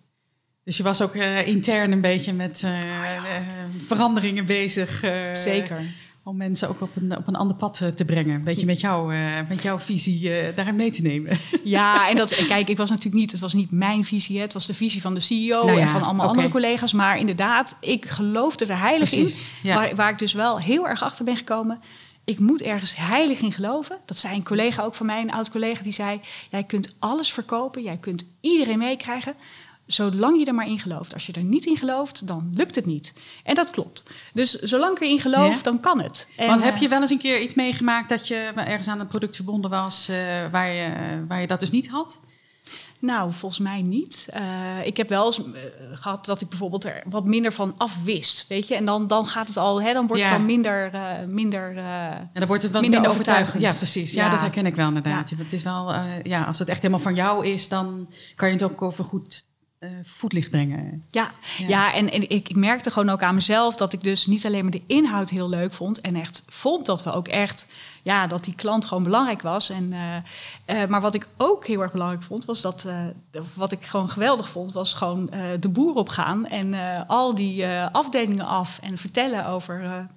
Dus 0.69 0.77
je 0.77 0.83
was 0.83 1.01
ook 1.01 1.15
eh, 1.15 1.47
intern 1.47 1.91
een 1.91 2.01
beetje 2.01 2.33
met 2.33 2.63
eh, 2.63 2.77
eh, 3.15 3.43
veranderingen 3.85 4.45
bezig. 4.45 5.03
Zeker. 5.33 5.81
Om 6.23 6.37
mensen 6.37 6.69
ook 6.69 6.81
op 6.81 6.95
een, 6.95 7.17
op 7.17 7.27
een 7.27 7.35
ander 7.35 7.55
pad 7.55 7.81
te 7.95 8.05
brengen. 8.05 8.35
Een 8.35 8.43
beetje 8.43 8.65
met, 8.65 8.79
jou, 8.79 9.13
met 9.47 9.61
jouw 9.61 9.79
visie 9.79 10.53
daarin 10.53 10.75
mee 10.75 10.91
te 10.91 11.01
nemen. 11.01 11.37
Ja, 11.63 12.09
en 12.09 12.15
dat, 12.15 12.31
en 12.31 12.47
kijk, 12.47 12.69
ik 12.69 12.77
was 12.77 12.89
natuurlijk 12.89 13.15
niet, 13.15 13.31
het 13.31 13.39
was 13.39 13.53
niet 13.53 13.71
mijn 13.71 14.05
visie, 14.05 14.39
het 14.39 14.53
was 14.53 14.65
de 14.65 14.73
visie 14.73 15.01
van 15.01 15.13
de 15.13 15.19
CEO 15.19 15.65
Nou 15.65 15.77
ja, 15.77 15.83
en 15.83 15.89
van 15.89 16.03
allemaal 16.03 16.27
andere 16.27 16.49
collega's. 16.49 16.93
Maar 16.93 17.17
inderdaad, 17.19 17.77
ik 17.81 18.05
geloofde 18.05 18.65
er 18.65 18.79
heilig 18.79 19.09
Precies, 19.09 19.49
in. 19.63 19.69
ja. 19.69 19.75
Waar, 19.75 19.95
waar 19.95 20.11
ik 20.11 20.19
dus 20.19 20.33
wel 20.33 20.59
heel 20.59 20.87
erg 20.87 21.03
achter 21.03 21.25
ben 21.25 21.35
gekomen. 21.35 21.79
Ik 22.23 22.39
moet 22.39 22.61
ergens 22.61 22.95
heilig 22.95 23.39
in 23.39 23.51
geloven. 23.51 23.97
Dat 24.05 24.17
zei 24.17 24.35
een 24.35 24.43
collega 24.43 24.83
ook 24.83 24.95
van 24.95 25.05
mij, 25.05 25.21
een 25.21 25.31
oud 25.31 25.51
collega, 25.51 25.83
die 25.83 25.91
zei: 25.91 26.19
Jij 26.49 26.63
kunt 26.63 26.95
alles 26.99 27.33
verkopen, 27.33 27.83
jij 27.83 27.97
kunt 27.97 28.25
iedereen 28.41 28.77
meekrijgen. 28.77 29.35
Zolang 29.91 30.39
je 30.39 30.45
er 30.45 30.53
maar 30.55 30.67
in 30.67 30.79
gelooft. 30.79 31.13
Als 31.13 31.25
je 31.25 31.33
er 31.33 31.43
niet 31.43 31.65
in 31.65 31.77
gelooft, 31.77 32.27
dan 32.27 32.51
lukt 32.53 32.75
het 32.75 32.85
niet. 32.85 33.13
En 33.43 33.55
dat 33.55 33.71
klopt. 33.71 34.03
Dus 34.33 34.51
zolang 34.51 34.95
ik 34.95 35.01
erin 35.01 35.19
geloof, 35.19 35.55
Ja. 35.55 35.61
dan 35.61 35.79
kan 35.79 36.01
het. 36.01 36.27
En, 36.37 36.47
Want 36.47 36.63
heb 36.63 36.73
eh, 36.73 36.81
je 36.81 36.87
wel 36.87 37.01
eens 37.01 37.11
een 37.11 37.17
keer 37.17 37.41
iets 37.41 37.53
meegemaakt 37.53 38.09
dat 38.09 38.27
je 38.27 38.51
ergens 38.55 38.87
aan 38.87 38.99
een 38.99 39.07
product 39.07 39.35
verbonden 39.35 39.69
was 39.69 40.09
eh, 40.09 40.15
waar, 40.51 40.71
je, 40.71 40.89
waar 41.27 41.41
je 41.41 41.47
dat 41.47 41.59
dus 41.59 41.71
niet 41.71 41.89
had? 41.89 42.19
Nou, 42.99 43.31
volgens 43.31 43.61
mij 43.61 43.81
niet. 43.81 44.27
Uh, 44.35 44.85
ik 44.85 44.97
heb 44.97 45.09
wel 45.09 45.25
eens 45.25 45.39
uh, 45.39 45.45
gehad 45.91 46.25
dat 46.25 46.41
ik 46.41 46.49
bijvoorbeeld 46.49 46.85
er 46.85 47.03
wat 47.09 47.25
minder 47.25 47.51
van 47.51 47.73
afwist, 47.77 48.45
weet 48.47 48.67
je. 48.67 48.75
En 48.75 48.85
dan, 48.85 49.07
dan 49.07 49.27
gaat 49.27 49.47
het 49.47 49.57
al, 49.57 49.81
hè, 49.81 49.93
dan 49.93 50.07
wordt 50.07 50.23
het 50.23 50.31
dan 50.31 50.45
minder... 50.45 50.93
Uh, 50.93 51.25
minder 51.27 51.73
ja, 51.73 52.29
dan 52.33 52.47
wordt 52.47 52.63
het 52.63 52.71
wat 52.71 52.81
minder, 52.81 52.99
minder 52.99 53.17
overtuigend. 53.17 53.61
Ja, 53.61 53.73
precies. 53.73 54.13
Ja, 54.13 54.25
ja, 54.25 54.29
dat 54.29 54.39
herken 54.39 54.65
ik 54.65 54.75
wel 54.75 54.87
inderdaad. 54.87 55.29
Ja. 55.29 55.37
Het 55.37 55.53
is 55.53 55.63
wel, 55.63 55.93
ja, 56.23 56.43
als 56.43 56.59
het 56.59 56.67
echt 56.67 56.81
helemaal 56.81 57.03
van 57.03 57.15
jou 57.15 57.45
is, 57.45 57.67
dan 57.67 58.09
kan 58.35 58.47
je 58.47 58.53
het 58.53 58.63
ook 58.63 58.81
over 58.81 59.03
goed 59.03 59.47
uh, 59.79 59.89
voetlicht 60.01 60.49
brengen. 60.49 61.03
Ja, 61.09 61.31
ja. 61.67 61.93
en, 61.93 62.11
en 62.11 62.29
ik, 62.29 62.49
ik, 62.49 62.55
merkte 62.55 62.91
gewoon 62.91 63.09
ook 63.09 63.23
aan 63.23 63.35
mezelf 63.35 63.75
dat 63.75 63.93
ik 63.93 64.01
dus 64.01 64.25
niet 64.25 64.45
alleen 64.45 64.63
maar 64.63 64.71
de 64.71 64.83
inhoud 64.87 65.29
heel 65.29 65.49
leuk 65.49 65.73
vond 65.73 66.01
en 66.01 66.15
echt 66.15 66.43
vond 66.47 66.85
dat 66.85 67.03
we 67.03 67.11
ook 67.11 67.27
echt, 67.27 67.67
ja, 68.03 68.27
dat 68.27 68.43
die 68.43 68.55
klant 68.55 68.85
gewoon 68.85 69.03
belangrijk 69.03 69.41
was. 69.41 69.69
En, 69.69 69.91
uh, 69.91 70.15
uh, 70.81 70.87
maar 70.87 71.01
wat 71.01 71.13
ik 71.13 71.27
ook 71.37 71.67
heel 71.67 71.81
erg 71.81 71.91
belangrijk 71.91 72.23
vond, 72.23 72.45
was 72.45 72.61
dat, 72.61 72.87
wat 73.53 73.71
ik 73.71 73.85
gewoon 73.85 74.09
geweldig 74.09 74.49
vond, 74.49 74.71
was 74.73 74.93
gewoon 74.93 75.29
de 75.59 75.69
boer 75.69 75.95
opgaan 75.95 76.45
en 76.45 76.73
al 77.07 77.35
die 77.35 77.67
afdelingen 77.91 78.45
af 78.45 78.79
en 78.81 78.97
vertellen 78.97 79.45
over 79.45 80.07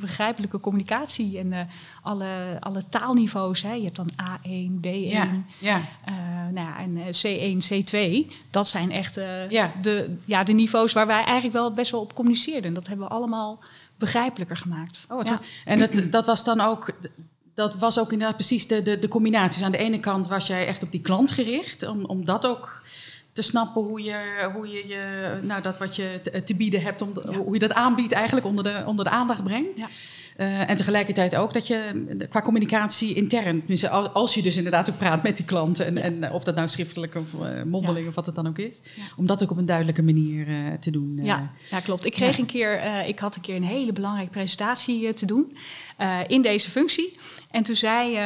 begrijpelijke 0.00 0.60
communicatie 0.60 1.38
en 1.38 1.52
uh, 1.52 1.60
alle, 2.02 2.56
alle 2.60 2.82
taalniveaus. 2.88 3.62
Hè. 3.62 3.72
Je 3.72 3.84
hebt 3.84 3.96
dan 3.96 4.10
A1, 4.10 4.86
B1, 4.86 4.90
ja, 4.90 5.42
ja. 5.58 5.80
Uh, 6.08 6.14
nou 6.52 6.66
ja, 6.66 6.78
en 6.78 6.96
eh, 6.96 7.58
C1, 7.58 7.66
C2. 7.72 8.26
Dat 8.50 8.68
zijn 8.68 8.90
echt 8.90 9.18
uh, 9.18 9.50
ja. 9.50 9.72
De, 9.82 10.16
ja, 10.24 10.44
de 10.44 10.52
niveaus 10.52 10.92
waar 10.92 11.06
wij 11.06 11.24
eigenlijk 11.24 11.52
wel 11.52 11.72
best 11.72 11.90
wel 11.90 12.00
op 12.00 12.14
communiceerden. 12.14 12.64
En 12.64 12.74
dat 12.74 12.86
hebben 12.86 13.06
we 13.06 13.12
allemaal 13.12 13.62
begrijpelijker 13.96 14.56
gemaakt. 14.56 15.06
Oh, 15.08 15.22
ja. 15.22 15.40
En 15.64 15.78
dat, 15.78 16.02
dat 16.10 16.26
was 16.26 16.44
dan 16.44 16.60
ook 16.60 16.90
dat 17.54 17.74
was 17.74 17.98
ook 17.98 18.12
inderdaad 18.12 18.36
precies 18.36 18.66
de, 18.66 18.82
de, 18.82 18.98
de 18.98 19.08
combinaties. 19.08 19.62
Aan 19.62 19.72
de 19.72 19.78
ene 19.78 20.00
kant 20.00 20.28
was 20.28 20.46
jij 20.46 20.66
echt 20.66 20.82
op 20.82 20.92
die 20.92 21.00
klant 21.00 21.30
gericht, 21.30 21.86
om, 21.86 22.04
om 22.04 22.24
dat 22.24 22.46
ook 22.46 22.82
te 23.34 23.42
snappen 23.42 23.82
hoe 23.82 24.02
je, 24.02 24.50
hoe 24.54 24.68
je, 24.68 24.86
je 24.86 25.32
nou, 25.42 25.62
dat 25.62 25.78
wat 25.78 25.96
je 25.96 26.20
te, 26.44 26.54
bieden 26.54 26.82
hebt, 26.82 27.02
om, 27.02 27.12
hoe 27.36 27.52
je 27.52 27.58
dat 27.58 27.72
aanbiedt 27.72 28.12
eigenlijk 28.12 28.46
onder 28.46 28.64
de, 28.64 28.82
onder 28.86 29.04
de 29.04 29.10
aandacht 29.10 29.44
brengt. 29.44 29.78
Ja. 29.78 29.88
Uh, 30.36 30.70
en 30.70 30.76
tegelijkertijd 30.76 31.36
ook 31.36 31.52
dat 31.52 31.66
je 31.66 32.06
qua 32.28 32.42
communicatie 32.42 33.14
intern, 33.14 33.62
als, 33.90 34.12
als 34.12 34.34
je 34.34 34.42
dus 34.42 34.56
inderdaad 34.56 34.90
ook 34.90 34.98
praat 34.98 35.22
met 35.22 35.36
die 35.36 35.46
klanten, 35.46 35.86
en, 35.86 36.22
en 36.22 36.32
of 36.32 36.44
dat 36.44 36.54
nou 36.54 36.68
schriftelijk 36.68 37.14
of 37.14 37.32
uh, 37.32 37.62
mondeling 37.62 38.08
of 38.08 38.14
wat 38.14 38.26
het 38.26 38.34
dan 38.34 38.46
ook 38.46 38.58
is, 38.58 38.80
om 39.16 39.26
dat 39.26 39.42
ook 39.42 39.50
op 39.50 39.56
een 39.56 39.66
duidelijke 39.66 40.02
manier 40.02 40.48
uh, 40.48 40.72
te 40.80 40.90
doen. 40.90 41.18
ja, 41.22 41.52
ja, 41.70 41.80
klopt. 41.80 42.06
Ik 42.06 42.12
kreeg 42.12 42.38
een 42.38 42.46
keer, 42.46 42.80
ik 43.06 43.18
had 43.18 43.36
een 43.36 43.42
keer 43.42 43.56
een 43.56 43.64
hele 43.64 43.92
belangrijke 43.92 44.30
presentatie 44.30 45.12
te 45.12 45.26
doen 45.26 45.56
in 46.26 46.42
deze 46.42 46.70
functie. 46.70 47.18
En 47.50 47.62
toen 47.62 47.76
zei 47.76 48.18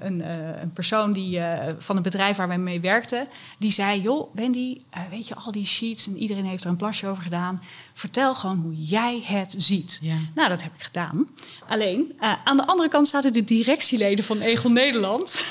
een, 0.00 0.20
een, 0.60 0.72
persoon 0.72 1.12
die, 1.12 1.40
van 1.78 1.94
het 1.94 2.04
bedrijf 2.04 2.36
waar 2.36 2.48
wij 2.48 2.58
mee 2.58 2.80
werkten, 2.80 3.28
die 3.58 3.70
zei: 3.70 4.00
Joh, 4.00 4.34
Wendy, 4.34 4.80
weet 5.10 5.28
je, 5.28 5.34
al 5.34 5.52
die 5.52 5.66
sheets 5.66 6.06
en 6.06 6.16
iedereen 6.16 6.44
heeft 6.44 6.64
er 6.64 6.70
een 6.70 6.76
plasje 6.76 7.06
over 7.06 7.22
gedaan. 7.22 7.62
Vertel 7.92 8.34
gewoon 8.34 8.58
hoe 8.58 8.74
jij 8.74 9.22
het 9.24 9.54
ziet. 9.56 10.00
Nou, 10.34 10.48
dat 10.48 10.62
heb 10.62 10.74
ik 10.74 10.82
gedaan. 10.82 11.27
Alleen, 11.68 12.12
aan 12.44 12.56
de 12.56 12.66
andere 12.66 12.88
kant 12.88 13.08
zaten 13.08 13.32
de 13.32 13.44
directieleden 13.44 14.24
van 14.24 14.40
Egel 14.40 14.70
Nederland. 14.70 15.44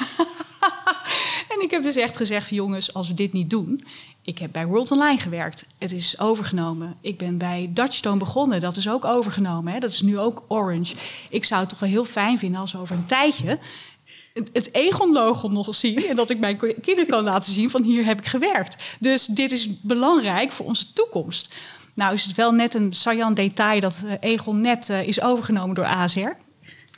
en 1.54 1.62
ik 1.62 1.72
heb 1.72 1.84
dus 1.84 1.96
echt 1.96 2.18
gezegd: 2.18 2.50
jongens, 2.50 2.94
als 2.94 3.08
we 3.08 3.14
dit 3.14 3.34
niet 3.34 3.50
doen, 3.50 3.84
ik 4.22 4.38
heb 4.38 4.52
bij 4.52 4.66
World 4.66 4.92
Online 4.92 5.20
gewerkt. 5.20 5.66
Het 5.78 5.92
is 5.92 6.20
overgenomen. 6.20 6.98
Ik 7.02 7.18
ben 7.18 7.38
bij 7.38 7.70
Dutchstone 7.74 8.18
begonnen. 8.18 8.60
Dat 8.60 8.78
is 8.78 8.90
ook 8.90 9.06
overgenomen. 9.06 9.74
Hè. 9.74 9.80
Dat 9.80 9.90
is 9.90 10.02
nu 10.02 10.20
ook 10.20 10.44
Orange. 10.48 10.96
Ik 11.30 11.46
zou 11.46 11.60
het 11.62 11.70
toch 11.70 11.80
wel 11.80 11.90
heel 11.90 12.06
fijn 12.06 12.38
vinden 12.38 12.62
als 12.62 12.76
over 12.76 12.96
een 12.96 13.06
tijdje 13.06 13.60
het 14.54 14.74
Egon-logo 14.74 15.48
nog 15.48 15.76
zien. 15.76 16.08
En 16.08 16.16
dat 16.16 16.30
ik 16.30 16.40
mijn 16.40 16.58
kinderen 16.58 17.08
kan 17.08 17.24
laten 17.24 17.54
zien 17.54 17.70
van 17.70 17.84
hier 17.84 18.06
heb 18.06 18.20
ik 18.20 18.26
gewerkt. 18.26 18.96
Dus 19.00 19.26
dit 19.26 19.52
is 19.52 19.80
belangrijk 19.82 20.52
voor 20.52 20.66
onze 20.66 20.94
toekomst. 20.94 21.56
Nou 21.98 22.14
is 22.14 22.26
het 22.26 22.36
wel 22.36 22.52
net 22.52 22.74
een 22.74 22.94
saillant 22.94 23.36
detail 23.36 23.80
dat 23.80 24.04
eh, 24.06 24.32
Egon 24.32 24.62
net 24.62 24.90
uh, 24.90 25.08
is 25.08 25.22
overgenomen 25.22 25.76
door 25.76 25.86
ASR. 25.86 26.30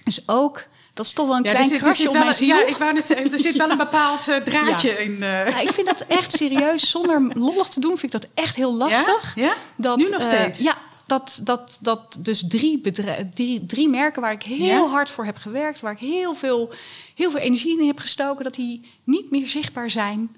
Dus 0.03 0.27
ook 0.27 0.67
dat 0.93 1.05
is 1.05 1.13
toch 1.13 1.27
wel 1.27 1.35
een 1.35 1.43
klein 1.43 1.77
krasje 1.77 2.09
op 2.09 2.13
mijn 2.13 2.33
ziel. 2.33 2.57
Ja, 2.57 2.65
ik 2.65 2.75
wou 2.75 2.93
net 2.93 3.05
zeggen, 3.05 3.31
er 3.31 3.39
zit 3.39 3.57
wel 3.57 3.69
een 3.69 3.77
bepaald 3.87 4.27
uh, 4.27 4.35
draadje 4.35 4.89
in. 4.89 5.11
Uh. 5.11 5.21
Ja, 5.21 5.59
ik 5.59 5.71
vind 5.71 5.87
dat 5.87 6.01
echt 6.01 6.31
serieus, 6.31 6.89
zonder 6.89 7.21
lollig 7.45 7.67
te 7.67 7.79
doen, 7.79 7.97
vind 7.97 8.13
ik 8.13 8.21
dat 8.21 8.29
echt 8.33 8.55
heel 8.55 8.73
lastig. 8.73 9.35
Ja? 9.35 9.53
Dat, 9.75 9.97
nu 9.97 10.09
nog 10.09 10.19
uh, 10.19 10.25
steeds? 10.25 10.59
Ja, 10.59 10.77
dat, 11.05 11.39
dat, 11.43 11.77
dat 11.81 12.17
dus 12.19 12.43
drie, 12.47 12.91
drie, 13.31 13.65
drie 13.65 13.89
merken 13.89 14.21
waar 14.21 14.31
ik 14.31 14.43
heel 14.43 14.89
hard 14.89 15.09
voor 15.09 15.25
heb 15.25 15.37
gewerkt, 15.37 15.79
waar 15.79 15.91
ik 15.91 15.99
heel 15.99 16.33
veel, 16.33 16.73
heel 17.15 17.31
veel 17.31 17.39
energie 17.39 17.79
in 17.79 17.87
heb 17.87 17.99
gestoken, 17.99 18.43
dat 18.43 18.53
die 18.53 18.89
niet 19.03 19.31
meer 19.31 19.47
zichtbaar 19.47 19.89
zijn. 19.89 20.35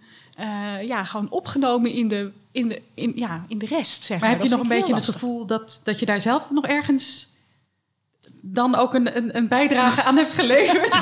Ja, 0.81 1.03
gewoon 1.03 1.29
opgenomen 1.29 1.91
in 1.91 2.07
de, 2.07 2.31
in 2.51 2.67
de, 2.67 2.81
in, 2.93 3.11
ja, 3.15 3.45
in 3.47 3.57
de 3.57 3.65
rest. 3.65 4.03
Zeg 4.03 4.19
maar, 4.19 4.29
maar 4.29 4.37
heb 4.37 4.47
je 4.47 4.53
nog 4.55 4.61
een 4.61 4.67
beetje 4.67 4.95
het 4.95 5.05
gevoel 5.05 5.45
dat, 5.45 5.81
dat 5.83 5.99
je 5.99 6.05
daar 6.05 6.21
zelf 6.21 6.51
nog 6.51 6.67
ergens 6.67 7.30
dan 8.41 8.75
ook 8.75 8.93
een, 8.93 9.17
een, 9.17 9.37
een, 9.37 9.47
bijdrage 9.47 10.03
aan 10.03 10.17
hebt 10.17 10.33
geleverd? 10.33 10.99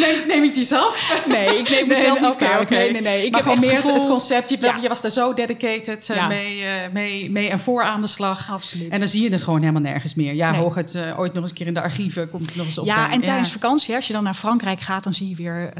neem, 0.00 0.26
neem 0.26 0.42
ik 0.42 0.54
die 0.54 0.64
zelf? 0.64 1.22
Nee, 1.26 1.58
ik 1.58 1.70
neem 1.70 1.88
mezelf 1.88 2.20
nee, 2.20 2.28
niet 2.28 2.34
okay, 2.34 2.66
Nee, 2.68 2.92
nee, 2.92 3.02
nee. 3.02 3.26
Ik 3.26 3.32
maar 3.32 3.44
heb 3.44 3.60
meer 3.60 3.76
gevoel... 3.76 3.94
het 3.94 4.06
concept. 4.06 4.50
Je, 4.50 4.56
ja. 4.60 4.78
je, 4.82 4.88
was 4.88 5.00
daar 5.00 5.10
zo 5.10 5.34
dedicated 5.34 6.08
uh, 6.10 6.28
mee, 6.28 6.58
uh, 6.58 6.68
mee, 6.92 7.30
mee 7.30 7.48
en 7.48 7.58
voor 7.58 7.82
aan 7.82 8.00
de 8.00 8.06
slag. 8.06 8.50
Absoluut. 8.50 8.92
En 8.92 8.98
dan 8.98 9.08
zie 9.08 9.22
je 9.22 9.30
het 9.30 9.42
gewoon 9.42 9.60
helemaal 9.60 9.82
nergens 9.82 10.14
meer. 10.14 10.34
Ja, 10.34 10.50
nee. 10.50 10.60
hooguit 10.60 10.94
uh, 10.94 11.18
ooit 11.18 11.32
nog 11.32 11.42
eens 11.42 11.50
een 11.50 11.56
keer 11.56 11.66
in 11.66 11.74
de 11.74 11.82
archieven 11.82 12.30
komt 12.30 12.46
het 12.46 12.56
nog 12.56 12.66
eens 12.66 12.78
op. 12.78 12.86
Ja, 12.86 13.10
en 13.10 13.20
tijdens 13.20 13.52
vakantie, 13.52 13.94
als 13.94 14.06
je 14.06 14.12
dan 14.12 14.22
naar 14.22 14.34
Frankrijk 14.34 14.80
gaat, 14.80 15.04
dan 15.04 15.12
zie 15.12 15.28
je 15.28 15.34
weer 15.34 15.72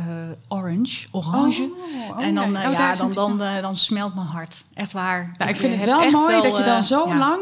orange, 0.48 1.06
orange. 1.10 1.62
Oh, 1.62 2.18
oh, 2.18 2.24
en 2.24 2.34
dan, 2.34 2.56
oh, 2.56 2.72
ja, 2.72 2.94
dan, 2.94 3.12
dan, 3.12 3.38
dan, 3.38 3.60
dan 3.60 3.76
smelt 3.76 4.14
mijn 4.14 4.26
hart. 4.26 4.64
Echt 4.74 4.92
waar. 4.92 5.34
Nou, 5.38 5.50
ik 5.50 5.56
vind 5.56 5.74
het 5.74 5.84
wel 5.84 6.10
mooi 6.10 6.42
dat 6.42 6.56
je 6.56 6.64
dan 6.64 6.82
zo 6.82 7.14
lang... 7.14 7.40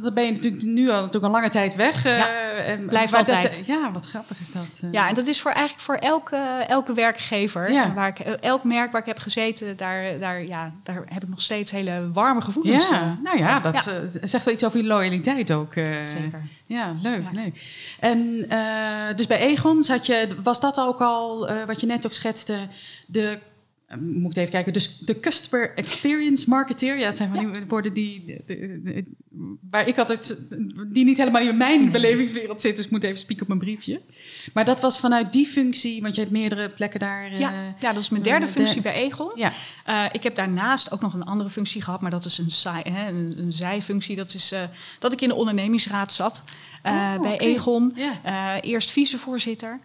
Dan 0.00 0.14
ben 0.14 0.24
je 0.24 0.32
natuurlijk 0.32 0.62
nu 0.62 0.90
al 0.90 0.96
natuurlijk 0.96 1.24
een 1.24 1.30
lange 1.30 1.48
tijd 1.48 1.74
weg 1.74 2.04
uh, 2.28 2.88
Blijft 2.88 3.14
altijd. 3.14 3.62
ja, 3.66 3.90
wat 3.92 4.06
grappig 4.06 4.40
is 4.40 4.50
dat. 4.50 4.80
Uh. 4.84 4.92
Ja, 4.92 5.08
en 5.08 5.14
dat 5.14 5.26
is 5.26 5.40
voor 5.40 5.50
eigenlijk 5.50 5.84
voor 5.84 5.94
elke, 5.94 6.36
elke 6.68 6.94
werkgever. 6.94 7.72
Ja. 7.72 7.94
Waar 7.94 8.08
ik, 8.08 8.18
elk 8.18 8.64
merk 8.64 8.92
waar 8.92 9.00
ik 9.00 9.06
heb 9.06 9.18
gezeten, 9.18 9.76
daar, 9.76 10.18
daar, 10.18 10.44
ja, 10.44 10.72
daar 10.82 11.02
heb 11.08 11.22
ik 11.22 11.28
nog 11.28 11.40
steeds 11.40 11.70
hele 11.70 12.10
warme 12.12 12.40
gevoelens. 12.40 12.88
Ja, 12.88 13.18
nou 13.22 13.38
ja, 13.38 13.60
dat 13.60 13.84
ja. 13.84 14.26
zegt 14.28 14.44
wel 14.44 14.54
iets 14.54 14.64
over 14.64 14.78
je 14.78 14.86
loyaliteit 14.86 15.52
ook. 15.52 15.72
Zeker. 16.02 16.42
Ja, 16.66 16.94
leuk, 17.02 17.22
leuk. 17.32 17.60
En 18.00 18.48
dus 19.16 19.26
bij 19.26 19.38
Egon 19.38 19.82
zat 19.82 20.06
je, 20.06 20.36
was 20.42 20.60
dat 20.60 20.80
ook 20.80 21.00
al, 21.00 21.50
wat 21.66 21.80
je 21.80 21.86
net 21.86 22.06
ook 22.06 22.12
schetste, 22.12 22.56
de 23.06 23.38
moet 23.94 24.32
ik 24.32 24.38
even 24.38 24.50
kijken. 24.50 24.72
Dus 24.72 24.98
de 24.98 25.20
customer 25.20 25.74
experience 25.74 26.48
marketeer. 26.48 26.98
Ja, 26.98 27.06
het 27.06 27.16
zijn 27.16 27.34
van 27.34 27.52
die 27.52 27.64
woorden 27.66 27.92
die, 27.92 28.42
de, 28.46 29.04
waar 29.70 29.88
ik 29.88 29.98
altijd, 29.98 30.46
die 30.86 31.04
niet 31.04 31.16
helemaal 31.16 31.42
in 31.42 31.56
mijn 31.56 31.90
belevingswereld 31.90 32.60
zitten. 32.60 32.76
Dus 32.76 32.84
ik 32.84 32.90
moet 32.90 33.02
even 33.02 33.18
spieken 33.18 33.42
op 33.42 33.48
mijn 33.48 33.60
briefje. 33.60 34.00
Maar 34.54 34.64
dat 34.64 34.80
was 34.80 34.98
vanuit 34.98 35.32
die 35.32 35.46
functie, 35.46 36.02
want 36.02 36.14
je 36.14 36.20
hebt 36.20 36.32
meerdere 36.32 36.68
plekken 36.68 37.00
daar. 37.00 37.38
Ja, 37.38 37.52
uh, 37.52 37.58
ja 37.78 37.92
dat 37.92 38.02
is 38.02 38.08
mijn 38.08 38.22
derde 38.22 38.46
functie 38.46 38.80
bij 38.80 38.94
Egon. 38.94 39.32
Ja. 39.34 39.52
Uh, 39.88 40.04
ik 40.12 40.22
heb 40.22 40.34
daarnaast 40.34 40.92
ook 40.92 41.00
nog 41.00 41.14
een 41.14 41.24
andere 41.24 41.50
functie 41.50 41.82
gehad, 41.82 42.00
maar 42.00 42.10
dat 42.10 42.24
is 42.24 42.38
een, 42.38 42.50
saai, 42.50 42.82
hè, 42.90 43.08
een, 43.08 43.34
een 43.38 43.52
zijfunctie. 43.52 44.16
Dat 44.16 44.34
is 44.34 44.54
dat 44.98 45.12
ik 45.12 45.20
in 45.20 45.28
de 45.28 45.34
ondernemingsraad 45.34 46.12
zat 46.12 46.44
oh, 46.82 47.20
bij 47.20 47.32
okay. 47.32 47.36
Egon. 47.36 47.96
Ja. 47.96 48.60
eerst 48.60 48.90
vicevoorzitter. 48.90 49.80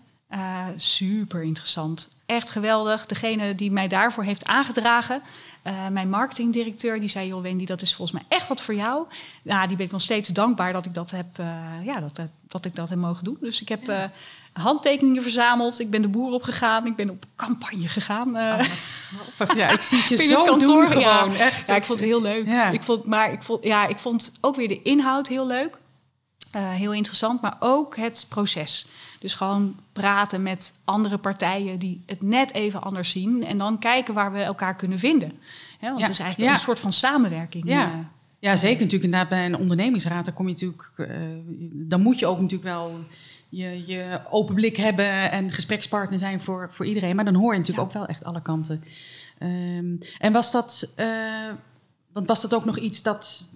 super 0.75 1.43
interessant 1.43 2.09
echt 2.31 2.49
geweldig. 2.49 3.05
Degene 3.05 3.55
die 3.55 3.71
mij 3.71 3.87
daarvoor 3.87 4.23
heeft 4.23 4.45
aangedragen, 4.45 5.21
uh, 5.67 5.87
mijn 5.87 6.09
marketingdirecteur, 6.09 6.99
die 6.99 7.09
zei: 7.09 7.27
Joh, 7.27 7.41
Wendy, 7.41 7.65
dat 7.65 7.81
is 7.81 7.95
volgens 7.95 8.19
mij 8.19 8.37
echt 8.37 8.47
wat 8.47 8.61
voor 8.61 8.75
jou. 8.75 9.05
Nou, 9.41 9.67
die 9.67 9.77
ben 9.77 9.85
ik 9.85 9.91
nog 9.91 10.01
steeds 10.01 10.29
dankbaar 10.29 10.73
dat 10.73 10.85
ik 10.85 10.93
dat 10.93 11.11
heb, 11.11 11.39
uh, 11.39 11.45
ja, 11.83 11.99
dat, 11.99 12.19
dat 12.47 12.65
ik 12.65 12.75
dat 12.75 12.89
heb 12.89 12.97
mogen 12.97 13.23
doen. 13.23 13.37
Dus 13.39 13.61
ik 13.61 13.69
heb 13.69 13.89
uh, 13.89 14.03
handtekeningen 14.53 15.21
verzameld. 15.21 15.79
Ik 15.79 15.89
ben 15.89 16.01
de 16.01 16.07
boer 16.07 16.33
opgegaan. 16.33 16.85
Ik 16.85 16.95
ben 16.95 17.09
op 17.09 17.25
campagne 17.35 17.87
gegaan. 17.87 18.27
Oh, 18.27 18.59
ja, 19.55 19.69
ik 19.69 19.81
zie 19.81 19.99
het 19.99 20.07
je 20.07 20.17
zo 20.17 20.45
het 20.45 20.59
doen 20.59 20.87
gewoon. 20.87 21.31
Ja. 21.31 21.37
Echt. 21.37 21.67
Ja, 21.67 21.75
ik 21.75 21.85
vond 21.85 21.99
het 21.99 22.07
heel 22.07 22.21
leuk. 22.21 22.47
Ik 22.71 22.83
vond, 22.83 23.05
maar 23.05 23.31
ik 23.31 23.43
vond, 23.43 23.63
ja, 23.63 23.87
ik 23.87 23.97
vond 23.97 24.33
ook 24.41 24.55
weer 24.55 24.67
de 24.67 24.81
inhoud 24.81 25.27
heel 25.27 25.47
leuk. 25.47 25.79
Heel 26.59 26.93
interessant, 26.93 27.41
maar 27.41 27.57
ook 27.59 27.95
het 27.95 28.25
proces. 28.29 28.85
Dus 29.19 29.33
gewoon 29.33 29.75
praten 29.93 30.43
met 30.43 30.73
andere 30.83 31.17
partijen 31.17 31.79
die 31.79 32.01
het 32.05 32.21
net 32.21 32.53
even 32.53 32.81
anders 32.81 33.09
zien. 33.09 33.45
En 33.45 33.57
dan 33.57 33.79
kijken 33.79 34.13
waar 34.13 34.31
we 34.31 34.41
elkaar 34.41 34.75
kunnen 34.75 34.99
vinden. 34.99 35.31
want 35.81 36.01
het 36.01 36.09
is 36.09 36.19
eigenlijk 36.19 36.53
een 36.53 36.59
soort 36.59 36.79
van 36.79 36.91
samenwerking. 36.91 37.67
Ja. 37.67 37.85
Eh. 37.85 37.97
ja, 38.39 38.55
zeker 38.55 38.83
natuurlijk. 38.83 39.03
Inderdaad, 39.03 39.29
bij 39.29 39.45
een 39.45 39.57
ondernemingsraad, 39.57 40.25
dan 40.25 40.33
kom 40.33 40.47
je 40.47 40.53
natuurlijk. 40.53 40.91
Uh, 40.97 41.07
dan 41.71 42.01
moet 42.01 42.19
je 42.19 42.25
ook 42.25 42.39
natuurlijk 42.39 42.69
wel 42.69 43.05
je, 43.49 43.85
je 43.85 44.19
open 44.29 44.55
blik 44.55 44.77
hebben 44.77 45.31
en 45.31 45.51
gesprekspartner 45.51 46.19
zijn 46.19 46.39
voor, 46.39 46.67
voor 46.71 46.85
iedereen. 46.85 47.15
Maar 47.15 47.25
dan 47.25 47.35
hoor 47.35 47.53
je 47.53 47.59
natuurlijk 47.59 47.87
ook 47.87 47.93
wel 47.93 48.05
echt 48.05 48.23
alle 48.23 48.41
kanten. 48.41 48.83
Um, 49.39 49.97
en 50.17 50.33
was 50.33 50.51
dat. 50.51 50.93
Uh, 50.97 51.05
want 52.13 52.27
was 52.27 52.41
dat 52.41 52.53
ook 52.53 52.65
nog 52.65 52.77
iets 52.77 53.01
dat 53.01 53.49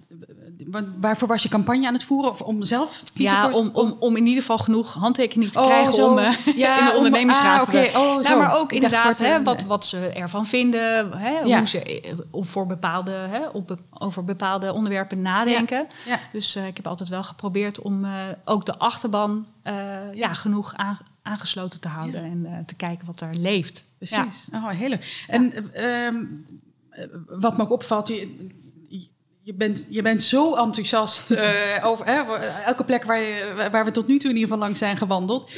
waarvoor 1.00 1.28
was 1.28 1.42
je 1.42 1.48
campagne 1.48 1.86
aan 1.86 1.92
het 1.94 2.04
voeren? 2.04 2.30
Of 2.30 2.40
om 2.42 2.64
zelf 2.64 3.02
Ja, 3.14 3.50
om, 3.50 3.70
om, 3.72 3.96
om 3.98 4.16
in 4.16 4.26
ieder 4.26 4.40
geval 4.40 4.58
genoeg 4.58 4.92
handtekeningen 4.94 5.52
te 5.52 5.58
Oh, 5.58 5.66
krijgen 5.66 5.92
zo. 5.92 6.10
om 6.10 6.18
eh, 6.18 6.36
Ja, 6.56 6.78
in 6.78 6.84
de 6.84 6.90
om- 6.90 6.96
ondernemingsraad 6.96 7.66
ah, 7.66 7.72
te 7.72 7.88
oké. 7.88 7.98
Oh, 7.98 8.20
Nou, 8.22 8.38
maar 8.38 8.56
ook 8.56 8.72
inderdaad 8.72 9.18
hè, 9.18 9.42
wat, 9.42 9.62
wat 9.64 9.84
ze 9.86 9.98
ervan 10.08 10.46
vinden. 10.46 11.12
Hè, 11.18 11.38
Ja. 11.38 11.58
Hoe 11.58 11.66
ze 11.66 11.82
eh, 12.00 12.12
op 12.30 12.48
voor 12.48 12.66
bepaalde, 12.66 13.10
hè, 13.10 13.46
op, 13.48 13.76
over 13.90 14.24
bepaalde 14.24 14.72
onderwerpen 14.72 15.22
nadenken. 15.22 15.86
Ja. 16.06 16.20
Dus 16.32 16.54
eh, 16.54 16.66
ik 16.66 16.76
heb 16.76 16.86
altijd 16.86 17.08
wel 17.08 17.24
geprobeerd 17.24 17.80
om 17.80 18.06
ook 18.44 18.66
de 18.66 18.78
achterban 18.78 19.46
ja, 20.14 20.34
genoeg 20.34 20.74
aan- 20.76 20.98
aangesloten 21.22 21.80
te 21.80 21.88
houden. 21.88 22.24
En 22.24 22.64
te 22.66 22.74
kijken 22.74 23.06
wat 23.06 23.18
daar 23.18 23.34
leeft. 23.34 23.84
Precies. 23.98 24.48
Oh, 24.54 24.68
heel 24.68 24.88
leuk. 24.88 25.24
En 25.28 25.52
eh, 25.72 26.06
ehm, 26.06 26.16
eh, 26.90 27.04
wat 27.28 27.56
me 27.56 27.62
ook 27.62 27.70
opvalt, 27.70 28.12
je, 29.46 29.54
bent, 29.54 29.86
je 29.90 30.02
bent 30.02 30.22
zo 30.22 30.54
enthousiast 30.54 31.30
eh, 31.30 31.50
over 31.82 32.06
hè, 32.06 32.36
elke 32.64 32.84
plek 32.84 33.04
waar, 33.04 33.20
je, 33.20 33.68
waar 33.70 33.84
we 33.84 33.90
tot 33.90 34.06
nu 34.06 34.18
toe 34.18 34.30
in 34.30 34.36
ieder 34.36 34.48
geval 34.48 34.64
langs 34.64 34.78
zijn 34.78 34.96
gewandeld. 34.96 35.50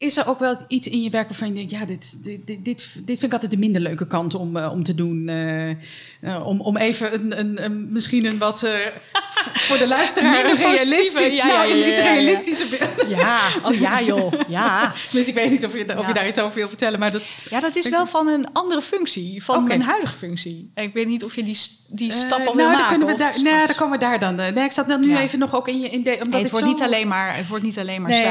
Is 0.00 0.16
er 0.16 0.26
ook 0.28 0.38
wel 0.38 0.54
iets 0.68 0.88
in 0.88 1.02
je 1.02 1.10
werk 1.10 1.28
waarvan 1.28 1.48
je 1.48 1.54
denkt, 1.54 1.70
ja, 1.70 1.84
dit, 1.84 2.24
dit, 2.24 2.46
dit, 2.46 2.64
dit, 2.64 2.84
vind 3.04 3.22
ik 3.22 3.32
altijd 3.32 3.50
de 3.50 3.56
minder 3.58 3.80
leuke 3.80 4.06
kant 4.06 4.34
om, 4.34 4.56
eh, 4.56 4.72
om 4.72 4.82
te 4.82 4.94
doen? 4.94 5.28
eh, 5.28 5.70
eh, 5.70 6.46
om, 6.46 6.60
om 6.60 6.76
even 6.76 7.14
een, 7.14 7.38
een, 7.38 7.64
een, 7.64 7.92
misschien 7.92 8.24
een 8.24 8.38
wat 8.38 8.58
voor 9.66 9.78
de 9.78 9.86
luisteraar 9.86 10.44
een 10.44 10.56
realistisch, 10.56 11.12
positieve, 11.12 11.34
ja, 11.36 11.46
ja, 11.46 11.56
nou, 11.56 11.68
ja, 11.68 11.74
ja, 11.74 11.88
iets 11.88 11.98
realistischer 11.98 12.78
beeld. 12.78 13.10
Ja, 13.10 13.38
oh 13.64 13.74
ja 13.74 14.02
joh. 14.02 14.32
Ja. 14.48 14.92
Dus 15.12 15.26
ik 15.28 15.34
weet 15.34 15.50
niet 15.50 15.66
of 15.66 15.76
je, 15.76 15.98
of 15.98 16.06
je 16.06 16.14
daar 16.14 16.28
iets 16.28 16.38
over 16.38 16.54
wil 16.54 16.68
vertellen, 16.68 16.98
maar 16.98 17.12
dat, 17.12 17.22
ja, 17.50 17.60
dat 17.60 17.76
is 17.76 17.88
wel 17.88 18.06
van 18.06 18.28
een 18.28 18.52
andere 18.52 18.82
functie, 18.82 19.44
van 19.44 19.56
Oké. 19.56 19.66
mijn 19.66 19.82
huidige 19.82 20.14
functie. 20.14 20.70
Ik 20.74 20.92
weet 20.92 21.06
niet 21.06 21.24
of 21.24 21.34
je 21.34 21.42
die, 21.44 21.58
die 21.88 22.12
stap 22.12 22.38
al 22.38 22.44
wil 22.44 22.54
nou, 22.54 22.56
dan 22.56 22.70
maken. 22.70 22.88
kunnen 22.88 23.06
we 23.06 23.12
of 23.12 23.18
daar, 23.18 23.42
nee, 23.42 23.66
dan 23.66 23.76
komen 23.76 23.98
we 23.98 24.04
daar 24.04 24.18
dan. 24.18 24.34
Nee, 24.34 24.64
ik 24.64 24.72
zat 24.72 24.88
dan 24.88 25.00
nu 25.00 25.16
even 25.16 25.38
nog 25.38 25.54
ook 25.54 25.68
in 25.68 25.80
je... 25.80 25.88
In 25.88 26.02
de, 26.02 26.10
omdat 26.12 26.28
Nee, 26.30 26.42
het, 26.42 26.50
wordt 26.50 26.66
zo- 26.66 26.72
niet 26.72 26.82
alleen 26.82 27.08
maar, 27.08 27.36
het 27.36 27.48
wordt 27.48 27.64
niet 27.64 27.78
alleen 27.78 28.02
maar 28.02 28.10
Nee, 28.10 28.22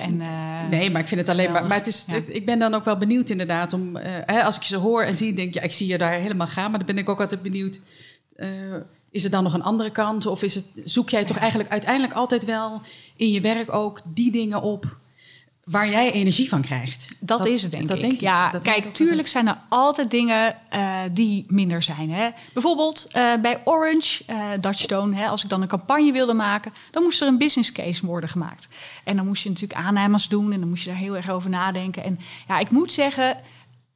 en, 0.00 0.20
Nee, 0.70 0.90
maar 0.90 1.00
ik 1.00 1.08
vind 1.08 1.20
het 1.20 1.28
alleen 1.28 1.52
maar... 1.52 1.74
het 1.74 1.86
is, 1.86 2.04
Ja. 2.08 2.14
het- 2.14 2.24
ik 2.28 2.46
ben 2.46 2.58
dan 2.58 2.74
ook 2.74 2.84
wel 2.84 2.96
benieuwd 2.96 3.28
inderdaad 3.30 3.72
om... 3.72 3.96
eh, 3.96 4.12
hè, 4.26 4.42
als 4.44 4.56
ik 4.56 4.62
je 4.62 4.74
zo 4.74 4.80
hoor 4.80 5.02
en 5.02 5.16
zie, 5.16 5.32
denk 5.32 5.48
ik... 5.48 5.54
Ja, 5.54 5.62
ik 5.62 5.72
zie 5.72 5.86
je 5.86 5.98
daar 5.98 6.12
helemaal 6.12 6.46
gaan. 6.46 6.70
Maar 6.70 6.78
dan 6.78 6.86
ben 6.94 6.98
ik 6.98 7.08
ook 7.08 7.20
altijd 7.20 7.42
benieuwd... 7.42 7.80
eh, 8.36 8.48
is 9.10 9.24
er 9.24 9.30
dan 9.30 9.42
nog 9.42 9.54
een 9.54 9.62
andere 9.62 9.90
kant? 9.90 10.26
Of 10.26 10.42
is 10.42 10.54
het, 10.54 10.66
zoek 10.84 11.08
jij 11.08 11.24
toch 11.24 11.36
eigenlijk 11.36 11.70
uiteindelijk 11.70 12.12
altijd 12.12 12.44
wel... 12.44 12.80
in 13.16 13.30
je 13.30 13.40
werk 13.40 13.72
ook 13.72 14.00
die 14.14 14.32
dingen 14.32 14.62
op... 14.62 14.98
waar 15.70 15.88
jij 15.88 16.12
energie 16.12 16.48
van 16.48 16.60
krijgt? 16.60 17.08
Dat, 17.18 17.46
is 17.46 17.62
het, 17.62 17.70
denk 17.70 17.88
dat 17.88 17.96
ik. 17.96 18.02
Denk 18.02 18.14
ik. 18.14 18.20
Ja, 18.20 18.50
Dat 18.50 18.62
kijk, 18.62 18.94
tuurlijk 18.94 19.28
zijn 19.28 19.48
er 19.48 19.58
altijd 19.68 20.10
dingen 20.10 20.56
eh, 20.68 21.00
die 21.12 21.44
minder 21.48 21.82
zijn. 21.82 22.10
Hè? 22.10 22.28
Bijvoorbeeld 22.52 23.08
eh, 23.12 23.32
bij 23.42 23.60
Orange, 23.64 24.22
eh 24.26 24.48
Dutchstone, 24.60 25.16
hè, 25.16 25.28
als 25.28 25.42
ik 25.42 25.48
dan 25.48 25.62
een 25.62 25.68
campagne 25.68 26.12
wilde 26.12 26.34
maken, 26.34 26.72
dan 26.90 27.02
moest 27.02 27.20
er 27.20 27.28
een 27.28 27.38
business 27.38 27.72
case 27.72 28.06
worden 28.06 28.30
gemaakt. 28.30 28.68
En 29.04 29.16
dan 29.16 29.26
moest 29.26 29.42
je 29.42 29.48
natuurlijk 29.48 29.80
aannames 29.80 30.28
doen 30.28 30.52
en 30.52 30.60
dan 30.60 30.68
moest 30.68 30.84
je 30.84 30.90
daar 30.90 30.98
heel 30.98 31.16
erg 31.16 31.30
over 31.30 31.50
nadenken. 31.50 32.04
En 32.04 32.18
ja, 32.48 32.58
ik 32.58 32.70
moet 32.70 32.92
zeggen, 32.92 33.36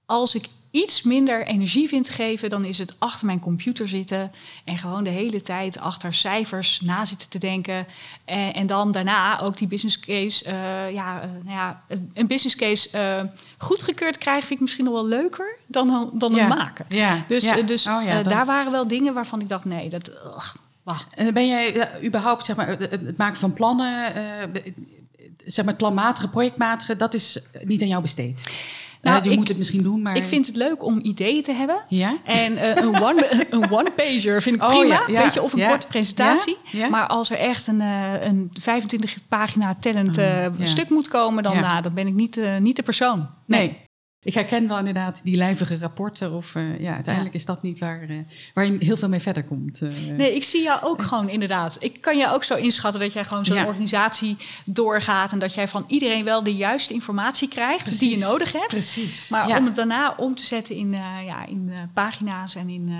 als 0.07 0.35
ik 0.35 0.49
iets 0.75 1.03
minder 1.03 1.47
energie 1.47 1.89
vind 1.89 2.09
geven, 2.09 2.51
dan 2.51 2.65
is 2.65 2.79
het 2.79 2.97
achter 2.99 3.27
mijn 3.27 3.39
computer 3.41 3.89
zitten 3.89 4.33
en 4.65 4.79
gewoon 4.79 5.05
de 5.05 5.11
hele 5.11 5.41
tijd 5.41 5.79
achter 5.79 6.15
cijfers 6.15 6.81
na 6.81 7.05
zitten 7.05 7.29
te 7.29 7.39
denken. 7.39 7.87
En, 8.25 8.55
en 8.55 8.67
dan 8.67 8.93
daarna 8.93 9.41
ook 9.41 9.57
die 9.57 9.69
business 9.69 10.01
case, 10.01 10.45
eh, 10.45 10.93
ja, 10.93 11.21
eh, 11.23 11.29
nou 11.45 11.57
ja, 11.57 11.83
een 12.15 12.27
business 12.27 12.57
case 12.57 12.91
eh, 12.91 13.23
goedgekeurd 13.59 14.19
krijgen, 14.19 14.43
vind 14.43 14.55
ik 14.55 14.61
misschien 14.61 14.85
nog 14.85 14.95
wel 14.95 15.07
leuker 15.07 15.57
dan, 15.67 16.11
dan 16.13 16.35
Ja. 16.35 16.39
het 16.49 16.59
maken. 16.59 16.85
Ja, 16.89 17.25
Dus, 17.29 17.45
ja. 17.45 17.59
eh, 17.59 17.67
dus 17.67 17.87
Oh 17.87 18.07
eh, 18.09 18.15
dan- 18.15 18.23
daar 18.23 18.47
waren 18.47 18.73
wel 18.73 18.89
dingen 18.89 19.15
waarvan 19.15 19.41
ik 19.41 19.49
dacht, 19.49 19.65
nee, 19.65 19.89
dat. 19.91 20.11
ugh, 20.11 20.55
ben 21.33 21.47
jij 21.47 21.89
überhaupt, 22.05 22.45
zeg 22.45 22.57
maar, 22.57 22.69
het 22.69 23.17
maken 23.17 23.37
van 23.39 23.53
plannen... 23.53 24.15
eh, 24.15 24.73
zeg 25.47 25.65
maar, 25.65 25.75
planmatige, 25.75 26.29
projectmatige... 26.29 26.97
dat 26.97 27.15
is 27.15 27.41
niet 27.65 27.83
aan 27.83 27.89
jou 27.89 28.03
besteed? 28.03 28.43
Nou, 29.05 29.25
je 29.25 29.31
ik- 29.31 29.37
moet 29.37 29.49
het 29.49 29.57
misschien 29.57 29.83
doen, 29.83 30.03
maar... 30.03 30.17
Ik 30.17 30.25
vind 30.25 30.47
het 30.47 30.57
leuk 30.57 30.85
om 30.85 30.99
ideeën 31.03 31.43
te 31.43 31.53
hebben. 31.53 31.77
Ja? 31.89 32.17
En 32.25 32.57
eh, 32.57 32.83
een 32.83 33.03
one- 33.03 33.47
een 33.51 33.71
one-pager 33.73 34.43
vind 34.43 34.57
ik 34.57 34.63
Oh, 34.63 34.69
prima. 34.69 34.85
ja, 34.95 35.03
ja, 35.09 35.23
weet 35.23 35.35
je, 35.35 35.43
of 35.43 35.53
een 35.53 35.69
korte 35.69 35.87
presentatie. 35.87 36.57
Maar 36.91 37.07
als 37.07 37.31
er 37.31 37.37
echt 37.39 37.67
een, 37.67 37.81
eh, 37.81 38.13
een 38.27 38.51
25 38.61 39.15
pagina 39.29 39.77
tellend 39.81 40.19
eh, 40.19 40.47
stuk 40.63 40.89
moet 40.91 41.09
komen, 41.09 41.43
dan, 41.43 41.55
Ja. 41.55 41.61
nou, 41.61 41.83
dan 41.83 41.95
ben 41.95 42.07
ik 42.07 42.15
niet, 42.15 42.41
niet 42.61 42.77
de 42.77 42.83
persoon. 42.83 43.27
Nee. 43.47 43.77
Ik 44.25 44.35
herken 44.35 44.69
wel 44.69 44.79
inderdaad 44.79 45.21
die 45.25 45.37
lijvige 45.37 45.79
rapporten. 45.79 46.33
Of 46.33 46.55
eh, 46.55 46.81
ja, 46.81 46.95
uiteindelijk 46.95 47.35
is 47.35 47.45
dat 47.45 47.63
niet 47.63 47.79
waar, 47.79 48.03
eh, 48.09 48.17
waar 48.55 48.67
je 48.67 48.77
heel 48.79 48.97
veel 48.97 49.09
mee 49.09 49.21
verder 49.21 49.45
komt. 49.45 49.81
eh. 49.83 49.89
Nee, 50.17 50.35
ik 50.35 50.45
zie 50.45 50.63
jou 50.63 50.83
ook 50.83 51.03
gewoon 51.03 51.29
inderdaad. 51.29 51.77
Ik 51.81 52.01
kan 52.01 52.19
jou 52.19 52.35
ook 52.35 52.45
zo 52.45 52.55
inschatten 52.55 53.01
dat 53.01 53.13
jij 53.13 53.25
gewoon 53.25 53.45
zo'n 53.45 53.57
Ja. 53.57 53.67
organisatie 53.67 54.37
doorgaat. 54.65 55.33
En 55.33 55.39
dat 55.39 55.55
jij 55.55 55.69
van 55.69 55.85
iedereen 55.87 56.25
wel 56.25 56.43
de 56.43 56.55
juiste 56.55 56.93
informatie 56.95 57.49
krijgt 57.49 57.99
die 57.99 58.11
je 58.11 58.19
nodig 58.19 58.53
hebt. 58.53 58.67
Precies. 58.67 59.29
Maar 59.29 59.49
ja. 59.49 59.59
om 59.59 59.65
het 59.67 59.75
daarna 59.75 60.15
om 60.17 60.35
te 60.35 60.45
zetten 60.45 60.75
in, 60.77 60.93
ja, 61.27 61.47
in 61.47 61.73
pagina's 61.95 62.55
en 62.55 62.69
in 62.69 62.93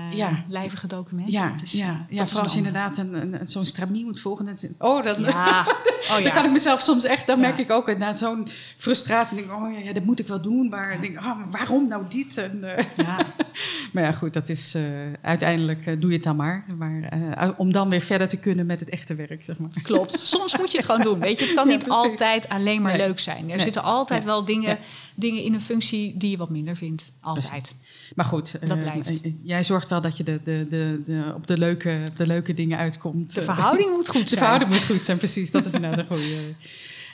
lijvige 0.47 0.87
documenten. 0.87 1.33
ja, 1.33 1.49
dat 1.49 1.61
is, 1.61 1.71
ja, 1.71 2.05
dat 2.09 2.25
vooral 2.27 2.43
als 2.43 2.51
je 2.51 2.57
inderdaad 2.57 2.97
een, 2.97 3.39
zo'n 3.43 3.65
stramie 3.65 4.05
moet 4.05 4.19
volgen. 4.19 4.45
Dat 4.45 4.67
oh, 4.79 5.03
dan, 5.03 5.15
Ja, 5.23 5.65
oh 5.67 6.17
ja. 6.17 6.21
dan 6.21 6.31
kan 6.31 6.45
ik 6.45 6.51
mezelf 6.51 6.81
soms 6.81 7.03
echt, 7.03 7.27
dan 7.27 7.39
merk 7.39 7.57
ik 7.57 7.71
ook 7.71 7.97
na 7.97 8.13
zo'n 8.13 8.47
frustratie. 8.75 9.37
Denk, 9.37 9.51
oh 9.51 9.71
ja, 9.73 9.79
ja, 9.79 9.93
dat 9.93 10.03
moet 10.03 10.19
ik 10.19 10.27
wel 10.27 10.41
doen. 10.41 10.69
Maar 10.69 11.03
ik 11.03 11.14
oh, 11.17 11.39
waarom 11.51 11.87
nou 11.87 12.03
dit? 12.09 12.37
En, 12.37 12.75
eh, 12.77 12.83
Ja. 12.95 13.17
maar 13.93 14.03
ja, 14.03 14.11
goed, 14.11 14.33
dat 14.33 14.49
is 14.49 14.73
eh, 14.75 14.83
uiteindelijk 15.21 15.85
eh, 15.85 15.95
doe 15.99 16.09
je 16.09 16.15
het 16.15 16.25
dan 16.25 16.35
maar. 16.35 16.65
Maar 16.77 17.53
om 17.57 17.71
dan 17.71 17.89
weer 17.89 18.01
verder 18.01 18.27
te 18.27 18.37
kunnen 18.37 18.65
met 18.65 18.79
het 18.79 18.89
echte 18.89 19.15
werk, 19.15 19.43
zeg 19.43 19.57
maar. 19.57 19.69
Klopt. 19.81 20.19
Soms 20.19 20.57
moet 20.57 20.71
je 20.71 20.77
het 20.77 20.85
gewoon 20.85 21.01
doen. 21.01 21.19
Weet 21.19 21.39
je, 21.39 21.45
het 21.45 21.53
kan 21.53 21.65
Ja, 21.69 21.71
niet 21.75 21.83
precies. 21.83 22.03
altijd 22.03 22.49
alleen 22.49 22.81
maar 22.81 22.97
Nee. 22.97 23.07
leuk 23.07 23.19
zijn. 23.19 23.39
Er 23.41 23.45
Nee. 23.45 23.59
zitten 23.59 23.83
altijd 23.83 24.23
wel 24.23 24.45
dingen, 24.45 24.77
dingen 25.15 25.43
in 25.43 25.53
een 25.53 25.61
functie 25.61 26.17
die 26.17 26.29
je 26.31 26.37
wat 26.37 26.49
minder 26.49 26.75
vindt. 26.75 27.11
Altijd. 27.21 27.75
Maar 28.15 28.25
goed, 28.25 28.67
Dat 28.67 28.79
blijft. 28.79 29.19
jij 29.43 29.63
zorgt 29.63 29.89
wel 29.89 30.01
dat 30.01 30.17
je 30.17 30.23
de, 30.23 30.39
de, 30.43 30.65
de, 30.69 31.01
de, 31.05 31.31
op 31.35 31.47
de 31.47 31.57
leuke, 31.57 31.99
de 32.17 32.27
leuke 32.27 32.53
dingen 32.53 32.77
uitkomt. 32.77 33.33
De 33.35 33.41
verhouding 33.41 33.89
moet 33.91 34.07
goed 34.09 34.21
De 34.21 34.27
zijn. 34.27 34.39
verhouding 34.39 34.71
moet 34.71 34.83
goed 34.85 35.05
zijn, 35.05 35.17
precies. 35.17 35.51
Dat 35.51 35.65
is 35.65 35.73
inderdaad 35.73 35.99
een 35.99 36.05
goede. 36.17 36.53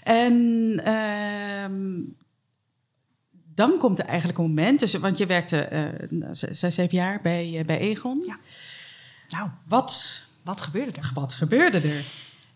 En 0.03 0.33
ehm, 0.83 1.99
dan 3.55 3.77
komt 3.77 3.99
er 3.99 4.05
eigenlijk 4.05 4.37
een 4.39 4.45
moment, 4.45 4.79
dus, 4.79 4.93
want 4.93 5.17
je 5.17 5.25
werkte 5.25 5.59
eh, 5.61 6.09
nou, 6.09 6.35
zes, 6.35 6.59
zeven 6.59 6.97
jaar 6.97 7.19
bij, 7.21 7.59
eh, 7.59 7.65
bij 7.65 7.79
Egon. 7.79 8.23
Ja. 8.27 8.37
Nou, 9.29 9.49
Wat, 9.67 10.21
wat 10.43 10.61
gebeurde 10.61 10.91
er? 10.91 11.11
wat 11.13 11.33
gebeurde 11.33 11.79
er? 11.79 12.05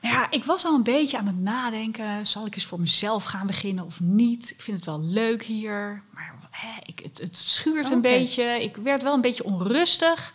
Ja, 0.01 0.31
ik 0.31 0.43
was 0.43 0.65
al 0.65 0.75
een 0.75 0.83
beetje 0.83 1.17
aan 1.17 1.27
het 1.27 1.39
nadenken. 1.39 2.25
Zal 2.25 2.45
ik 2.45 2.55
eens 2.55 2.65
voor 2.65 2.79
mezelf 2.79 3.23
gaan 3.23 3.47
beginnen 3.47 3.85
of 3.85 3.99
niet? 3.99 4.49
Ik 4.49 4.61
vind 4.61 4.77
het 4.77 4.85
wel 4.85 5.01
leuk 5.01 5.43
hier. 5.43 6.03
Maar 6.13 6.35
hè, 6.51 6.79
ik, 6.85 6.99
het, 6.99 7.17
het 7.17 7.37
schuurt 7.37 7.89
een 7.89 8.01
beetje. 8.01 8.43
Ik 8.43 8.75
werd 8.75 9.03
wel 9.03 9.13
een 9.13 9.21
beetje 9.21 9.43
onrustig. 9.43 10.33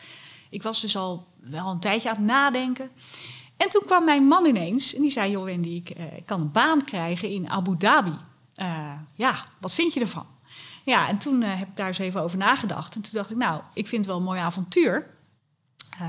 Ik 0.49 0.63
was 0.63 0.81
dus 0.81 0.97
al 0.97 1.27
wel 1.41 1.67
een 1.67 1.81
tijdje 1.81 2.11
aan 2.11 2.17
het 2.17 2.25
nadenken. 2.25 2.91
En 3.57 3.69
toen 3.69 3.83
kwam 3.87 4.05
mijn 4.05 4.25
man 4.25 4.47
ineens 4.47 4.95
en 4.95 5.03
die 5.03 5.11
zei: 5.11 5.31
Joh, 5.31 5.45
Wendy, 5.45 5.69
ik, 5.69 5.91
eh, 5.91 6.17
ik 6.17 6.27
kan 6.27 6.41
een 6.41 6.53
baan 6.53 6.85
krijgen 6.85 7.31
in 7.31 7.51
Abu 7.51 7.77
Dhabi. 7.77 8.17
Ja, 9.15 9.35
wat 9.59 9.75
vind 9.75 9.95
je 9.95 10.01
ervan? 10.01 10.27
Ja, 10.91 11.09
en 11.09 11.19
toen 11.19 11.43
eh, 11.43 11.59
heb 11.59 11.69
ik 11.69 11.77
daar 11.77 11.87
eens 11.87 11.99
even 11.99 12.23
over 12.23 12.39
nagedacht. 12.39 12.95
En 12.95 13.01
toen 13.01 13.13
dacht 13.13 13.31
ik: 13.31 13.37
Nou, 13.37 13.61
ik 13.73 13.87
vind 13.87 14.01
het 14.01 14.07
wel 14.07 14.17
een 14.17 14.27
mooi 14.27 14.41
avontuur. 14.41 15.07
Eh, 15.99 16.07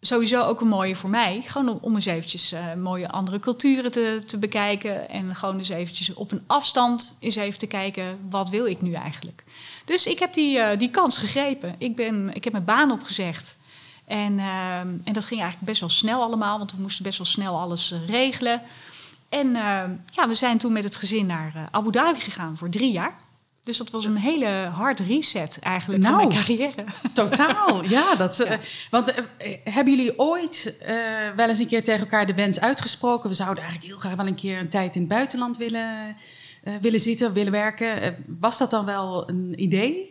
sowieso 0.00 0.42
ook 0.42 0.60
een 0.60 0.68
mooie 0.68 0.96
voor 0.96 1.10
mij. 1.10 1.42
Gewoon 1.46 1.80
om, 1.80 1.94
eens 1.94 2.06
eventjes 2.06 2.52
eh, 2.52 2.74
mooie 2.74 3.08
andere 3.08 3.40
culturen 3.40 3.90
te, 3.90 4.22
te 4.26 4.38
bekijken. 4.38 5.08
En 5.08 5.36
gewoon 5.36 5.58
eens 5.58 5.68
eventjes 5.68 6.14
op 6.14 6.32
een 6.32 6.42
afstand 6.46 7.16
eens 7.20 7.36
even 7.36 7.58
te 7.58 7.66
kijken... 7.66 8.18
wat 8.30 8.48
wil 8.50 8.66
ik 8.66 8.82
nu 8.82 8.92
eigenlijk? 8.92 9.44
Dus 9.84 10.06
ik 10.06 10.18
heb 10.18 10.34
die, 10.34 10.76
die 10.76 10.90
kans 10.90 11.16
gegrepen. 11.16 11.74
Ik, 11.78 11.96
ben, 11.96 12.34
ik 12.34 12.44
heb 12.44 12.52
mijn 12.52 12.64
baan 12.64 12.90
opgezegd. 12.90 13.58
En, 14.04 14.38
en 15.04 15.12
dat 15.12 15.24
ging 15.24 15.40
eigenlijk 15.40 15.70
best 15.70 15.80
wel 15.80 15.88
snel 15.88 16.22
allemaal... 16.22 16.58
want 16.58 16.72
we 16.72 16.80
moesten 16.80 17.04
best 17.04 17.18
wel 17.18 17.26
snel 17.26 17.58
alles 17.60 17.94
regelen. 18.06 18.62
En 19.28 19.52
ja, 20.10 20.28
we 20.28 20.34
zijn 20.34 20.58
toen 20.58 20.72
met 20.72 20.84
het 20.84 20.96
gezin 20.96 21.26
naar 21.26 21.68
Abu 21.70 21.90
Dhabi 21.90 22.20
gegaan 22.20 22.56
voor 22.56 22.68
drie 22.68 22.92
jaar. 22.92 23.14
Dus 23.62 23.76
dat 23.76 23.90
was 23.90 24.04
een 24.04 24.16
hele 24.16 24.46
hard 24.74 25.00
reset 25.00 25.58
eigenlijk 25.62 26.02
Nou. 26.02 26.14
van 26.14 26.28
mijn 26.28 26.40
carrière. 26.40 26.84
Totaal, 27.12 27.84
ja. 27.84 28.14
Dat, 28.14 28.40
eh, 28.40 28.58
Want 28.90 29.14
eh, 29.14 29.56
hebben 29.64 29.96
jullie 29.96 30.18
ooit 30.18 30.76
eh, 30.80 30.94
wel 31.36 31.48
eens 31.48 31.58
een 31.58 31.66
keer 31.66 31.82
tegen 31.82 32.00
elkaar 32.00 32.26
de 32.26 32.34
wens 32.34 32.60
uitgesproken? 32.60 33.28
We 33.28 33.34
zouden 33.34 33.62
eigenlijk 33.62 33.92
heel 33.92 34.00
graag 34.00 34.16
wel 34.16 34.26
een 34.26 34.34
keer 34.34 34.58
een 34.58 34.68
tijd 34.68 34.94
in 34.94 35.00
het 35.00 35.10
buitenland 35.10 35.56
willen, 35.56 36.16
eh, 36.64 36.74
willen 36.80 37.00
zitten, 37.00 37.32
willen 37.32 37.52
werken. 37.52 38.02
Eh, 38.02 38.10
was 38.38 38.58
dat 38.58 38.70
dan 38.70 38.84
wel 38.84 39.28
een 39.28 39.52
idee? 39.56 40.08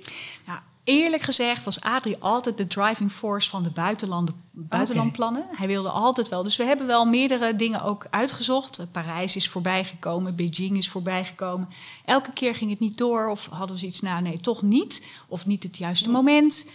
Eerlijk 0.90 1.22
gezegd 1.22 1.64
was 1.64 1.82
Adrie 1.82 2.18
altijd 2.20 2.58
de 2.58 2.68
driving 2.68 3.12
force 3.12 3.50
van 3.50 3.64
de 3.64 3.70
buitenlanden, 3.70 4.36
buitenlandplannen. 4.52 5.46
Hij 5.52 5.68
wilde 5.68 5.90
altijd 5.90 6.30
wel. 6.30 6.44
Dus 6.44 6.56
we 6.56 6.64
hebben 6.64 6.88
wel 6.88 7.06
meerdere 7.06 7.56
dingen 7.56 7.84
ook 7.84 8.08
uitgezocht. 8.10 8.78
Eh, 8.78 8.86
Parijs 8.92 9.36
is 9.36 9.50
voorbijgekomen, 9.50 10.36
Beijing 10.36 10.78
is 10.78 10.90
voorbijgekomen. 10.90 11.70
Elke 12.06 12.32
keer 12.34 12.56
ging 12.56 12.70
het 12.70 12.80
niet 12.80 12.98
door 12.98 13.28
of 13.28 13.46
hadden 13.46 13.72
we 13.76 13.78
zoiets, 13.78 14.02
nou 14.02 14.22
nee, 14.22 14.40
toch 14.40 14.62
niet. 14.62 15.08
Of 15.28 15.46
niet 15.46 15.64
het 15.64 15.78
juiste 15.78 16.10
moment. 16.10 16.72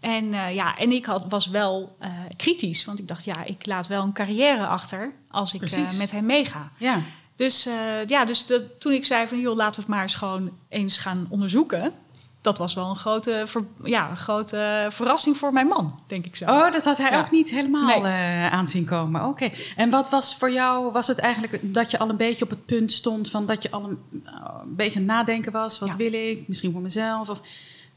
En, 0.00 0.24
uh, 0.24 0.54
ja, 0.54 0.78
en 0.78 0.92
ik 0.92 1.06
had, 1.06 1.24
was 1.28 1.46
wel 1.46 1.96
uh, 2.00 2.08
kritisch, 2.36 2.84
want 2.84 2.98
ik 2.98 3.08
dacht, 3.08 3.24
ja, 3.24 3.44
ik 3.44 3.66
laat 3.66 3.86
wel 3.86 4.02
een 4.02 4.12
carrière 4.12 4.66
achter 4.66 5.12
als 5.28 5.54
ik 5.54 5.62
uh, 5.62 5.98
met 5.98 6.10
hem 6.10 6.26
meega. 6.26 6.72
Ja. 6.78 7.02
Dus, 7.36 7.68
ja, 8.06 8.24
dus 8.24 8.44
toen 8.78 8.92
ik 8.92 9.04
zei 9.04 9.26
van, 9.26 9.40
joh, 9.40 9.56
laten 9.56 9.74
we 9.74 9.80
het 9.80 9.90
maar 9.90 10.02
eens 10.02 10.14
gewoon 10.14 10.50
eens 10.68 10.98
gaan 10.98 11.26
onderzoeken. 11.28 11.92
Dat 12.40 12.58
was 12.58 12.74
wel 12.74 12.90
een 12.90 12.96
grote, 12.96 13.42
ver, 13.46 13.64
ja, 13.84 14.10
een 14.10 14.16
grote 14.16 14.86
verrassing 14.90 15.36
voor 15.36 15.52
mijn 15.52 15.66
man, 15.66 15.98
denk 16.06 16.26
ik 16.26 16.36
zo. 16.36 16.44
Oh, 16.44 16.72
dat 16.72 16.84
had 16.84 16.98
hij 16.98 17.10
ja. 17.10 17.20
ook 17.20 17.30
niet 17.30 17.50
helemaal 17.50 18.00
nee. 18.00 18.48
aanzien 18.50 18.84
komen. 18.84 19.24
Oké. 19.24 19.50
En 19.76 19.90
wat 19.90 20.10
was 20.10 20.36
voor 20.36 20.50
jou, 20.50 20.92
was 20.92 21.06
het 21.06 21.18
eigenlijk 21.18 21.74
dat 21.74 21.90
je 21.90 21.98
al 21.98 22.08
een 22.08 22.16
beetje 22.16 22.44
op 22.44 22.50
het 22.50 22.66
punt 22.66 22.92
stond 22.92 23.30
van 23.30 23.46
dat 23.46 23.62
je 23.62 23.70
al 23.70 23.84
een, 23.84 23.98
een 24.12 24.76
beetje 24.76 25.00
nadenken 25.00 25.52
was? 25.52 25.78
Wat 25.78 25.96
wil 25.96 26.12
ik? 26.12 26.48
Misschien 26.48 26.72
voor 26.72 26.80
mezelf? 26.80 27.28
Of 27.28 27.40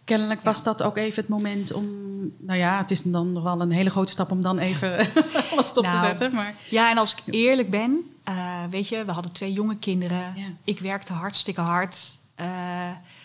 kennelijk 0.03 0.41
was 0.41 0.63
dat 0.63 0.83
ook 0.83 0.97
even 0.97 1.21
het 1.21 1.29
moment 1.29 1.73
om. 1.73 1.85
Nou 2.37 2.59
ja, 2.59 2.77
het 2.77 2.91
is 2.91 3.01
dan 3.01 3.31
nog 3.31 3.43
wel 3.43 3.61
een 3.61 3.71
hele 3.71 3.89
grote 3.89 4.11
stap 4.11 4.31
om 4.31 4.41
dan 4.41 4.57
even 4.57 4.97
alles 5.51 5.67
stop 5.67 5.83
nou, 5.83 5.95
te 5.95 6.05
zetten. 6.05 6.33
Maar... 6.33 6.55
Ja, 6.69 6.89
en 6.89 6.97
als 6.97 7.15
ik 7.15 7.33
eerlijk 7.33 7.69
ben, 7.69 8.11
uh, 8.29 8.35
weet 8.69 8.87
je, 8.87 9.05
we 9.05 9.11
hadden 9.11 9.31
twee 9.31 9.53
jonge 9.53 9.77
kinderen. 9.77 10.33
Ik 10.63 10.79
werkte 10.79 11.13
hartstikke 11.13 11.61
hard. 11.61 12.15
Uh, 12.39 12.45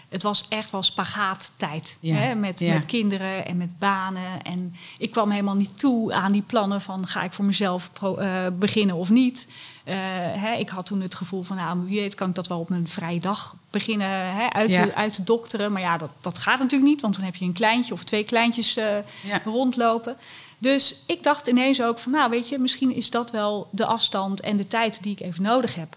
het 0.09 0.23
was 0.23 0.49
echt 0.49 0.71
wel 0.71 0.83
spagaattijd. 0.83 1.97
Ja. 2.01 2.15
Hè? 2.15 2.35
Met, 2.35 2.59
Ja. 2.61 2.73
met 2.75 2.87
kinderen 2.87 3.47
en 3.47 3.57
met 3.57 3.79
banen. 3.79 4.43
En 4.43 4.75
ik 4.99 5.11
kwam 5.11 5.31
helemaal 5.31 5.55
niet 5.55 5.79
toe 5.79 6.13
aan 6.15 6.33
die 6.33 6.43
plannen 6.43 6.81
van 6.81 7.07
ga 7.07 7.23
ik 7.23 7.33
voor 7.33 7.45
mezelf 7.45 7.93
pro- 7.93 8.17
eh, 8.17 8.47
beginnen 8.59 8.97
of 8.97 9.11
niet. 9.11 9.49
Eh, 9.85 9.95
hè, 10.35 10.53
ik 10.55 10.69
had 10.69 10.87
toen 10.87 11.01
het 11.01 11.15
gevoel 11.15 11.43
van, 11.43 11.57
nou, 11.57 11.79
wie 11.87 12.01
weet 12.01 12.15
kan 12.15 12.29
ik 12.29 12.35
dat 12.35 12.47
wel 12.47 12.59
op 12.61 12.69
mijn 12.69 12.89
vrije 12.89 13.21
dag 13.21 13.57
beginnen 13.71 14.09
hè, 14.35 14.49
uit, 14.53 14.71
Ja. 14.71 14.93
uit 14.95 15.13
te 15.15 15.25
dokteren. 15.25 15.73
Maar 15.73 15.83
ja, 15.83 15.97
dat, 15.97 16.11
dat 16.21 16.39
gaat 16.39 16.59
natuurlijk 16.59 16.91
niet, 16.91 17.01
want 17.01 17.15
dan 17.15 17.25
heb 17.25 17.35
je 17.35 17.45
een 17.45 17.53
kleintje 17.53 17.93
of 17.93 18.05
twee 18.05 18.25
kleintjes 18.25 18.77
eh, 18.77 18.97
rondlopen. 19.45 20.17
Dus 20.59 21.03
ik 21.07 21.23
dacht 21.23 21.47
ineens 21.47 21.83
ook 21.83 21.99
van, 21.99 22.13
nou 22.13 22.31
weet 22.31 22.49
je, 22.49 22.59
misschien 22.59 22.95
is 22.95 23.11
dat 23.11 23.31
wel 23.31 23.69
de 23.71 23.85
afstand 23.87 24.41
en 24.41 24.57
de 24.57 24.67
tijd 24.67 25.03
die 25.03 25.13
ik 25.13 25.21
even 25.21 25.43
nodig 25.43 25.75
heb. 25.75 25.97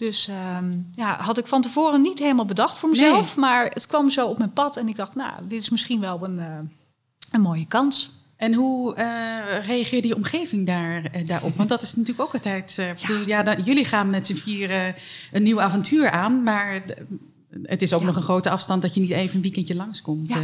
Dus 0.00 0.28
ehm, 0.28 0.70
ja, 0.94 1.16
had 1.22 1.38
ik 1.38 1.46
van 1.46 1.62
tevoren 1.62 2.00
niet 2.00 2.18
helemaal 2.18 2.44
bedacht 2.44 2.78
voor 2.78 2.88
mezelf, 2.88 3.36
maar 3.36 3.64
het 3.64 3.86
kwam 3.86 4.10
zo 4.10 4.26
op 4.26 4.38
mijn 4.38 4.52
pad 4.52 4.76
en 4.76 4.88
ik 4.88 4.96
dacht, 4.96 5.14
nou, 5.14 5.32
dit 5.48 5.60
is 5.62 5.68
misschien 5.70 6.00
wel 6.00 6.24
een, 6.24 6.38
eh, 6.38 6.58
een 7.30 7.40
mooie 7.40 7.66
kans. 7.66 8.10
En 8.36 8.54
hoe 8.54 8.94
eh, 8.94 9.66
reageerde 9.66 10.08
je 10.08 10.16
omgeving 10.16 10.66
daar, 10.66 11.04
eh, 11.04 11.26
daarop? 11.26 11.56
Want 11.56 11.68
dat 11.68 11.82
is 11.82 11.94
natuurlijk 11.94 12.20
ook 12.28 12.34
altijd. 12.34 12.76
eh, 12.78 12.88
ik 12.90 13.00
bedoel, 13.06 13.26
ja, 13.26 13.42
dan- 13.42 13.62
jullie 13.62 13.84
gaan 13.84 14.10
met 14.10 14.26
z'n 14.26 14.34
vieren 14.34 14.94
een 15.32 15.42
nieuw 15.42 15.60
avontuur 15.60 16.10
aan, 16.10 16.42
maar 16.42 16.82
het 17.62 17.82
is 17.82 17.92
ook 17.92 18.00
Ja. 18.00 18.06
nog 18.06 18.16
een 18.16 18.22
grote 18.22 18.50
afstand 18.50 18.82
dat 18.82 18.94
je 18.94 19.00
niet 19.00 19.10
even 19.10 19.36
een 19.36 19.42
weekendje 19.42 19.74
langskomt. 19.74 20.30
Ja. 20.32 20.40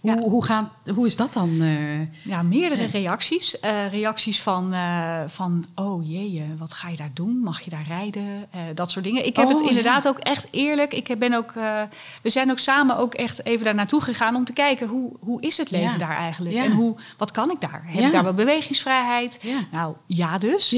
Hoe, 0.00 0.10
Ja. 0.14 0.18
hoe, 0.18 0.44
gaan, 0.44 0.70
hoe 0.94 1.06
is 1.06 1.16
dat 1.16 1.32
dan? 1.32 1.60
eh? 1.60 2.00
Ja, 2.30 2.42
meerdere 2.42 2.84
reacties. 2.86 3.60
Eh, 3.60 3.90
reacties 3.90 4.42
van, 4.42 4.72
eh, 4.72 5.20
van, 5.26 5.64
oh 5.74 6.08
jee, 6.08 6.44
wat 6.58 6.74
ga 6.74 6.88
je 6.88 6.96
daar 6.96 7.10
doen? 7.14 7.38
Mag 7.42 7.60
je 7.60 7.70
daar 7.70 7.84
rijden? 7.88 8.48
Dat 8.74 8.90
soort 8.90 9.04
dingen. 9.04 9.26
Ik 9.26 9.36
heb 9.36 9.44
Oh, 9.46 9.50
het 9.52 9.60
ja. 9.62 9.68
inderdaad 9.68 10.08
ook 10.08 10.18
echt 10.18 10.48
eerlijk. 10.50 10.94
Ik 10.94 11.18
ben 11.18 11.32
ook, 11.34 11.52
we 12.22 12.30
zijn 12.30 12.50
ook 12.50 12.58
samen 12.58 12.96
ook 12.96 13.14
echt 13.14 13.44
even 13.44 13.64
daar 13.64 13.74
naartoe 13.74 14.00
gegaan 14.00 14.34
om 14.36 14.44
te 14.44 14.52
kijken 14.52 14.88
hoe, 14.88 15.12
hoe 15.20 15.40
is 15.42 15.56
het 15.56 15.70
leven 15.70 15.92
Ja. 15.92 15.98
daar 15.98 16.16
eigenlijk? 16.16 16.54
En 16.56 16.72
hoe, 16.72 16.96
wat 17.16 17.30
kan 17.32 17.50
ik 17.50 17.60
daar? 17.60 17.82
Heb 17.86 18.04
ik 18.04 18.12
daar 18.12 18.22
wel 18.22 18.34
bewegingsvrijheid? 18.34 19.44
Nou, 19.72 19.94
ja 20.06 20.38
dus. 20.38 20.70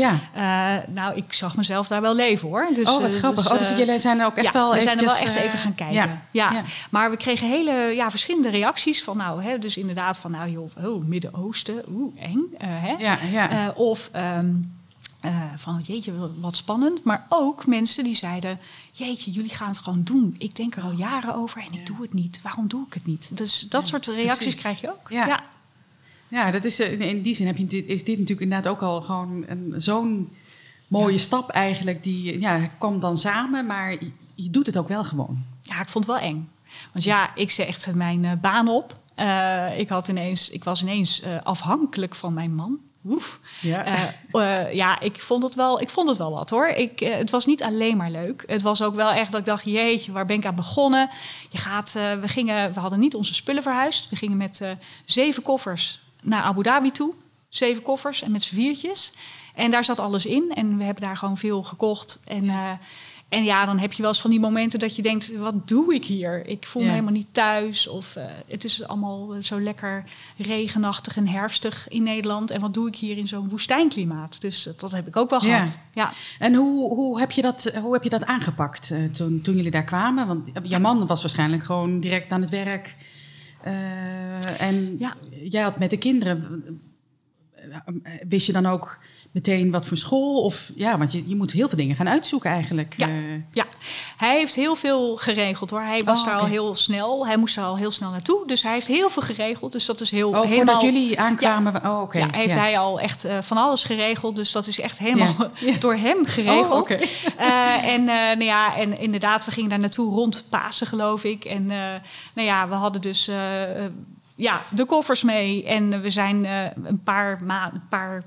Nou, 0.94 1.14
ik 1.14 1.32
zag 1.32 1.56
mezelf 1.56 1.86
daar 1.88 2.00
wel 2.00 2.14
leven 2.14 2.48
hoor. 2.48 2.66
Dus, 2.74 2.88
oh, 2.88 3.00
wat 3.00 3.14
grappig. 3.14 3.42
dus, 3.42 3.52
oh, 3.52 3.58
dus 3.58 3.76
jullie 3.76 3.98
zijn 3.98 4.24
ook 4.24 4.36
echt 4.36 4.52
wel 4.52 4.72
we 4.74 4.80
zijn 4.80 4.98
er 4.98 5.04
wel 5.04 5.14
echt 5.16 5.34
even 5.34 5.58
gaan 5.58 5.74
kijken. 5.74 6.20
Ja. 6.30 6.62
Maar 6.90 7.10
we 7.10 7.16
kregen 7.16 7.48
hele 7.48 7.72
ja, 7.94 8.10
verschillende 8.10 8.48
reacties 8.48 9.02
van, 9.14 9.24
nou, 9.26 9.42
hè, 9.42 9.58
dus 9.58 9.76
inderdaad 9.76 10.18
van, 10.18 10.30
nou 10.30 10.50
joh, 10.50 10.70
oh, 10.84 11.04
Midden-Oosten, 11.04 11.82
oeh, 11.92 12.14
eng. 12.22 12.40
eh, 12.58 12.68
hè? 12.68 12.90
Ja, 12.98 13.18
ja. 13.32 13.50
Eh, 13.68 13.78
of 13.78 14.08
ehm, 14.12 14.50
eh, 15.20 15.42
van, 15.56 15.80
jeetje, 15.86 16.12
wat 16.40 16.56
spannend. 16.56 17.04
Maar 17.04 17.26
ook 17.28 17.66
mensen 17.66 18.04
die 18.04 18.14
zeiden, 18.14 18.58
jeetje, 18.92 19.30
jullie 19.30 19.54
gaan 19.54 19.68
het 19.68 19.78
gewoon 19.78 20.02
doen. 20.04 20.34
Ik 20.38 20.56
denk 20.56 20.76
er 20.76 20.82
al 20.82 20.92
jaren 20.92 21.34
over 21.34 21.60
en 21.60 21.72
ik 21.72 21.78
Ja. 21.78 21.84
doe 21.84 22.02
het 22.02 22.12
niet. 22.12 22.40
Waarom 22.42 22.68
doe 22.68 22.86
ik 22.86 22.94
het 22.94 23.06
niet? 23.06 23.30
Dus 23.32 23.66
dat 23.68 23.80
Ja, 23.82 23.86
soort 23.88 24.06
reacties 24.06 24.36
precies. 24.36 24.60
krijg 24.60 24.80
je 24.80 24.90
ook. 24.90 25.10
Ja. 25.10 25.26
ja. 25.26 25.42
Ja, 26.28 26.50
dat 26.50 26.64
is, 26.64 26.80
in 26.80 27.22
die 27.22 27.34
zin 27.34 27.46
heb 27.46 27.56
je, 27.56 27.66
dit- 27.66 27.86
is 27.86 28.04
dit 28.04 28.18
natuurlijk 28.18 28.40
inderdaad 28.40 28.72
ook 28.72 28.82
al 28.82 29.00
gewoon 29.02 29.44
een- 29.48 29.74
zo'n 29.76 30.28
mooie 30.88 31.18
stap 31.18 31.50
eigenlijk. 31.50 32.04
Die 32.04 32.40
ja, 32.40 32.70
kwam 32.78 33.00
dan 33.00 33.16
samen, 33.16 33.66
maar 33.66 33.90
je, 33.92 34.10
je 34.34 34.50
doet 34.50 34.66
het 34.66 34.76
ook 34.76 34.88
wel 34.88 35.04
gewoon. 35.04 35.44
Ja, 35.62 35.80
ik 35.80 35.88
vond 35.88 36.06
het 36.06 36.14
wel 36.16 36.24
eng. 36.28 36.48
Want 36.92 37.04
ja, 37.04 37.34
ik 37.34 37.50
zei 37.50 37.68
echt 37.68 37.94
mijn 37.94 38.38
baan 38.40 38.68
op. 38.68 38.98
Eh, 39.20 39.78
ik, 39.78 39.88
had 39.88 40.08
ineens, 40.08 40.50
ik 40.50 40.64
was 40.64 40.82
ineens 40.82 41.20
eh, 41.20 41.36
afhankelijk 41.42 42.14
van 42.14 42.34
mijn 42.34 42.54
man. 42.54 42.78
Oef. 43.04 43.40
Ja. 43.60 43.84
Eh, 44.32 44.74
ja, 44.74 45.00
ik 45.00 45.20
vond, 45.20 45.42
het 45.42 45.54
wel, 45.54 45.80
ik 45.80 45.90
vond 45.90 46.08
het 46.08 46.16
wel 46.16 46.30
wat 46.30 46.50
hoor. 46.50 46.66
Ik, 46.66 46.98
het 46.98 47.30
was 47.30 47.46
niet 47.46 47.62
alleen 47.62 47.96
maar 47.96 48.10
leuk. 48.10 48.44
Het 48.46 48.62
was 48.62 48.82
ook 48.82 48.94
wel 48.94 49.10
echt 49.10 49.30
dat 49.30 49.40
ik 49.40 49.46
dacht, 49.46 49.64
jeetje, 49.64 50.12
waar 50.12 50.26
ben 50.26 50.36
ik 50.36 50.46
aan 50.46 50.54
begonnen? 50.54 51.10
Je 51.48 51.58
gaat, 51.58 51.92
we, 51.92 52.28
gingen, 52.28 52.72
we 52.72 52.80
hadden 52.80 53.00
niet 53.00 53.14
onze 53.14 53.34
spullen 53.34 53.62
verhuisd. 53.62 54.08
We 54.08 54.16
gingen 54.16 54.36
met 54.36 54.62
zeven 55.04 55.42
koffers 55.42 56.00
naar 56.22 56.42
Abu 56.42 56.62
Dhabi 56.62 56.90
toe. 56.90 57.14
Zeven 57.48 57.82
koffers 57.82 58.22
en 58.22 58.30
met 58.30 58.42
z'n 58.42 58.54
viertjes. 58.54 59.12
En 59.54 59.70
daar 59.70 59.84
zat 59.84 59.98
alles 59.98 60.26
in. 60.26 60.52
En 60.54 60.76
we 60.76 60.84
hebben 60.84 61.02
daar 61.02 61.16
gewoon 61.16 61.36
veel 61.36 61.62
gekocht. 61.62 62.20
En 62.24 62.44
ja, 62.44 62.78
en 63.30 63.44
ja 63.44 63.64
dan 63.66 63.78
heb 63.78 63.92
je 63.92 64.02
wel 64.02 64.10
eens 64.10 64.20
van 64.20 64.30
die 64.30 64.40
momenten 64.40 64.78
dat 64.78 64.96
je 64.96 65.02
denkt, 65.02 65.36
wat 65.36 65.68
doe 65.68 65.94
ik 65.94 66.04
hier? 66.04 66.46
Ik 66.46 66.66
voel 66.66 66.82
me 66.82 66.88
helemaal 66.88 67.12
niet 67.12 67.26
thuis. 67.32 67.88
Of 67.88 68.16
eh, 68.16 68.24
het 68.46 68.64
is 68.64 68.84
allemaal 68.86 69.34
zo 69.42 69.60
lekker 69.60 70.04
regenachtig 70.36 71.16
en 71.16 71.28
herfstig 71.28 71.88
in 71.88 72.02
Nederland. 72.02 72.50
En 72.50 72.60
wat 72.60 72.74
doe 72.74 72.88
ik 72.88 72.96
hier 72.96 73.16
in 73.18 73.28
zo'n 73.28 73.48
woestijnklimaat? 73.48 74.40
Dus 74.40 74.66
eh, 74.66 74.72
dat 74.76 74.90
heb 74.90 75.06
ik 75.06 75.16
ook 75.16 75.30
wel 75.30 75.44
Ja. 75.44 75.52
gehad. 75.64 75.78
Ja. 75.94 76.12
En 76.38 76.54
hoe, 76.54 76.94
hoe, 76.94 77.20
heb 77.20 77.30
je 77.30 77.42
dat, 77.42 77.72
hoe 77.82 77.92
heb 77.92 78.02
je 78.02 78.08
dat 78.10 78.24
aangepakt 78.24 78.90
eh, 78.90 79.04
toen, 79.04 79.40
toen 79.40 79.56
jullie 79.56 79.70
daar 79.70 79.84
kwamen? 79.84 80.26
Want 80.26 80.48
jouw 80.62 80.80
man 80.80 81.06
was 81.06 81.20
waarschijnlijk 81.20 81.64
gewoon 81.64 82.00
direct 82.00 82.32
aan 82.32 82.40
het 82.40 82.50
werk. 82.50 82.96
Eh, 83.62 84.60
en 84.60 84.96
Ja. 84.98 85.14
jij 85.42 85.62
had 85.62 85.78
met 85.78 85.90
de 85.90 85.98
kinderen. 85.98 86.64
eh, 88.02 88.12
Wist 88.28 88.46
je 88.46 88.52
dan 88.52 88.66
ook 88.66 88.98
meteen 89.32 89.70
wat 89.70 89.86
voor 89.86 89.96
school? 89.96 90.42
Of 90.42 90.70
ja, 90.74 90.98
want 90.98 91.12
je, 91.12 91.28
je 91.28 91.36
moet 91.36 91.52
heel 91.52 91.68
veel 91.68 91.76
dingen 91.78 91.96
gaan 91.96 92.08
uitzoeken 92.08 92.50
eigenlijk. 92.50 92.94
Ja. 92.96 93.06
Eh, 93.06 93.14
Ja, 93.52 93.66
hij 94.16 94.36
heeft 94.36 94.54
heel 94.54 94.74
veel 94.74 95.16
geregeld 95.16 95.70
hoor. 95.70 95.80
Hij 95.80 96.02
was 96.04 96.20
Oh, 96.20 96.26
daar 96.26 96.38
al 96.38 96.46
heel 96.46 96.74
snel. 96.76 97.26
Hij 97.26 97.36
moest 97.36 97.54
daar 97.54 97.64
al 97.64 97.76
heel 97.76 97.90
snel 97.90 98.10
naartoe. 98.10 98.46
Dus 98.46 98.62
hij 98.62 98.72
heeft 98.72 98.86
heel 98.86 99.10
veel 99.10 99.22
geregeld. 99.22 99.72
Dus 99.72 99.86
dat 99.86 100.00
is 100.00 100.10
heel 100.10 100.28
oh, 100.28 100.34
helemaal... 100.34 100.56
voordat 100.56 100.80
jullie 100.80 101.20
aankwamen. 101.20 101.84
Oh, 101.86 102.00
oké. 102.00 102.18
ja, 102.18 102.28
heeft 102.30 102.54
ja. 102.54 102.60
hij 102.60 102.78
al 102.78 103.00
echt 103.00 103.24
eh, 103.24 103.38
van 103.40 103.56
alles 103.56 103.84
geregeld. 103.84 104.36
Dus 104.36 104.52
dat 104.52 104.66
is 104.66 104.80
echt 104.80 104.98
helemaal 104.98 105.50
door 105.80 105.94
hem 105.94 106.24
geregeld. 106.26 106.90
Oh. 106.90 107.00
Eh, 107.36 107.86
en, 107.86 108.04
nou 108.04 108.44
ja, 108.44 108.76
en 108.76 108.98
inderdaad, 108.98 109.44
we 109.44 109.50
gingen 109.50 109.70
daar 109.70 109.78
naartoe 109.78 110.14
rond 110.14 110.44
Pasen, 110.48 110.86
geloof 110.86 111.24
ik. 111.24 111.44
En 111.44 111.66
nou 111.66 112.48
ja, 112.48 112.68
we 112.68 112.74
hadden 112.74 113.00
dus 113.00 113.30
ja, 114.34 114.62
de 114.74 114.84
koffers 114.84 115.22
mee. 115.22 115.64
En 115.64 116.00
we 116.00 116.10
zijn 116.10 116.44
een, 116.84 117.00
paar 117.04 117.38
ma- 117.42 117.70
een 117.74 117.88
paar 117.88 118.24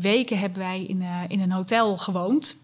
weken 0.00 0.38
hebben 0.38 0.58
wij 0.58 0.84
in, 0.84 1.02
eh, 1.02 1.20
in 1.28 1.40
een 1.40 1.52
hotel 1.52 1.98
gewoond. 1.98 2.56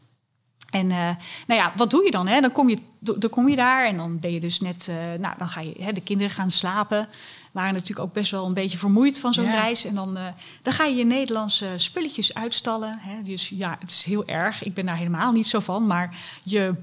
En 0.71 0.91
eh, 0.91 0.99
nou 1.47 1.61
ja, 1.61 1.73
wat 1.77 1.91
doe 1.91 2.05
je 2.05 2.11
dan? 2.11 2.27
Hè? 2.27 2.41
Dan, 2.41 2.53
kom 2.53 2.69
je, 2.69 2.79
dan 2.99 3.31
kom 3.31 3.49
je 3.49 3.57
daar 3.57 3.87
en 3.87 3.97
dan 3.97 4.19
ben 4.19 4.33
je 4.33 4.41
dus 4.41 4.61
net... 4.61 4.89
eh, 4.89 4.97
nou, 5.19 5.35
dan 5.39 5.49
ga 5.49 5.61
je, 5.61 5.73
hè, 5.81 5.93
de 5.93 6.01
kinderen 6.01 6.33
gaan 6.33 6.51
slapen. 6.51 7.09
Waren 7.53 7.73
natuurlijk 7.73 8.07
ook 8.07 8.13
best 8.13 8.31
wel 8.31 8.47
een 8.47 8.55
beetje 8.55 8.79
vermoeid 8.79 9.21
van 9.21 9.35
zo'n 9.35 9.45
Ja. 9.45 9.51
reis. 9.61 9.85
En 9.85 9.95
dan, 9.95 10.19
dan 10.63 10.73
ga 10.73 10.85
je 10.85 10.95
je 10.95 11.05
Nederlandse 11.05 11.67
spulletjes 11.77 12.35
uitstallen. 12.35 12.99
Hè? 13.01 13.23
Dus 13.23 13.49
ja, 13.49 13.77
het 13.81 13.91
is 13.91 14.05
heel 14.05 14.27
erg. 14.27 14.63
Ik 14.65 14.75
ben 14.75 14.87
daar 14.87 14.97
helemaal 14.97 15.33
niet 15.33 15.47
zo 15.47 15.61
van. 15.61 15.87
Maar 15.87 16.17
je 16.43 16.75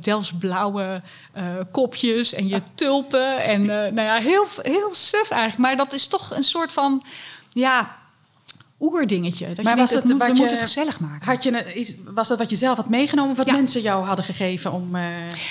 Delftsblauwe 0.00 1.02
kopjes 1.70 2.34
en 2.34 2.48
je 2.48 2.62
tulpen. 2.74 3.42
En 3.42 3.66
nou 3.66 4.00
ja, 4.00 4.16
heel, 4.16 4.46
heel 4.62 4.94
suf 4.94 5.30
eigenlijk. 5.30 5.58
Maar 5.58 5.76
dat 5.76 5.92
is 5.92 6.06
toch 6.06 6.30
een 6.36 6.44
soort 6.44 6.72
van... 6.72 7.02
Ja, 7.50 7.97
oerdingetje. 8.80 9.46
Dat 9.54 9.64
Maar 9.64 9.74
je 9.74 9.80
was 9.80 9.90
denkt, 9.90 10.04
het 10.04 10.12
het, 10.12 10.18
wat 10.22 10.28
we 10.28 10.34
je- 10.34 10.38
moeten 10.40 10.56
het 10.58 10.66
gezellig 10.66 11.00
maken. 11.00 11.26
Had 11.26 11.42
je 11.42 11.96
was 12.14 12.28
dat 12.28 12.38
wat 12.38 12.50
je 12.50 12.56
zelf 12.56 12.76
had 12.76 12.88
meegenomen 12.88 13.30
of 13.30 13.36
wat 13.36 13.46
Ja. 13.46 13.52
mensen 13.52 13.80
jou 13.80 14.04
hadden 14.04 14.24
gegeven 14.24 14.72
om. 14.72 14.94
eh, 14.94 15.02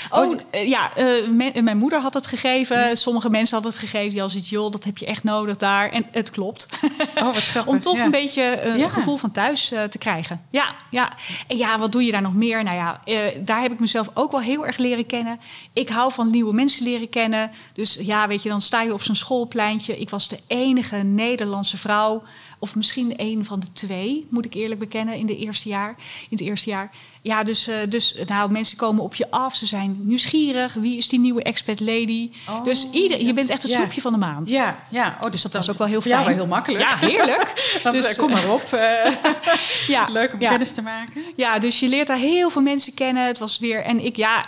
Oh, 0.09 0.39
eh, 0.49 0.67
ja, 0.67 0.95
eh, 0.95 1.27
men- 1.29 1.63
mijn 1.63 1.77
moeder 1.77 1.99
had 2.01 2.13
het 2.13 2.27
gegeven. 2.27 2.97
Sommige 2.97 3.29
mensen 3.29 3.53
hadden 3.53 3.71
het 3.71 3.81
gegeven. 3.81 4.09
Die 4.09 4.21
al 4.21 4.29
zoiets, 4.29 4.49
joh, 4.49 4.71
dat 4.71 4.83
heb 4.83 4.97
je 4.97 5.05
echt 5.05 5.23
nodig 5.23 5.57
daar. 5.57 5.89
En 5.89 6.05
het 6.11 6.29
klopt. 6.31 6.67
oh, 7.15 7.23
wat 7.23 7.35
grappig. 7.37 7.65
Om 7.73 7.79
toch 7.79 7.95
ja. 7.97 8.03
een 8.05 8.11
beetje 8.11 8.61
een 8.65 8.89
gevoel 8.89 9.17
van 9.17 9.31
thuis 9.31 9.67
te 9.67 9.97
krijgen. 9.97 10.41
Ja, 10.49 10.75
ja. 10.91 11.11
En 11.47 11.57
ja, 11.57 11.79
wat 11.79 11.91
doe 11.91 12.03
je 12.03 12.11
daar 12.11 12.21
nog 12.21 12.33
meer? 12.33 12.63
Nou 12.63 12.75
ja, 12.77 12.99
daar 13.39 13.61
heb 13.61 13.71
ik 13.71 13.79
mezelf 13.79 14.09
ook 14.13 14.31
wel 14.31 14.41
heel 14.41 14.65
erg 14.65 14.77
leren 14.77 15.05
kennen. 15.05 15.39
Ik 15.73 15.89
hou 15.89 16.11
van 16.11 16.29
nieuwe 16.31 16.53
mensen 16.53 16.83
leren 16.83 17.09
kennen. 17.09 17.51
Dus 17.73 17.97
ja, 18.01 18.27
weet 18.27 18.43
je, 18.43 18.49
dan 18.49 18.61
sta 18.61 18.81
je 18.81 18.93
op 18.93 19.01
zo'n 19.03 19.15
schoolpleintje. 19.15 19.97
Ik 19.99 20.09
was 20.09 20.27
de 20.27 20.39
enige 20.47 20.95
Nederlandse 20.95 21.77
vrouw 21.77 22.23
Of 22.59 22.75
misschien 22.75 23.13
een 23.15 23.45
van 23.45 23.59
de 23.59 23.71
twee, 23.71 24.25
moet 24.29 24.45
ik 24.45 24.53
eerlijk 24.53 24.79
bekennen, 24.79 25.15
in, 25.15 25.25
de 25.25 25.37
eerste 25.37 25.69
jaar, 25.69 25.95
in 25.97 26.37
het 26.37 26.41
eerste 26.41 26.69
jaar. 26.69 26.91
Ja, 27.27 27.43
dus, 27.43 27.67
eh, 27.67 27.75
dus 27.89 28.15
nou, 28.25 28.51
mensen 28.51 28.77
komen 28.77 29.03
op 29.03 29.15
je 29.15 29.31
af. 29.31 29.55
Ze 29.55 29.65
zijn 29.65 29.97
nieuwsgierig. 29.99 30.73
Wie 30.73 30.97
is 30.97 31.07
die 31.07 31.19
nieuwe 31.19 31.43
expert 31.43 31.79
lady? 31.79 32.31
Oh, 32.49 32.63
dus 32.63 32.87
ieder, 32.91 33.21
je 33.23 33.33
bent 33.33 33.49
echt 33.49 33.61
het 33.61 33.71
ja. 33.71 33.77
snoepje 33.77 34.01
van 34.01 34.11
de 34.13 34.17
maand. 34.19 34.49
Ja, 34.49 34.77
ja. 34.89 35.17
Oh, 35.21 35.31
dus 35.31 35.41
dat 35.41 35.53
was 35.53 35.69
ook 35.69 35.77
wel 35.77 35.87
heel 35.87 36.01
fijn. 36.01 36.25
wel 36.25 36.33
heel 36.33 36.45
makkelijk. 36.47 36.83
Ja, 36.83 36.97
heerlijk. 36.97 37.53
Want, 37.83 37.95
Dus, 37.95 38.11
eh, 38.11 38.17
kom 38.17 38.31
maar 38.31 38.49
op. 38.51 38.61
eh, 38.61 39.11
Ja, 39.87 40.07
leuk 40.11 40.33
om 40.33 40.39
ja. 40.41 40.49
kennis 40.49 40.71
te 40.71 40.81
maken. 40.81 41.21
Ja, 41.35 41.59
dus 41.59 41.79
je 41.79 41.87
leert 41.87 42.07
daar 42.07 42.17
heel 42.17 42.49
veel 42.49 42.61
mensen 42.61 42.93
kennen. 42.93 43.25
Het 43.25 43.37
was 43.39 43.59
weer, 43.59 43.83
en 43.83 44.05
ik, 44.05 44.15
ja, 44.15 44.45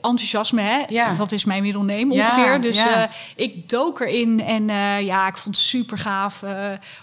enthousiasme, 0.00 0.60
hè? 0.62 0.82
Ja. 0.88 1.14
Dat 1.14 1.32
is 1.32 1.44
mijn 1.44 1.62
middelneem 1.62 2.12
Ja, 2.12 2.24
ongeveer. 2.24 2.60
Dus 2.60 2.76
ja. 2.76 3.10
ik 3.36 3.68
dook 3.68 4.00
erin 4.00 4.40
en 4.40 4.68
ja, 5.04 5.26
ik 5.26 5.36
vond 5.36 5.56
het 5.56 5.64
super 5.64 5.98
gaaf 5.98 6.42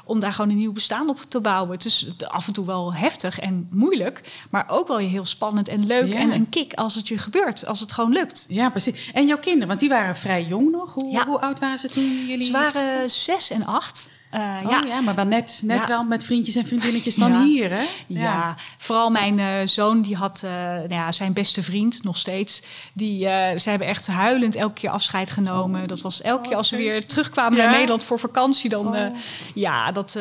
om 0.06 0.20
daar 0.20 0.34
gewoon 0.34 0.52
een 0.52 0.58
nieuw 0.58 0.72
bestaan 0.74 1.10
op 1.10 1.20
te 1.28 1.40
bouwen. 1.40 1.72
Het 1.72 1.86
is 1.86 2.08
af 2.28 2.48
en 2.48 2.54
toe 2.54 2.66
wel 2.66 2.94
heftig 2.94 3.40
en 3.40 3.68
moeilijk, 3.72 4.22
maar 4.50 4.66
ook 4.68 4.88
wel 4.88 4.98
heel 4.98 5.17
spannend 5.26 5.68
en 5.68 5.86
leuk 5.86 6.14
Ja. 6.14 6.20
en 6.20 6.32
een 6.32 6.50
kick 6.50 6.74
als 6.74 6.96
het 6.96 7.08
je 7.08 7.18
gebeurt, 7.18 7.66
als 7.66 7.80
het 7.80 7.92
gewoon 7.92 8.12
lukt. 8.12 8.46
Ja, 8.48 8.70
precies. 8.70 9.12
En 9.14 9.28
jouw 9.28 9.40
kinderen, 9.40 9.68
want 9.68 9.80
die 9.80 9.90
waren 9.90 10.16
vrij 10.16 10.44
jong 10.44 10.72
nog. 10.72 10.94
Hoe, 10.94 11.12
Ja. 11.12 11.26
hoe 11.26 11.40
oud 11.40 11.60
waren 11.60 11.80
ze 11.80 11.90
toen 11.90 12.26
jullie... 12.28 12.46
Ze 12.46 12.52
waren 12.52 13.10
zes 13.10 13.50
en 13.50 13.66
acht. 13.66 14.10
Eh, 14.30 14.42
Oh, 14.64 14.72
ja. 14.72 14.84
ja. 14.88 15.02
maar 15.02 15.16
dan 15.16 15.28
net, 15.28 15.62
net 15.66 15.82
Ja. 15.82 15.88
wel 15.88 16.04
met 16.04 16.24
vriendjes 16.26 16.56
en 16.56 16.66
vriendinnetjes 16.66 17.16
dan 17.16 17.32
Ja. 17.32 17.44
hier, 17.44 17.72
hè? 17.72 17.84
Ja, 18.08 18.56
vooral 18.78 19.10
mijn 19.10 19.40
eh, 19.40 19.48
zoon, 19.66 20.02
die 20.02 20.16
had 20.16 20.42
eh, 20.44 20.52
nou 20.52 20.88
ja, 20.94 21.12
zijn 21.12 21.34
beste 21.34 21.64
vriend 21.64 22.04
nog 22.04 22.18
steeds. 22.18 22.62
Die, 22.94 23.20
ze 23.58 23.70
hebben 23.70 23.88
echt 23.88 24.08
huilend 24.08 24.56
elke 24.56 24.74
keer 24.74 24.90
afscheid 24.90 25.32
genomen. 25.32 25.88
Dat 25.88 26.02
was 26.02 26.22
elke 26.22 26.42
Oh, 26.44 26.48
keer 26.48 26.58
als 26.58 26.68
ze 26.68 26.76
weer 26.76 27.06
terugkwamen 27.06 27.58
naar 27.58 27.72
Nederland 27.72 28.04
voor 28.04 28.20
vakantie. 28.20 28.70
Dan, 28.70 28.96
Oh. 28.98 29.16
ja, 29.54 29.92
dat, 29.92 30.16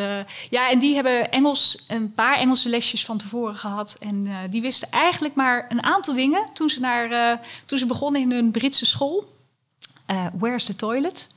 ja, 0.50 0.70
en 0.70 0.78
die 0.78 0.94
hebben 0.94 1.30
Engels, 1.32 1.84
een 1.88 2.12
paar 2.14 2.38
Engelse 2.38 2.68
lesjes 2.68 3.04
van 3.04 3.16
tevoren 3.18 3.54
gehad. 3.56 3.96
En 4.00 4.28
die 4.50 4.60
wisten 4.60 4.90
eigenlijk 4.90 5.34
maar 5.34 5.66
een 5.68 5.82
aantal 5.82 6.14
dingen 6.14 6.48
toen 6.54 6.68
ze, 6.70 6.80
naar, 6.80 7.40
toen 7.66 7.78
ze 7.78 7.86
begonnen 7.86 8.20
in 8.20 8.32
hun 8.32 8.50
Britse 8.50 8.86
school. 8.86 9.34
Where's 10.38 10.64
the 10.64 10.76
toilet? 10.76 11.28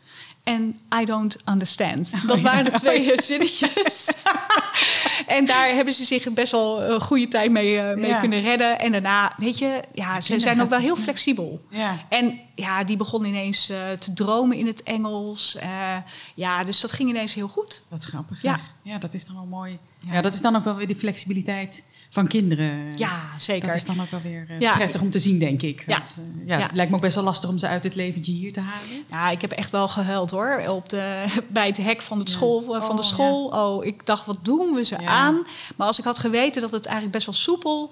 En 0.49 0.79
I 1.01 1.05
don't 1.05 1.37
understand. 1.49 2.11
Dat 2.27 2.41
waren 2.41 2.63
de 2.63 2.71
twee 2.71 3.11
eh, 3.11 3.17
zinnetjes. 3.23 4.11
en 5.37 5.45
daar 5.45 5.67
hebben 5.67 5.93
ze 5.93 6.03
zich 6.05 6.33
best 6.33 6.51
wel 6.51 6.83
een 6.83 7.01
goede 7.01 7.27
tijd 7.27 7.51
mee, 7.51 7.79
eh, 7.79 7.97
mee 7.97 8.09
Ja. 8.09 8.19
kunnen 8.19 8.41
redden. 8.41 8.79
En 8.79 8.91
daarna, 8.91 9.33
weet 9.37 9.57
je, 9.57 9.81
ja, 9.93 10.21
ze 10.21 10.39
zijn 10.39 10.61
ook 10.61 10.69
wel 10.69 10.79
heel 10.79 10.95
flexibel. 10.95 11.61
Ja. 11.69 12.05
En 12.09 12.39
ja, 12.55 12.83
die 12.83 12.97
begon 12.97 13.25
ineens 13.25 13.69
eh, 13.69 13.91
te 13.91 14.13
dromen 14.13 14.57
in 14.57 14.67
het 14.67 14.83
Engels. 14.83 15.55
Eh, 15.55 15.95
ja, 16.35 16.63
dus 16.63 16.79
dat 16.79 16.91
ging 16.91 17.09
ineens 17.09 17.33
heel 17.33 17.47
goed. 17.47 17.83
Wat 17.87 18.03
grappig. 18.03 18.41
Ja. 18.41 18.51
Ja. 18.51 18.91
ja, 18.91 18.97
dat 18.97 19.13
is 19.13 19.25
dan 19.25 19.35
wel 19.35 19.45
mooi. 19.45 19.77
Ja. 20.05 20.13
Ja. 20.13 20.21
dat 20.21 20.33
is 20.33 20.41
dan 20.41 20.55
ook 20.55 20.63
wel 20.63 20.75
weer 20.75 20.87
die 20.87 20.95
flexibiliteit 20.95 21.83
van 22.09 22.27
kinderen. 22.27 22.97
Ja, 22.97 23.21
zeker. 23.37 23.67
Dat 23.67 23.75
is 23.75 23.85
dan 23.85 24.01
ook 24.01 24.11
wel 24.11 24.21
weer 24.21 24.45
eh, 24.49 24.59
Ja. 24.59 24.75
prettig 24.75 25.01
om 25.01 25.09
te 25.09 25.19
zien, 25.19 25.39
denk 25.39 25.61
ik. 25.61 25.83
Ja. 25.87 25.95
Want, 25.97 26.15
eh, 26.17 26.47
ja, 26.47 26.57
Ja. 26.57 26.63
Het 26.65 26.75
lijkt 26.75 26.89
me 26.89 26.95
ook 26.95 27.01
best 27.03 27.15
wel 27.15 27.23
lastig 27.23 27.49
om 27.49 27.57
ze 27.57 27.67
uit 27.67 27.83
het 27.83 27.95
leventje 27.95 28.31
hier 28.31 28.53
te 28.53 28.59
halen. 28.59 29.03
Ja, 29.09 29.29
ik 29.29 29.41
heb 29.41 29.51
echt 29.51 29.69
wel 29.69 29.87
gehuild 29.87 30.31
hoor. 30.31 30.63
Op 30.67 30.89
de, 30.89 31.25
bij 31.47 31.67
het 31.67 31.77
hek 31.77 32.01
van, 32.01 32.19
het 32.19 32.29
school, 32.29 32.75
eh, 32.75 32.81
van 32.83 32.95
de 32.95 33.01
Oh, 33.01 33.07
school. 33.07 33.47
Oh, 33.47 33.85
ik 33.85 34.05
dacht, 34.05 34.25
wat 34.25 34.45
doen 34.45 34.73
we 34.73 34.83
ze 34.83 34.97
aan? 35.05 35.45
Maar 35.75 35.87
als 35.87 35.99
ik 35.99 36.03
had 36.05 36.19
geweten 36.19 36.61
dat 36.61 36.71
het 36.71 36.85
eigenlijk 36.85 37.15
best 37.15 37.25
wel 37.25 37.35
soepel 37.35 37.91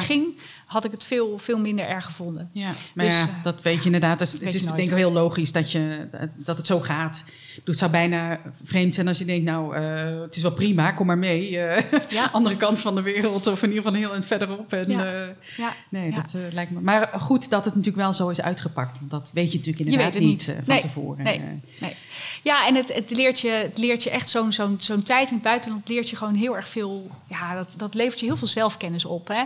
ging, 0.00 0.24
had 0.66 0.84
ik 0.84 0.90
het 0.90 1.04
veel, 1.04 1.38
veel 1.38 1.58
minder 1.58 1.86
erg 1.88 2.04
gevonden. 2.04 2.50
Ja, 2.52 2.72
maar 2.94 3.04
Dus, 3.04 3.14
ja, 3.14 3.40
dat 3.42 3.62
weet 3.62 3.78
je 3.78 3.84
inderdaad. 3.84 4.20
Het 4.20 4.28
is, 4.28 4.34
weet 4.34 4.42
het 4.44 4.52
je 4.52 4.58
is 4.58 4.64
nooit. 4.64 4.76
denk 4.76 4.88
ik 4.88 4.94
wel 4.94 5.04
heel 5.04 5.22
logisch 5.22 5.52
dat, 5.52 5.72
je, 5.72 6.08
dat 6.34 6.56
het 6.56 6.66
zo 6.66 6.80
gaat. 6.80 7.24
Het 7.64 7.78
zou 7.78 7.90
bijna 7.90 8.40
vreemd 8.64 8.94
zijn 8.94 9.08
als 9.08 9.18
je 9.18 9.24
denkt, 9.24 9.44
nou, 9.44 9.76
eh, 9.76 10.20
het 10.20 10.36
is 10.36 10.42
wel 10.42 10.52
prima, 10.52 10.92
kom 10.92 11.06
maar 11.06 11.18
mee. 11.18 11.58
eh, 11.58 12.00
Ja. 12.08 12.28
andere 12.32 12.56
kant 12.56 12.80
van 12.80 12.94
de 12.94 13.02
wereld 13.02 13.46
of 13.46 13.62
in 13.62 13.68
ieder 13.68 13.82
geval 13.84 13.98
heel 13.98 14.12
eind 14.12 14.26
verderop. 14.26 14.72
En, 14.72 14.90
Ja. 14.90 15.04
eh, 15.22 15.28
Ja. 15.56 15.72
nee, 15.88 16.12
dat 16.12 16.34
lijkt 16.52 16.70
me. 16.70 16.80
Maar 16.80 17.10
goed 17.20 17.50
dat 17.50 17.64
het 17.64 17.74
natuurlijk 17.74 18.02
wel 18.02 18.12
zo 18.12 18.28
is 18.28 18.40
uitgepakt. 18.40 18.98
Want 18.98 19.10
dat 19.10 19.30
weet 19.34 19.52
je 19.52 19.58
natuurlijk 19.58 19.84
inderdaad 19.84 20.14
niet, 20.14 20.22
niet. 20.22 20.44
van 20.44 20.54
Nee, 20.66 20.80
tevoren. 20.80 21.24
nee. 21.24 21.40
Nee. 21.78 21.94
Ja, 22.42 22.66
en 22.66 22.74
het, 22.74 22.94
het, 22.94 23.10
leert 23.10 23.40
je, 23.40 23.48
het 23.50 23.78
leert 23.78 24.02
je 24.02 24.10
echt 24.10 24.30
zo'n 24.30 24.52
zo'n 24.52 24.76
zo'n 24.80 25.02
tijd 25.02 25.28
in 25.28 25.34
het 25.34 25.42
buitenland... 25.42 25.88
leert 25.88 26.10
je 26.10 26.16
gewoon 26.16 26.34
heel 26.34 26.56
erg 26.56 26.68
veel... 26.68 27.10
Ja, 27.28 27.54
dat, 27.54 27.74
dat 27.76 27.94
levert 27.94 28.20
je 28.20 28.26
heel 28.26 28.36
veel 28.36 28.46
zelfkennis 28.46 29.04
op. 29.04 29.28
Hè? 29.28 29.42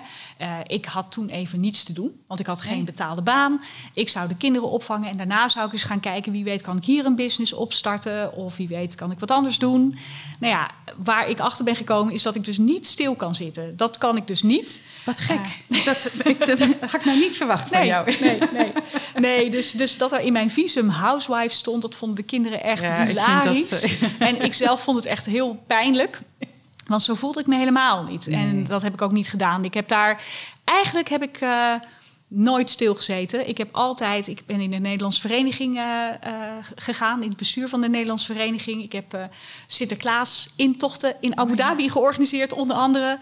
Ik 0.67 0.85
had 0.85 1.13
toen 1.13 1.29
even 1.29 1.61
niets 1.61 1.83
te 1.83 1.93
doen, 1.93 2.21
want 2.27 2.41
ik 2.41 2.47
had 2.47 2.61
geen 2.63 2.85
betaalde 2.85 3.23
baan. 3.23 3.61
Ik 3.95 4.09
zou 4.09 4.29
de 4.29 4.37
kinderen 4.37 4.69
opvangen 4.71 5.11
en 5.11 5.17
daarna 5.17 5.49
zou 5.49 5.67
ik 5.67 5.73
eens 5.73 5.85
gaan 5.85 6.01
kijken... 6.01 6.33
wie 6.33 6.45
weet 6.45 6.63
kan 6.63 6.77
ik 6.77 6.85
hier 6.85 7.05
een 7.07 7.17
business 7.17 7.53
opstarten... 7.53 7.95
of 8.35 8.57
wie 8.57 8.69
weet 8.69 8.95
kan 8.95 9.11
ik 9.11 9.19
wat 9.19 9.31
anders 9.31 9.59
doen. 9.59 9.99
Nou 10.39 10.53
ja, 10.53 10.71
waar 10.97 11.29
ik 11.29 11.41
achter 11.41 11.65
ben 11.65 11.77
gekomen 11.77 12.15
is 12.15 12.23
dat 12.23 12.37
ik 12.37 12.45
dus 12.45 12.59
niet 12.59 12.87
stil 12.87 13.15
kan 13.15 13.35
zitten. 13.35 13.77
Dat 13.77 13.99
kan 13.99 14.17
ik 14.17 14.27
dus 14.27 14.43
niet. 14.43 14.83
Wat 15.05 15.21
gek. 15.21 15.39
Dat, 15.85 16.11
ik, 16.25 16.47
dat 16.47 16.59
had 16.61 16.95
ik 16.95 17.05
nou 17.05 17.19
niet 17.19 17.37
verwacht 17.37 17.69
van 17.69 17.87
jou. 17.87 18.17
nee, 18.21 18.39
nee. 18.53 18.73
nee 19.17 19.51
dus, 19.51 19.71
dus 19.71 19.99
dat 19.99 20.13
er 20.13 20.21
in 20.21 20.33
mijn 20.33 20.51
visum 20.51 20.89
housewife 20.89 21.55
stond, 21.55 21.83
dat 21.83 21.95
vonden 21.95 22.17
de 22.17 22.23
kinderen 22.23 22.63
echt 22.63 22.83
Ja, 22.83 22.97
ik 22.97 23.09
hilarisch. 23.09 23.69
dat, 23.69 23.83
eh, 23.83 24.11
En 24.29 24.41
ik 24.41 24.55
zelf 24.55 24.83
vond 24.83 24.97
het 24.97 25.07
echt 25.07 25.27
heel 25.27 25.63
pijnlijk. 25.67 26.21
Want 26.87 27.03
zo 27.03 27.15
voelde 27.15 27.41
ik 27.41 27.47
me 27.47 27.57
helemaal 27.57 28.05
niet. 28.05 28.27
En 28.27 28.65
dat 28.65 28.83
heb 28.83 28.93
ik 28.93 29.03
ook 29.03 29.13
niet 29.13 29.29
gedaan. 29.29 29.65
Ik 29.65 29.75
heb 29.75 29.89
daar... 29.89 30.23
Eigenlijk 30.65 31.09
heb 31.09 31.23
ik... 31.23 31.37
eh, 31.41 31.73
Nooit 32.39 32.71
stilgezeten. 32.71 33.49
Ik 33.49 33.59
heb 33.59 33.75
altijd, 33.75 34.27
ik 34.27 34.43
ben 34.47 34.61
in 34.61 34.71
de 34.71 34.77
Nederlandse 34.77 35.21
vereniging 35.21 35.79
eh, 35.79 36.09
eh, 36.09 36.33
gegaan, 36.75 37.23
in 37.23 37.29
het 37.29 37.37
bestuur 37.37 37.69
van 37.69 37.81
de 37.81 37.89
Nederlandse 37.89 38.33
vereniging. 38.33 38.83
Ik 38.83 38.93
heb 38.93 39.15
eh, 39.15 39.25
Sinterklaas 39.67 40.53
intochten 40.57 41.17
in 41.21 41.39
Abu 41.39 41.57
Dhabi 41.57 41.91
georganiseerd, 41.91 42.53
onder 42.53 42.77
andere. 42.77 43.19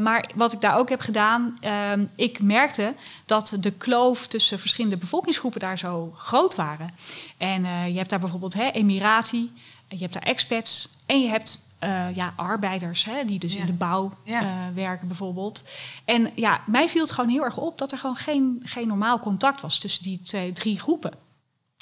Maar 0.00 0.30
wat 0.34 0.52
ik 0.52 0.60
daar 0.60 0.76
ook 0.76 0.88
heb 0.88 1.00
gedaan, 1.00 1.58
ik 2.14 2.40
merkte 2.40 2.94
dat 3.26 3.56
de 3.60 3.70
kloof 3.70 4.26
tussen 4.26 4.58
verschillende 4.58 4.96
bevolkingsgroepen 4.96 5.60
daar 5.60 5.78
zo 5.78 6.12
groot 6.16 6.54
waren. 6.54 6.94
En 7.36 7.62
je 7.92 7.96
hebt 7.96 8.10
daar 8.10 8.20
bijvoorbeeld 8.20 8.54
hè, 8.54 8.70
Emirati, 8.70 9.52
je 9.88 9.98
hebt 9.98 10.12
daar 10.12 10.22
expats 10.22 10.88
en 11.06 11.22
je 11.22 11.28
hebt 11.28 11.67
eh, 11.78 12.14
ja, 12.14 12.32
arbeiders 12.36 13.04
hè, 13.04 13.24
die 13.24 13.38
dus 13.38 13.54
Ja. 13.54 13.60
in 13.60 13.66
de 13.66 13.72
bouw 13.72 14.12
Ja. 14.22 14.40
eh, 14.40 14.74
werken 14.74 15.06
bijvoorbeeld. 15.08 15.64
En 16.04 16.30
ja, 16.34 16.60
mij 16.66 16.88
viel 16.88 17.02
het 17.02 17.12
gewoon 17.12 17.30
heel 17.30 17.44
erg 17.44 17.56
op 17.56 17.78
dat 17.78 17.92
er 17.92 17.98
gewoon 17.98 18.16
geen, 18.16 18.62
geen 18.64 18.88
normaal 18.88 19.18
contact 19.18 19.60
was 19.60 19.78
tussen 19.78 20.02
die 20.02 20.20
twee, 20.22 20.52
drie 20.52 20.78
groepen. 20.80 21.12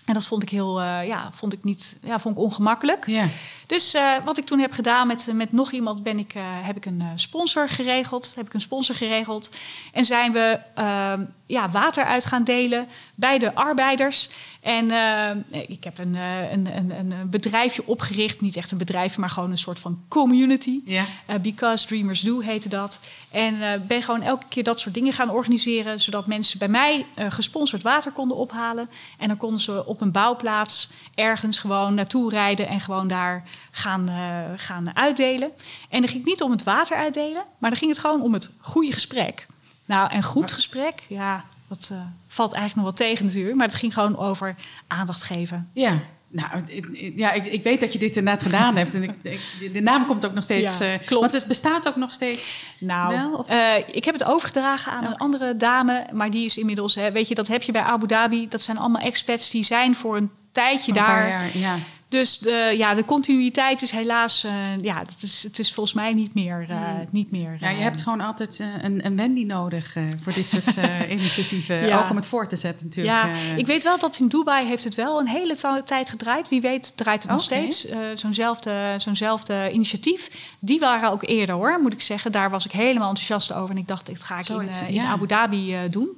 En 0.05 0.14
dat 0.14 0.24
vond 0.24 0.42
ik 0.42 0.49
heel, 0.51 0.80
eh, 0.80 1.07
ja, 1.07 1.32
vond 1.32 1.53
ik 1.53 1.64
niet, 1.64 1.97
ja, 2.03 2.18
vond 2.18 2.36
ik 2.36 2.42
ongemakkelijk. 2.42 3.07
Ja. 3.07 3.26
Dus 3.66 3.97
wat 4.24 4.38
ik 4.38 4.47
toen 4.47 4.59
heb 4.59 4.72
gedaan 4.72 5.07
met, 5.07 5.28
met 5.32 5.53
nog 5.53 5.72
iemand, 5.72 6.03
ben 6.03 6.18
ik, 6.18 6.34
heb 6.62 6.76
ik 6.76 6.86
een 6.86 7.03
sponsor 7.14 7.68
geregeld. 7.68 8.32
Heb 8.36 8.47
ik 8.47 8.55
een 8.55 8.61
sponsor 8.61 8.94
geregeld. 8.94 9.51
En 9.92 10.05
zijn 10.05 10.32
we 10.32 10.59
ehm, 10.74 11.24
ja, 11.47 11.70
water 11.70 12.05
uit 12.05 12.24
gaan 12.24 12.44
delen 12.44 12.88
bij 13.14 13.38
de 13.38 13.55
arbeiders. 13.55 14.28
En 14.66 14.90
eh, 14.90 15.61
ik 15.68 15.84
heb 15.84 15.99
een, 15.99 16.14
eh, 16.14 16.53
een, 16.53 16.76
een, 16.76 16.90
een 16.90 17.30
bedrijfje 17.30 17.86
opgericht. 17.86 18.40
Niet 18.40 18.57
echt 18.57 18.72
een 18.72 18.78
bedrijf, 18.78 19.18
maar 19.18 19.30
gewoon 19.30 19.51
een 19.51 19.59
soort 19.59 19.78
van 19.78 20.05
community. 20.09 20.80
Ja. 20.84 21.05
Eh, 21.26 21.36
Because 21.36 21.86
Dreamers 21.86 22.20
Do 22.20 22.40
heette 22.40 22.68
dat. 22.68 23.01
En 23.30 23.84
ben 23.86 24.03
gewoon 24.03 24.22
elke 24.22 24.44
keer 24.49 24.64
dat 24.64 24.80
soort 24.80 24.94
dingen 24.94 25.12
gaan 25.12 25.30
organiseren. 25.30 26.01
Zodat 26.01 26.26
mensen 26.26 26.59
bij 26.59 26.68
mij 26.68 27.07
gesponsord 27.28 27.82
water 27.82 28.12
konden 28.12 28.36
ophalen. 28.36 28.88
En 29.18 29.28
dan 29.28 29.36
konden 29.36 29.61
ze 29.61 29.86
op 29.86 30.01
een 30.01 30.12
bouwplaats 30.12 30.90
ergens 31.14 31.59
gewoon 31.59 31.94
naartoe 31.94 32.30
rijden. 32.30 32.68
En 32.68 32.80
gewoon 32.80 33.09
daar 33.09 33.44
gaan, 33.70 34.11
gaan 34.57 34.97
uitdelen. 34.97 35.51
En 35.88 36.01
dan 36.01 36.09
ging 36.09 36.20
het 36.22 36.30
niet 36.30 36.42
om 36.42 36.51
het 36.51 36.62
water 36.62 36.97
uitdelen. 36.97 37.44
Maar 37.59 37.70
dan 37.70 37.78
ging 37.78 37.90
het 37.90 38.01
gewoon 38.01 38.22
om 38.22 38.32
het 38.32 38.51
goede 38.61 38.92
gesprek. 38.92 39.47
Nou, 39.87 40.11
en 40.11 40.22
goed 40.22 40.53
gesprek, 40.53 41.03
ja, 41.09 41.45
dat 41.68 41.89
eh, 41.93 41.99
valt 42.28 42.53
eigenlijk 42.55 42.87
nog 42.87 42.97
wel 42.99 43.09
tegen 43.09 43.24
natuurlijk. 43.26 43.57
Maar 43.57 43.66
het 43.66 43.76
ging 43.76 43.95
gewoon 43.95 44.18
over 44.18 44.55
aandacht 44.87 45.22
geven. 45.22 45.70
Ja. 45.72 45.99
Nou, 46.28 46.62
ik- 46.66 47.12
ja, 47.16 47.32
ik, 47.32 47.45
ik 47.47 47.62
weet 47.62 47.80
dat 47.80 47.93
je 47.93 47.99
dit 47.99 48.16
inderdaad 48.16 48.43
gedaan 48.43 48.76
hebt. 48.76 48.95
En 48.95 49.03
ik, 49.03 49.14
ik- 49.22 49.72
de 49.72 49.80
naam 49.80 50.07
komt 50.07 50.26
ook 50.26 50.32
nog 50.34 50.43
steeds. 50.43 50.78
Ja, 50.78 50.93
eh, 50.93 50.99
klopt. 51.07 51.20
Want 51.20 51.32
het 51.32 51.47
bestaat 51.47 51.89
ook 51.89 51.97
nog 51.97 52.11
steeds. 52.11 52.64
Nou, 52.78 53.14
Wel, 53.16 53.47
eh, 53.47 53.74
ik 53.93 54.05
heb 54.05 54.14
het 54.18 54.24
overgedragen 54.24 54.93
aan 54.93 55.05
een 55.05 55.16
andere 55.16 55.57
dame, 55.57 56.07
maar 56.12 56.30
die 56.30 56.45
is 56.45 56.59
inmiddels, 56.59 56.95
hè, 56.95 57.12
weet 57.12 57.28
je, 57.28 57.34
dat 57.34 57.49
heb 57.49 57.62
je 57.62 57.72
bij 57.72 57.82
Abu 57.82 58.07
Dhabi. 58.07 58.49
Dat 58.49 58.62
zijn 58.62 58.78
allemaal 58.78 59.03
expats 59.03 59.51
die 59.51 59.62
zijn 59.64 59.95
voor 59.97 60.16
een 60.16 60.30
tijdje 60.53 60.93
Een 60.93 61.05
paar 61.05 61.07
daar. 61.07 61.28
jaar, 61.28 61.59
ja. 61.59 61.76
Dus 62.09 62.38
de, 62.38 62.74
ja, 62.76 62.94
de 62.94 63.04
continuïteit 63.04 63.82
is 63.82 63.90
helaas, 63.90 64.44
eh, 64.44 64.52
ja, 64.82 64.98
het 64.98 65.22
is, 65.22 65.42
het 65.42 65.59
is 65.59 65.72
volgens 65.72 65.94
mij 65.96 66.12
niet 66.12 66.34
meer. 66.34 66.66
eh, 66.68 66.78
niet 67.11 67.30
meer 67.30 67.57
Ja, 67.61 67.68
je 67.68 67.76
eh, 67.76 67.82
hebt 67.82 68.02
gewoon 68.02 68.20
altijd 68.20 68.61
eh, 68.61 68.66
een, 68.82 69.07
een 69.07 69.16
Wendy 69.16 69.44
nodig 69.44 69.96
eh, 69.96 70.02
voor 70.22 70.32
dit 70.32 70.48
soort 70.48 70.76
eh, 70.78 71.11
initiatieven. 71.11 71.86
Ja. 71.86 71.98
Ook 72.04 72.11
om 72.11 72.16
het 72.16 72.26
voor 72.26 72.48
te 72.48 72.57
zetten 72.57 72.86
natuurlijk. 72.86 73.16
Ja, 73.16 73.30
eh. 73.30 73.57
ik 73.57 73.66
weet 73.66 73.82
wel 73.82 73.98
dat 73.98 74.18
in 74.18 74.28
Dubai 74.28 74.66
heeft 74.66 74.84
het 74.84 74.94
wel 74.94 75.20
een 75.20 75.28
hele 75.28 75.57
tijd 75.84 76.11
gedraaid. 76.11 76.48
Wie 76.48 76.61
weet 76.61 76.96
draait 76.96 77.22
het 77.22 77.30
nog 77.30 77.44
Oké. 77.44 77.54
steeds. 77.54 77.86
Eh, 77.86 77.98
zo'nzelfde, 78.14 78.94
zo'nzelfde 78.96 79.70
initiatief. 79.72 80.30
Die 80.59 80.78
waren 80.78 81.11
ook 81.11 81.22
eerder 81.26 81.54
hoor, 81.54 81.78
moet 81.82 81.92
ik 81.92 82.02
zeggen. 82.02 82.32
Daar 82.32 82.50
was 82.50 82.64
ik 82.64 82.72
helemaal 82.72 83.09
enthousiast 83.09 83.52
over. 83.52 83.70
En 83.74 83.80
ik 83.80 83.88
dacht, 83.88 84.07
dit 84.07 84.22
ga 84.22 84.38
ik 84.38 84.48
in, 84.48 84.68
eh. 84.96 85.11
Abu 85.11 85.26
Dhabi 85.26 85.74
eh, 85.74 85.80
doen. 85.90 86.09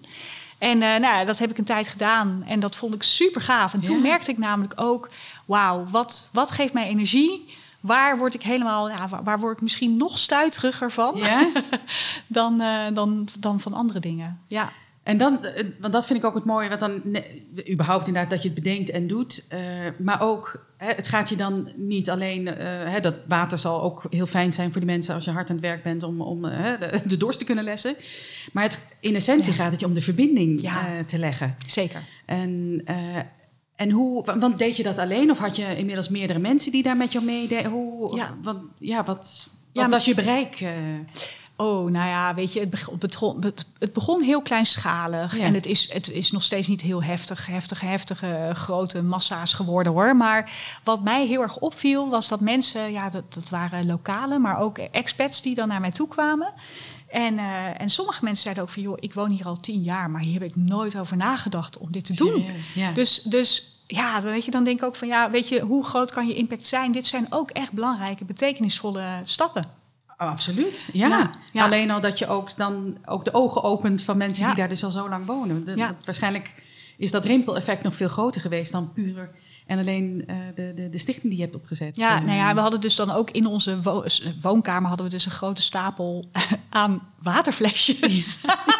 En 0.59 0.83
eh, 0.83 0.89
nou, 0.89 1.03
ja, 1.19 1.25
dat 1.25 1.39
heb 1.39 1.51
ik 1.51 1.59
een 1.59 1.65
tijd 1.65 1.89
gedaan. 1.89 2.45
En 2.47 2.61
dat 2.61 2.77
vond 2.77 2.95
ik 2.95 3.03
super 3.03 3.41
gaaf. 3.41 3.73
En 3.73 3.81
toen 3.83 3.97
Ja. 3.97 4.03
merkte 4.03 4.31
ik 4.31 4.39
namelijk 4.39 4.73
ook... 4.77 5.09
wauw, 5.49 5.85
wat, 5.91 6.29
wat 6.33 6.51
geeft 6.51 6.73
mij 6.73 6.89
energie 6.89 7.57
waar 7.81 8.19
word 8.19 8.35
ik 8.35 8.43
helemaal, 8.43 8.89
ja, 8.89 9.23
waar, 9.25 9.39
word 9.39 9.57
ik 9.57 9.63
misschien 9.63 9.97
nog 9.97 10.19
stuiteriger 10.19 10.91
van 10.93 11.17
Ja? 11.17 11.53
dan, 12.27 12.61
eh, 12.61 12.77
dan, 12.93 13.29
dan 13.39 13.61
van 13.61 13.73
andere 13.73 14.01
dingen. 14.01 14.41
Ja. 14.49 14.71
En 15.03 15.17
dan, 15.17 15.45
eh, 15.45 15.65
want 15.81 15.93
dat 15.93 16.07
vind 16.07 16.19
ik 16.19 16.25
ook 16.25 16.35
het 16.35 16.45
mooie, 16.45 16.69
wat 16.69 16.79
dan 16.79 17.03
überhaupt 17.71 18.07
inderdaad 18.07 18.31
dat 18.31 18.43
je 18.43 18.49
het 18.49 18.63
bedenkt 18.63 18.91
en 18.91 19.07
doet. 19.07 19.45
eh, 19.49 19.59
maar 19.99 20.21
ook, 20.21 20.67
hè, 20.77 20.93
het 20.93 21.07
gaat 21.09 21.29
je 21.29 21.37
dan 21.37 21.69
niet 21.77 22.11
alleen, 22.11 22.47
hè, 22.47 23.01
dat 23.01 23.15
water 23.29 23.59
zal 23.59 23.83
ook 23.83 24.07
heel 24.11 24.27
fijn 24.27 24.53
zijn 24.53 24.71
voor 24.73 24.81
die 24.81 24.91
mensen 24.91 25.15
als 25.15 25.25
je 25.25 25.31
hard 25.31 25.49
aan 25.51 25.57
het 25.57 25.65
werk 25.65 25.83
bent 25.83 26.03
om, 26.03 26.21
om 26.21 26.45
hè, 26.45 26.79
de, 26.79 27.01
de 27.07 27.17
dorst 27.17 27.39
te 27.39 27.45
kunnen 27.45 27.65
lessen. 27.65 27.95
Maar 28.53 28.63
het, 28.63 28.83
in 29.01 29.15
essentie 29.15 29.51
Ja. 29.53 29.57
gaat 29.59 29.71
het 29.71 29.81
je 29.81 29.87
om 29.87 29.95
de 29.95 30.01
verbinding 30.01 30.61
Ja. 30.61 30.87
te 31.07 31.19
leggen. 31.19 31.57
Zeker. 31.67 32.03
En, 32.27 32.83
en 33.79 33.91
hoe, 33.91 34.25
wa- 34.25 34.39
want 34.39 34.59
deed 34.59 34.77
je 34.77 34.83
dat 34.83 34.99
alleen 34.99 35.31
of 35.31 35.39
had 35.39 35.57
je 35.57 35.77
inmiddels 35.77 36.09
meerdere 36.09 36.39
mensen 36.39 36.73
die 36.73 36.83
daar 36.83 36.97
met 36.97 37.13
jou 37.13 37.25
meededen? 37.25 37.71
Hoe, 37.71 38.17
Ja. 38.17 38.35
wat, 38.43 38.57
ja, 38.79 39.05
wat, 39.05 39.49
was 39.73 40.05
je 40.05 40.15
bereik? 40.15 40.61
eh? 40.61 40.71
Oh, 41.57 41.91
nou 41.91 42.09
ja, 42.09 42.35
weet 42.35 42.53
je, 42.53 42.61
het 42.61 42.71
begon, 42.71 42.93
het 43.01 43.11
begon, 43.11 43.37
het- 43.45 43.65
het 43.79 43.93
begon 43.93 44.23
heel 44.23 44.43
kleinschalig. 44.43 45.37
Ja. 45.37 45.43
En 45.45 45.55
het 45.55 45.67
is, 45.67 45.93
het 45.93 46.11
is 46.11 46.31
nog 46.31 46.43
steeds 46.43 46.69
niet 46.69 46.81
heel 46.81 47.03
heftig, 47.03 47.47
heftige, 47.47 47.87
heftige, 47.87 48.51
grote 48.55 49.03
massa's 49.03 49.53
geworden 49.53 49.93
hoor. 49.93 50.17
Maar 50.17 50.53
wat 50.85 51.03
mij 51.03 51.27
heel 51.27 51.43
erg 51.43 51.57
opviel, 51.59 52.09
was 52.09 52.29
dat 52.29 52.41
mensen, 52.41 52.93
ja, 52.93 53.09
dat, 53.11 53.35
dat 53.35 53.49
waren 53.49 53.87
lokalen, 53.87 54.41
maar 54.41 54.59
ook 54.59 54.79
expats 54.79 55.43
die 55.43 55.55
dan 55.55 55.69
naar 55.69 55.81
mij 55.81 55.91
toe 55.93 56.09
kwamen. 56.09 56.53
En, 57.09 57.39
eh, 57.39 57.81
en 57.81 57.91
sommige 57.91 58.25
mensen 58.25 58.43
zeiden 58.43 58.63
ook 58.63 58.71
van, 58.71 58.83
joh, 58.83 58.97
ik 59.01 59.15
woon 59.15 59.31
hier 59.31 59.47
al 59.47 59.61
tien 59.61 59.83
jaar, 59.83 60.11
maar 60.11 60.21
hier 60.21 60.41
heb 60.41 60.49
ik 60.49 60.57
nooit 60.57 60.99
over 60.99 61.17
nagedacht 61.17 61.79
om 61.79 61.93
dit 61.93 62.05
te 62.05 62.15
doen. 62.15 62.43
Serieus, 62.43 62.75
ja. 62.75 62.93
Dus, 62.93 63.23
dus 63.23 63.83
ja, 63.87 64.21
dan 64.21 64.31
weet 64.31 64.45
je, 64.45 64.51
dan 64.51 64.65
denk 64.65 64.79
ik 64.79 64.85
ook 64.85 64.97
van, 64.97 65.09
ja, 65.09 65.31
weet 65.31 65.49
je, 65.49 65.61
hoe 65.61 65.85
groot 65.85 66.13
kan 66.13 66.27
je 66.27 66.35
impact 66.35 66.67
zijn? 66.67 66.93
Dit 66.93 67.07
zijn 67.07 67.27
ook 67.31 67.51
echt 67.51 67.73
belangrijke, 67.73 68.25
betekenisvolle 68.25 69.21
stappen. 69.23 69.65
Oh, 70.19 70.29
absoluut. 70.29 70.89
Ja. 70.93 71.09
Ja, 71.09 71.31
ja. 71.53 71.65
Alleen 71.65 71.91
al 71.91 72.01
dat 72.01 72.19
je 72.19 72.27
ook 72.27 72.57
dan 72.57 72.99
ook 73.05 73.25
de 73.25 73.35
ogen 73.35 73.63
opent 73.63 74.03
van 74.03 74.17
mensen 74.17 74.47
die 74.47 74.55
daar 74.55 74.69
dus 74.69 74.85
al 74.85 74.91
zo 74.91 75.09
lang 75.09 75.27
wonen. 75.27 75.65
De-. 75.65 75.95
Waarschijnlijk 76.05 76.55
is 76.97 77.11
dat 77.11 77.25
rimpeleffect 77.25 77.83
nog 77.83 77.95
veel 77.95 78.09
groter 78.09 78.41
geweest 78.41 78.73
dan 78.73 78.93
puur 78.93 79.31
en 79.69 79.79
alleen 79.79 80.25
eh, 80.27 80.37
de, 80.55 80.73
de, 80.75 80.89
de 80.91 80.99
stichting 80.99 81.29
die 81.29 81.37
je 81.37 81.43
hebt 81.45 81.57
opgezet. 81.57 81.97
Ja, 81.97 82.17
Eh, 82.19 82.25
nou 82.25 82.37
ja, 82.37 82.55
we 82.55 82.61
hadden 82.61 82.81
dus 82.81 82.95
dan 82.97 83.11
ook 83.11 83.31
in 83.31 83.47
onze 83.47 83.83
wo- 83.83 84.03
s- 84.07 84.23
woonkamer 84.43 84.89
hadden 84.89 85.07
we 85.07 85.13
dus 85.13 85.25
een 85.25 85.31
grote 85.31 85.63
stapel 85.63 86.25
aan 86.69 87.01
waterflesjes. 87.23 88.39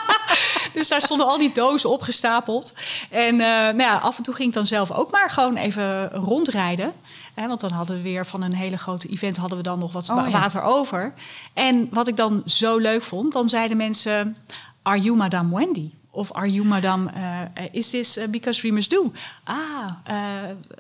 dus 0.75 0.89
daar 0.89 1.01
stonden 1.01 1.27
al 1.27 1.39
die 1.39 1.53
dozen 1.53 1.91
opgestapeld. 1.91 2.75
En 3.11 3.35
eh, 3.41 3.49
nou 3.49 3.79
ja, 3.79 3.97
af 3.97 4.17
en 4.17 4.23
toe 4.23 4.35
ging 4.35 4.49
ik 4.49 4.55
dan 4.55 4.67
zelf 4.67 4.91
ook 4.93 5.11
maar 5.11 5.31
gewoon 5.31 5.57
even 5.57 6.09
rondrijden. 6.11 6.93
Hè, 7.35 7.49
want 7.49 7.61
dan 7.61 7.71
hadden 7.73 7.97
we 7.97 8.03
weer 8.03 8.27
van 8.27 8.43
een 8.43 8.55
hele 8.55 8.77
grote 8.77 9.09
event 9.09 9.37
hadden 9.37 9.59
we 9.59 9.65
dan 9.65 9.79
nog 9.79 9.93
wat 9.93 10.11
Oh, 10.11 10.25
ja. 10.25 10.31
water 10.31 10.63
over. 10.63 11.13
En 11.53 11.89
wat 11.91 12.09
ik 12.09 12.17
dan 12.17 12.43
zo 12.47 12.77
leuk 12.77 13.03
vond, 13.03 13.33
dan 13.33 13.49
zeiden 13.49 13.77
mensen: 13.77 14.37
Are 14.83 15.01
you 15.01 15.17
Madame 15.17 15.57
Wendy? 15.57 15.91
Of 16.19 16.33
are 16.33 16.51
you 16.51 16.67
Madame, 16.67 17.11
eh, 17.55 17.65
is 17.73 17.91
this 17.91 18.17
eh, 18.17 18.29
because 18.29 18.61
dreamers 18.61 18.89
do? 18.89 19.13
Ah, 19.45 19.91
eh, 20.05 20.17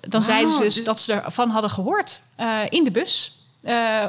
dan 0.01 0.23
zeiden 0.23 0.53
ze 0.55 0.61
dus 0.61 0.75
dus- 0.75 0.85
dat 0.85 1.01
ze 1.01 1.13
ervan 1.13 1.51
hadden 1.51 1.71
gehoord 1.71 2.23
eh, 2.37 2.59
in 2.69 2.85
de 2.85 2.91
bus. 2.91 3.33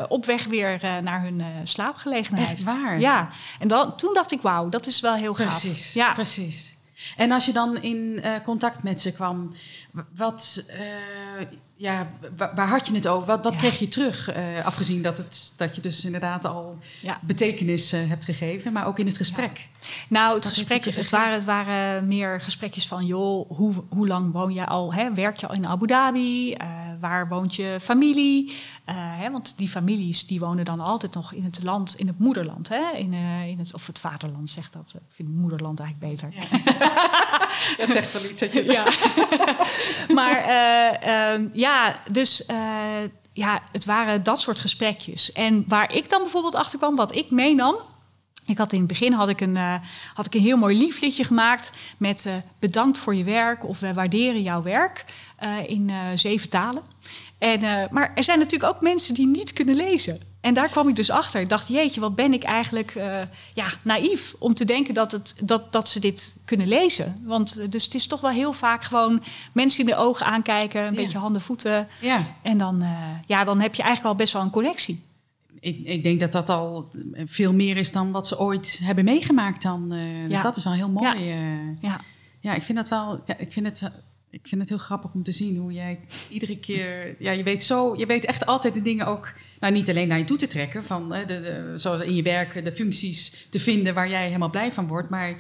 op 0.10 0.26
weg 0.26 0.46
weer 0.46 0.80
naar 1.04 1.22
hun 1.22 1.42
eh, 1.42 1.48
slaapgelegenheid. 1.64 2.50
Echt 2.50 2.64
waar? 2.64 3.00
Ja, 3.00 3.30
en 3.60 3.68
dan, 3.68 3.96
toen 3.96 4.14
dacht 4.14 4.32
ik, 4.32 4.42
wauw, 4.42 4.70
dat 4.70 4.86
is 4.88 5.00
wel 5.00 5.14
heel 5.16 5.34
gaaf. 5.34 5.60
Precies, 5.62 5.94
Ja, 5.94 6.14
precies. 6.14 6.78
En 7.18 7.32
als 7.32 7.46
je 7.46 7.54
dan 7.54 7.82
in 7.82 8.24
contact 8.44 8.84
met 8.84 9.02
ze 9.02 9.12
kwam, 9.12 9.54
wat, 10.16 10.66
ja, 11.76 12.10
wa- 12.38 12.52
waar 12.56 12.68
had 12.68 12.88
je 12.88 12.94
het 12.94 13.08
over? 13.08 13.28
Wat, 13.28 13.44
wat 13.44 13.54
Ja. 13.54 13.60
kreeg 13.60 13.80
je 13.80 13.88
terug? 13.88 14.30
afgezien 14.64 15.02
dat, 15.02 15.18
het, 15.18 15.54
dat 15.58 15.76
je 15.76 15.82
dus 15.82 16.06
inderdaad 16.06 16.46
al 16.46 16.78
ja. 17.02 17.20
betekenis 17.22 17.92
hebt 17.92 18.26
gegeven, 18.26 18.74
maar 18.74 18.86
ook 18.88 19.00
in 19.00 19.06
het 19.06 19.18
gesprek. 19.18 19.68
Nou, 20.10 20.36
het 20.36 20.46
gesprek, 20.46 20.84
het 20.84 21.10
waren, 21.10 21.34
het 21.34 21.46
waren 21.46 22.08
meer 22.08 22.42
gesprekjes 22.42 22.88
van, 22.88 23.06
joh, 23.06 23.50
hoe, 23.52 23.74
hoe 23.90 24.08
lang 24.08 24.32
woon 24.32 24.54
je 24.54 24.66
al? 24.66 24.94
Hè? 24.94 25.14
Werk 25.14 25.38
je 25.38 25.48
al 25.48 25.54
in 25.56 25.68
Abu 25.68 25.88
Dhabi? 25.88 26.54
Eh, 26.54 26.68
waar 27.00 27.28
woont 27.28 27.56
je 27.56 27.78
familie? 27.82 28.52
Eh, 28.86 28.96
hè? 28.98 29.32
Want 29.32 29.58
die 29.58 29.68
families 29.70 30.28
die 30.28 30.40
wonen 30.40 30.66
dan 30.66 30.80
altijd 30.80 31.14
nog 31.14 31.34
in 31.34 31.44
het 31.44 31.64
land, 31.64 31.96
in 31.96 32.08
het 32.08 32.20
moederland, 32.20 32.70
hè? 32.70 32.92
In, 32.98 33.14
eh, 33.14 33.48
in 33.48 33.60
het, 33.60 33.74
of 33.74 33.88
het 33.88 34.00
vaderland 34.00 34.50
zegt 34.50 34.74
dat. 34.74 34.94
Ik 34.96 35.02
vind 35.16 35.30
moederland 35.36 35.80
eigenlijk 35.80 36.12
beter. 36.12 36.34
Dat 37.78 37.90
zegt 37.92 38.12
wel 38.14 38.32
iets. 38.32 38.40
je- 38.40 38.64
Ja. 38.64 38.84
maar 40.20 40.38
eh, 40.38 41.32
ehm, 41.34 41.48
ja, 41.52 41.96
dus 42.12 42.44
ja, 43.34 43.62
het 43.72 43.86
waren 43.86 44.24
dat 44.24 44.40
soort 44.40 44.60
gesprekjes. 44.60 45.32
En 45.32 45.64
waar 45.68 45.94
ik 45.96 46.10
dan 46.10 46.22
bijvoorbeeld 46.22 46.56
achter 46.56 46.78
kwam, 46.80 46.96
wat 46.96 47.16
ik 47.16 47.32
meenam. 47.32 47.76
Ik 48.50 48.58
had 48.58 48.74
in 48.74 48.80
het 48.80 48.88
begin 48.88 49.14
had 49.14 49.30
ik 49.30 49.42
een, 49.42 49.58
eh, 49.58 49.74
had 50.14 50.26
ik 50.26 50.34
een 50.34 50.42
heel 50.42 50.58
mooi 50.58 50.78
liefliedje 50.78 51.24
gemaakt 51.24 51.72
met 51.98 52.26
eh, 52.26 52.34
bedankt 52.60 52.98
voor 52.98 53.16
je 53.16 53.24
werk 53.24 53.68
of 53.68 53.80
we 53.80 53.94
waarderen 53.94 54.42
jouw 54.42 54.62
werk 54.62 55.06
eh, 55.38 55.70
in 55.70 55.92
zeven 56.16 56.50
talen. 56.50 56.82
En, 57.38 57.88
maar 57.92 58.12
er 58.16 58.24
zijn 58.24 58.40
natuurlijk 58.40 58.74
ook 58.76 58.82
mensen 58.82 59.14
die 59.14 59.28
niet 59.28 59.54
kunnen 59.54 59.76
lezen. 59.76 60.20
En 60.42 60.54
daar 60.54 60.70
kwam 60.70 60.88
ik 60.88 60.96
dus 60.96 61.10
achter. 61.10 61.42
Ik 61.42 61.50
dacht, 61.50 61.68
jeetje, 61.68 62.00
wat 62.00 62.16
ben 62.16 62.34
ik 62.34 62.44
eigenlijk 62.44 62.94
ja, 63.54 63.66
naïef 63.84 64.36
om 64.40 64.54
te 64.54 64.66
denken 64.66 64.94
dat, 64.94 65.12
het, 65.12 65.34
dat, 65.44 65.72
dat 65.72 65.90
ze 65.90 66.00
dit 66.00 66.36
kunnen 66.46 66.68
lezen. 66.68 67.22
Want 67.26 67.72
dus 67.72 67.84
het 67.84 67.94
is 67.94 68.08
toch 68.08 68.22
wel 68.22 68.32
heel 68.32 68.54
vaak 68.54 68.84
gewoon 68.84 69.24
mensen 69.52 69.80
in 69.80 69.86
de 69.86 69.96
ogen 69.96 70.26
aankijken, 70.26 70.82
een 70.82 70.94
Ja. 70.94 71.02
beetje 71.02 71.18
handen, 71.18 71.42
voeten. 71.42 71.88
ja. 72.02 72.26
En 72.42 72.58
dan, 72.58 72.84
ja, 73.26 73.44
dan 73.44 73.60
heb 73.60 73.76
je 73.76 73.82
eigenlijk 73.82 74.12
al 74.14 74.20
best 74.24 74.34
wel 74.34 74.42
een 74.42 74.50
connectie. 74.50 75.04
Ik, 75.60 75.86
ik 75.86 76.04
denk 76.04 76.20
dat 76.20 76.32
dat 76.32 76.50
al 76.50 76.90
veel 77.14 77.54
meer 77.54 77.78
is 77.78 77.92
dan 77.92 78.12
wat 78.12 78.28
ze 78.28 78.40
ooit 78.40 78.80
hebben 78.84 79.04
meegemaakt 79.04 79.62
dan. 79.62 79.92
eh, 79.92 80.30
dus 80.30 80.42
dat 80.42 80.56
is 80.58 80.64
wel 80.64 80.74
heel 80.74 80.90
mooi. 80.90 81.20
Ja. 81.20 81.36
eh. 81.36 81.82
Ja, 81.82 82.02
Ja, 82.40 82.54
ik 82.56 82.62
vind 82.62 82.78
dat 82.78 82.90
wel. 82.90 83.22
Ja, 83.26 83.38
ik 83.38 83.52
vind 83.54 83.66
het. 83.66 83.92
Ik 84.32 84.48
vind 84.48 84.62
het 84.62 84.70
heel 84.70 84.78
grappig 84.78 85.14
om 85.14 85.24
te 85.24 85.32
zien 85.32 85.58
hoe 85.58 85.74
jij 85.74 86.00
iedere 86.30 86.58
keer. 86.60 87.16
Ja, 87.20 87.32
je 87.32 87.44
weet 87.44 87.64
zo. 87.64 87.96
Je 87.98 88.06
weet 88.06 88.26
echt 88.26 88.46
altijd 88.46 88.74
de 88.74 88.82
dingen 88.82 89.06
ook. 89.06 89.34
Nou, 89.60 89.74
niet 89.74 89.90
alleen 89.90 90.08
naar 90.08 90.18
je 90.18 90.24
toe 90.24 90.38
te 90.38 90.48
trekken. 90.48 90.84
Van 90.84 91.10
de, 91.10 91.26
de, 91.26 91.74
zoals 91.76 92.02
in 92.02 92.16
je 92.16 92.22
werk 92.22 92.64
de 92.64 92.72
functies 92.72 93.48
te 93.50 93.60
vinden 93.60 93.94
waar 93.94 94.10
jij 94.10 94.26
helemaal 94.26 94.50
blij 94.50 94.72
van 94.72 94.88
wordt. 94.88 95.10
Maar 95.10 95.36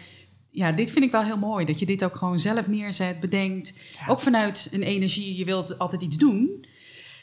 ja, 0.51 0.71
dit 0.71 0.91
vind 0.91 1.05
ik 1.05 1.11
wel 1.11 1.23
heel 1.23 1.37
mooi. 1.37 1.65
Dat 1.65 1.79
je 1.79 1.85
dit 1.85 2.03
ook 2.03 2.15
gewoon 2.15 2.39
zelf 2.39 2.67
neerzet, 2.67 3.19
bedenkt. 3.19 3.73
Ook 4.07 4.19
vanuit 4.19 4.69
een 4.71 4.83
energie. 4.83 5.35
Je 5.37 5.45
wilt 5.45 5.79
altijd 5.79 6.01
iets 6.01 6.17
doen. 6.17 6.65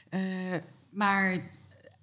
Eh, 0.08 0.20
maar 0.90 1.40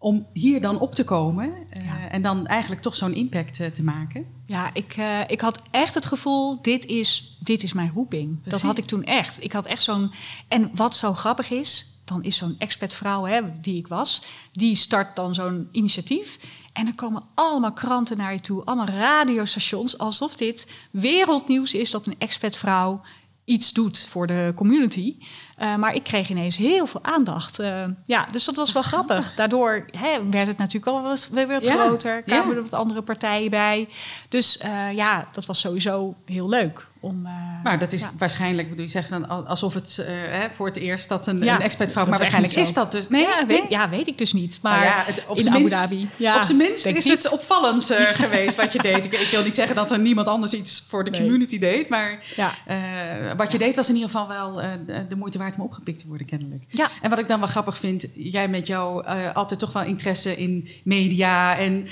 om 0.04 0.28
hier 0.32 0.62
dan 0.62 0.80
op 0.80 0.95
te 0.95 1.04
komen. 1.04 1.54
eh, 1.70 1.86
Ja. 1.86 2.10
En 2.10 2.22
dan 2.22 2.47
eigenlijk 2.47 2.82
toch 2.82 2.95
zo'n 2.95 3.14
impact 3.14 3.60
eh, 3.60 3.68
te 3.68 3.84
maken. 3.84 4.26
ja 4.45 4.70
ik, 4.74 4.93
eh, 4.97 5.20
ik 5.28 5.41
had 5.41 5.62
echt 5.72 5.93
het 5.93 6.06
gevoel, 6.06 6.62
dit 6.62 6.86
is, 6.86 7.38
dit 7.39 7.64
is 7.64 7.74
mijn 7.74 7.91
roeping. 7.93 8.39
Dat 8.43 8.62
had 8.62 8.78
ik 8.78 8.86
toen 8.86 9.04
echt. 9.04 9.43
Ik 9.43 9.51
had 9.51 9.66
echt 9.66 9.82
zo'n... 9.84 10.12
En 10.47 10.72
wat 10.76 10.95
zo 10.95 11.14
grappig 11.14 11.49
is, 11.49 12.01
dan 12.06 12.24
is 12.24 12.36
zo'n 12.36 12.56
expertvrouw, 12.58 13.26
hè, 13.26 13.41
die 13.62 13.78
ik 13.78 13.88
was... 13.88 14.24
die 14.51 14.76
start 14.76 15.16
dan 15.16 15.34
zo'n 15.34 15.68
initiatief... 15.72 16.38
En 16.74 16.86
dan 16.86 16.95
komen 16.95 17.24
allemaal 17.34 17.74
kranten 17.74 18.18
naar 18.18 18.34
je 18.34 18.39
toe, 18.39 18.64
allemaal 18.64 18.88
radiostations, 18.88 19.97
alsof 19.97 20.36
dit 20.36 20.72
wereldnieuws 20.91 21.74
is 21.74 21.91
dat 21.91 22.06
een 22.06 22.16
expertvrouw 22.18 23.01
iets 23.46 23.74
doet 23.74 24.00
voor 24.10 24.28
de 24.28 24.52
community. 24.56 25.18
Eh, 25.58 25.76
maar 25.76 25.94
ik 25.96 26.04
kreeg 26.04 26.30
ineens 26.30 26.58
heel 26.58 26.86
veel 26.86 27.04
aandacht. 27.04 27.60
Eh, 27.60 27.84
ja, 28.06 28.26
dus 28.32 28.46
dat 28.46 28.56
was 28.56 28.72
wel 28.72 28.84
grappig. 28.84 29.34
Daardoor 29.34 29.86
hè, 29.98 30.30
werd 30.30 30.48
het 30.48 30.58
natuurlijk 30.58 30.88
al 30.88 31.02
wat, 31.02 31.30
weer 31.32 31.48
wat 31.48 31.64
Ja, 31.64 31.86
groter. 31.86 32.22
Kwamen 32.24 32.50
ja. 32.50 32.56
er 32.56 32.62
wat 32.62 32.74
andere 32.74 33.02
partijen 33.02 33.50
bij. 33.50 33.88
Dus 34.30 34.58
eh, 34.58 34.91
ja, 34.91 35.28
dat 35.32 35.46
was 35.46 35.60
sowieso 35.60 36.16
heel 36.26 36.50
leuk. 36.50 36.88
Om, 37.04 37.26
eh, 37.26 37.32
Maar 37.64 37.80
dat 37.80 37.91
is 37.93 38.01
ja. 38.01 38.12
waarschijnlijk, 38.18 38.70
bedoel 38.70 38.86
je 38.86 38.91
zegt 38.91 39.08
van 39.08 39.28
al- 39.28 39.45
alsof 39.45 39.74
het 39.74 39.97
eh, 39.99 40.06
hè, 40.08 40.47
voor 40.51 40.68
het 40.68 40.76
eerst 40.78 41.10
dat 41.10 41.28
een, 41.28 41.43
Ja, 41.43 41.56
een 41.56 41.62
expertvrouw, 41.62 42.01
dat 42.04 42.10
maar 42.12 42.20
waarschijnlijk 42.20 42.56
is 42.56 42.74
dat 42.74 42.91
dus. 42.91 43.10
Nee, 43.10 43.22
ja, 43.22 43.45
weet, 43.45 43.64
ja, 43.70 43.89
weet 43.89 44.08
ik 44.08 44.18
dus 44.18 44.34
niet. 44.34 44.60
Maar 44.62 44.80
Nou 44.86 44.91
het, 45.06 45.24
op 45.28 45.36
in 45.36 45.41
zijn 45.41 45.54
Abu 45.56 45.64
minst, 45.64 45.80
Dhabi. 45.80 46.36
Op 46.38 46.43
zijn 46.43 46.58
minst 46.58 46.86
is 46.86 46.93
niet. 47.06 47.14
het 47.24 47.30
opvallend 47.30 47.89
eh, 47.89 48.06
geweest 48.24 48.56
wat 48.56 48.74
je 48.74 48.82
deed. 48.82 49.06
Ik, 49.06 49.14
ik 49.14 49.28
wil 49.28 49.43
niet 49.43 49.54
zeggen 49.54 49.76
dat 49.76 49.91
er 49.91 49.99
niemand 49.99 50.28
anders 50.28 50.54
iets 50.54 50.86
voor 50.89 51.04
de 51.04 51.10
Nee. 51.10 51.20
community 51.22 51.60
deed, 51.60 51.89
maar 51.89 52.20
wat 53.38 53.51
je 53.51 53.58
deed 53.58 53.76
was 53.76 53.89
in 53.89 53.95
ieder 53.95 54.10
geval 54.10 54.28
wel 54.28 54.56
de, 55.10 55.16
moeite 55.16 55.38
waard 55.38 55.56
om 55.56 55.62
opgepikt 55.62 55.99
te 55.99 56.08
worden, 56.08 56.28
kennelijk. 56.28 56.64
En 57.01 57.10
wat 57.10 57.20
ik 57.20 57.28
dan 57.28 57.39
wel 57.39 57.47
grappig 57.47 57.78
vind, 57.78 58.06
jij 58.14 58.47
met 58.47 58.68
jouw 58.68 59.01
eh, 59.01 59.16
altijd 59.34 59.60
toch 59.60 59.74
wel 59.74 59.84
interesse 59.84 60.38
in 60.38 60.68
media 60.84 61.58
en 61.58 61.88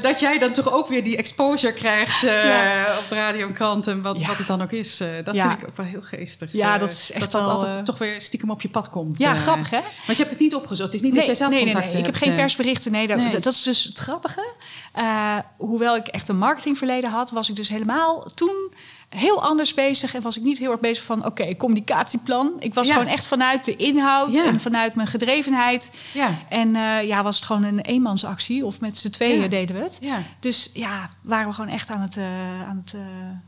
dat 0.00 0.20
jij 0.20 0.38
dan 0.38 0.52
toch 0.52 0.72
ook 0.72 0.88
weer 0.88 1.04
die 1.04 1.16
exposure 1.16 1.72
krijgt 1.72 2.22
op 2.98 3.10
radio 3.10 3.46
en 3.46 3.52
kranten, 3.54 4.02
wat, 4.02 4.26
wat 4.26 4.38
het 4.38 4.50
dan 4.56 4.62
ook 4.62 4.72
is. 4.72 5.00
eh, 5.00 5.08
dat 5.24 5.34
Ja. 5.34 5.48
vind 5.48 5.62
ik 5.62 5.68
ook 5.68 5.76
wel 5.76 5.86
heel 5.86 6.02
geestig. 6.02 6.52
Ja, 6.52 6.74
eh, 6.74 6.80
dat 6.80 6.90
is 6.90 7.10
echt 7.10 7.20
dat 7.20 7.30
dat 7.30 7.40
wel, 7.40 7.50
altijd 7.50 7.72
eh, 7.72 7.78
toch 7.84 7.98
weer 7.98 8.20
stiekem 8.20 8.50
op 8.50 8.62
je 8.62 8.68
pad 8.68 8.90
komt. 8.90 9.18
Ja, 9.18 9.34
grappig 9.34 9.70
hè? 9.70 9.80
Want 9.80 9.90
je 10.06 10.22
hebt 10.22 10.30
het 10.30 10.38
niet 10.40 10.54
opgezocht. 10.54 10.92
Het 10.92 10.94
is 10.94 11.02
niet 11.02 11.14
dat 11.14 11.24
jij 11.26 11.34
zelf 11.34 11.50
nee, 11.50 11.64
nee, 11.64 11.74
nee. 11.74 11.96
Ik 11.98 12.06
heb 12.06 12.14
geen 12.14 12.34
persberichten. 12.34 12.92
Nee, 12.92 13.06
dat, 13.06 13.16
Nee. 13.16 13.30
dat 13.30 13.46
is 13.46 13.62
dus 13.62 13.84
het 13.84 13.98
grappige. 13.98 14.46
Hoewel 15.56 15.96
ik 15.96 16.06
echt 16.06 16.28
een 16.28 16.38
marketingverleden 16.38 17.10
had, 17.10 17.30
was 17.30 17.48
ik 17.50 17.56
dus 17.56 17.68
helemaal 17.68 18.30
toen 18.34 18.72
heel 19.16 19.42
anders 19.42 19.74
bezig 19.74 20.14
en 20.14 20.22
was 20.22 20.36
ik 20.36 20.42
niet 20.42 20.58
heel 20.58 20.70
erg 20.70 20.80
bezig 20.80 21.04
van 21.04 21.24
oké, 21.26 21.56
communicatieplan. 21.56 22.52
Ik 22.58 22.74
was 22.74 22.86
Ja. 22.86 22.92
gewoon 22.92 23.08
echt 23.08 23.26
vanuit 23.26 23.64
de 23.64 23.76
inhoud 23.76 24.36
Ja. 24.36 24.44
en 24.44 24.60
vanuit 24.60 24.94
mijn 24.94 25.08
gedrevenheid. 25.08 25.90
Ja. 26.14 26.38
En 26.48 26.76
eh, 26.76 27.02
ja, 27.06 27.22
was 27.22 27.36
het 27.36 27.44
gewoon 27.44 27.62
een 27.64 27.80
eenmansactie 27.80 28.64
of 28.66 28.80
met 28.80 28.98
z'n 28.98 29.10
tweeën 29.10 29.50
deden 29.50 29.76
we 29.76 29.82
het. 29.82 29.98
Ja. 30.00 30.18
Dus 30.40 30.70
ja, 30.74 31.10
waren 31.22 31.48
we 31.48 31.54
gewoon 31.54 31.70
echt 31.70 31.90
aan 31.90 32.00
het. 32.00 32.16
eh, 32.16 32.24
aan 32.68 32.82
het 32.84 32.94
eh, 32.94 33.00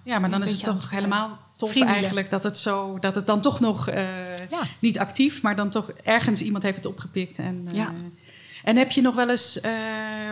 ja, 0.05 0.19
maar 0.19 0.31
dan 0.31 0.43
is 0.43 0.51
het 0.51 0.63
toch 0.65 0.75
het, 0.83 0.91
helemaal 0.91 1.39
tof 1.57 1.81
eigenlijk 1.81 2.31
dat 2.31 2.45
het 2.45 2.59
zo 2.59 2.99
dat 2.99 3.15
het 3.15 3.27
dan 3.27 3.41
toch 3.41 3.61
nog 3.61 3.89
niet 4.79 4.99
actief, 4.99 5.43
maar 5.43 5.57
dan 5.57 5.71
toch 5.71 5.91
ergens 6.05 6.41
iemand 6.43 6.63
heeft 6.63 6.77
het 6.77 6.87
opgepikt. 6.87 7.39
En, 7.39 7.69
Ja. 7.73 7.93
En 8.65 8.77
heb 8.77 8.91
je 8.91 9.01
nog 9.01 9.15
wel 9.15 9.31
eens, 9.31 9.61
eh, 9.61 9.71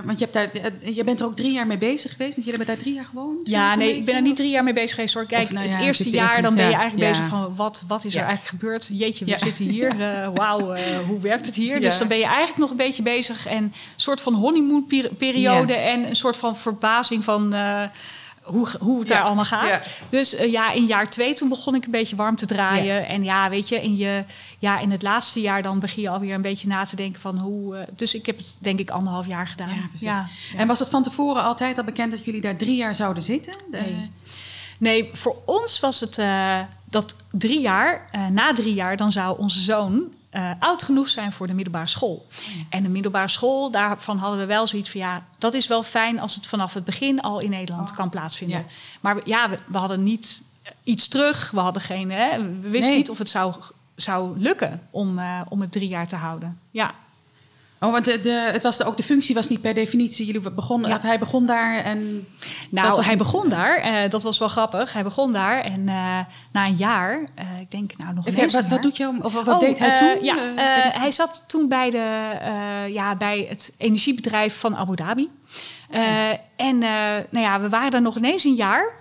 want 0.05 0.19
je, 0.19 0.25
hebt 0.31 0.37
daar, 0.55 0.73
eh, 0.83 0.97
je 0.97 1.05
bent 1.05 1.21
er 1.21 1.27
ook 1.27 1.37
drie 1.37 1.53
jaar 1.53 1.67
mee 1.67 1.79
bezig 1.79 2.11
geweest, 2.11 2.35
want 2.35 2.45
jullie 2.47 2.59
hebben 2.59 2.67
daar 2.67 2.85
drie 2.85 2.95
jaar 2.95 3.05
gewoond. 3.05 3.49
Ja, 3.49 3.75
nee, 3.75 3.97
ik 3.97 4.05
ben 4.05 4.15
er 4.15 4.23
niet 4.23 4.37
drie 4.37 4.51
jaar 4.51 4.65
mee 4.65 4.73
bezig 4.73 4.95
geweest 4.95 5.15
hoor. 5.15 5.27
Kijk, 5.27 5.51
nou 5.51 5.67
ja, 5.69 5.73
het 5.77 5.83
eerste 5.85 6.03
het 6.03 6.13
jaar 6.13 6.25
eerste- 6.25 6.43
dan 6.43 6.55
ben 6.55 6.69
je 6.69 6.75
eigenlijk 6.75 7.11
bezig 7.11 7.27
van 7.29 7.55
wat, 7.57 7.83
wat 7.87 8.05
is 8.05 8.15
er 8.15 8.21
eigenlijk 8.21 8.49
gebeurd? 8.49 8.91
Jeetje, 8.93 9.25
we 9.25 9.39
zitten 9.39 9.65
hier. 9.65 10.01
eh, 10.01 10.29
Wauw, 10.35 10.77
hoe 11.07 11.21
werkt 11.21 11.47
het 11.47 11.55
hier? 11.55 11.81
Dus 11.81 11.99
dan 11.99 12.09
ben 12.09 12.19
je 12.19 12.25
eigenlijk 12.25 12.59
nog 12.59 12.71
een 12.71 12.77
beetje 12.77 13.03
bezig. 13.03 13.47
En 13.47 13.57
een 13.63 13.73
soort 13.97 14.21
van 14.21 14.35
honeymoon 14.35 14.87
peri- 14.87 15.09
periode 15.19 15.75
en 15.75 16.07
een 16.09 16.17
soort 16.17 16.37
van 16.37 16.57
verbazing 16.57 17.25
van 17.25 17.55
hoe, 18.43 18.69
hoe 18.81 18.99
het 18.99 19.09
Ja. 19.09 19.15
daar 19.15 19.25
allemaal 19.25 19.45
gaat. 19.45 19.69
Ja. 19.69 19.81
Dus 20.09 20.35
eh, 20.35 20.51
ja, 20.53 20.71
in 20.73 20.87
jaar 20.87 21.11
twee 21.11 21.35
toen 21.35 21.49
begon 21.49 21.75
ik 21.75 21.85
een 21.85 21.91
beetje 21.91 22.17
warm 22.17 22.37
te 22.37 22.47
draaien. 22.47 23.07
En 23.09 23.25
ja, 23.25 23.51
weet 23.51 23.69
je, 23.69 23.83
in, 23.83 23.97
je, 23.97 24.25
ja, 24.59 24.79
in 24.79 24.91
het 24.91 25.03
laatste 25.03 25.41
jaar 25.41 25.63
dan 25.63 25.79
begin 25.79 26.03
je 26.03 26.09
alweer 26.09 26.35
een 26.35 26.43
beetje 26.43 26.69
na 26.69 26.85
te 26.85 26.97
denken 26.97 27.21
van 27.21 27.39
hoe... 27.39 27.77
eh, 27.77 27.87
dus 27.97 28.15
ik 28.15 28.27
heb 28.27 28.37
het 28.39 28.57
denk 28.61 28.79
ik 28.79 28.91
anderhalf 28.91 29.27
jaar 29.27 29.47
gedaan. 29.49 29.91
Ja. 29.95 30.27
En 30.57 30.67
was 30.67 30.79
het 30.79 30.89
van 30.91 31.03
tevoren 31.03 31.43
altijd 31.43 31.79
al 31.79 31.85
bekend 31.85 32.11
dat 32.13 32.25
jullie 32.25 32.41
daar 32.41 32.57
drie 32.57 32.77
jaar 32.77 32.95
zouden 32.95 33.23
zitten? 33.23 33.53
De- 33.71 33.77
Nee. 33.79 34.11
Nee, 34.79 35.11
voor 35.13 35.37
ons 35.45 35.81
was 35.81 36.01
het 36.01 36.19
eh, 36.19 36.59
dat 36.85 37.17
drie 37.31 37.61
jaar, 37.61 38.09
na 38.33 38.53
drie 38.53 38.75
jaar, 38.75 38.97
dan 38.97 39.13
zou 39.13 39.39
onze 39.39 39.61
zoon 39.61 40.03
eh, 40.33 40.51
oud 40.59 40.83
genoeg 40.83 41.09
zijn 41.09 41.33
voor 41.33 41.47
de 41.47 41.53
middelbare 41.55 41.87
school. 41.87 42.27
En 42.69 42.83
de 42.83 42.89
middelbare 42.89 43.29
school, 43.29 43.71
daarvan 43.71 44.19
hadden 44.19 44.39
we 44.39 44.47
wel 44.47 44.67
zoiets 44.67 44.91
van 44.91 45.01
ja, 45.01 45.25
dat 45.39 45.55
is 45.55 45.67
wel 45.67 45.83
fijn 45.83 46.21
als 46.21 46.35
het 46.35 46.47
vanaf 46.47 46.75
het 46.75 46.85
begin 46.85 47.21
al 47.21 47.41
in 47.41 47.51
Nederland 47.51 47.91
Oh, 47.91 47.97
kan 47.97 48.09
plaatsvinden. 48.09 48.59
ja. 48.59 48.65
Maar 49.01 49.17
ja, 49.25 49.51
we, 49.51 49.59
we 49.67 49.79
hadden 49.79 50.03
niet 50.03 50.43
iets 50.85 51.09
terug, 51.09 51.51
we 51.51 51.61
hadden 51.61 51.83
geen, 51.83 52.11
hè, 52.11 52.39
we 52.61 52.69
wisten 52.69 52.89
Nee. 52.91 52.99
niet 52.99 53.11
of 53.11 53.19
het 53.19 53.29
zou, 53.29 53.55
zou 53.95 54.39
lukken 54.39 54.81
om, 54.91 55.19
eh, 55.19 55.41
om 55.49 55.61
het 55.61 55.73
drie 55.73 55.89
jaar 55.89 56.07
te 56.09 56.17
houden. 56.17 56.59
Ja. 56.71 56.95
Oh, 57.85 57.93
want 57.93 58.05
de, 58.05 58.21
de, 58.21 58.49
het 58.53 58.63
was 58.63 58.77
de, 58.77 58.85
ook 58.85 58.97
de 58.97 59.03
functie 59.03 59.35
was 59.35 59.49
niet 59.49 59.61
per 59.61 59.75
definitie. 59.75 60.27
Jullie 60.27 60.51
begonnen, 60.51 60.91
Ja. 60.91 60.99
hij 61.03 61.19
begon 61.19 61.47
daar 61.47 61.77
en. 61.85 62.27
Nou, 62.69 62.97
was 62.97 63.07
hij 63.07 63.17
begon 63.17 63.49
daar. 63.49 63.75
eh, 63.77 64.11
dat 64.11 64.23
was 64.23 64.39
wel 64.39 64.49
grappig. 64.49 64.93
Hij 64.93 65.03
begon 65.03 65.33
daar 65.33 65.61
en 65.61 65.89
eh, 65.89 66.19
na 66.53 66.67
een 66.67 66.77
jaar, 66.77 67.25
eh, 67.35 67.45
ik 67.61 67.71
denk 67.71 67.97
nou 67.97 68.15
nog 68.15 68.27
Even, 68.27 68.41
wat, 68.41 68.55
een 68.55 68.61
wat 68.63 68.71
jaar. 68.71 68.81
doet 68.81 68.97
jou, 68.97 69.19
of 69.23 69.33
wat 69.33 69.49
Oh, 69.49 69.59
deed 69.61 69.79
hij 69.79 69.97
toen? 69.97 70.25
ja, 70.25 70.37
hij 71.01 71.11
zat 71.11 71.45
toen 71.47 71.69
bij, 71.69 71.91
de, 71.91 72.35
ja, 72.93 73.17
bij 73.17 73.47
het 73.49 73.75
energiebedrijf 73.79 74.59
van 74.59 74.77
Abu 74.77 74.97
Dhabi. 74.97 75.31
Eh, 75.91 76.29
En 76.57 76.79
nou 76.79 77.27
ja, 77.31 77.61
we 77.61 77.69
waren 77.69 77.91
daar 77.91 78.03
nog 78.03 78.17
ineens 78.17 78.45
een 78.45 78.55
jaar. 78.55 78.93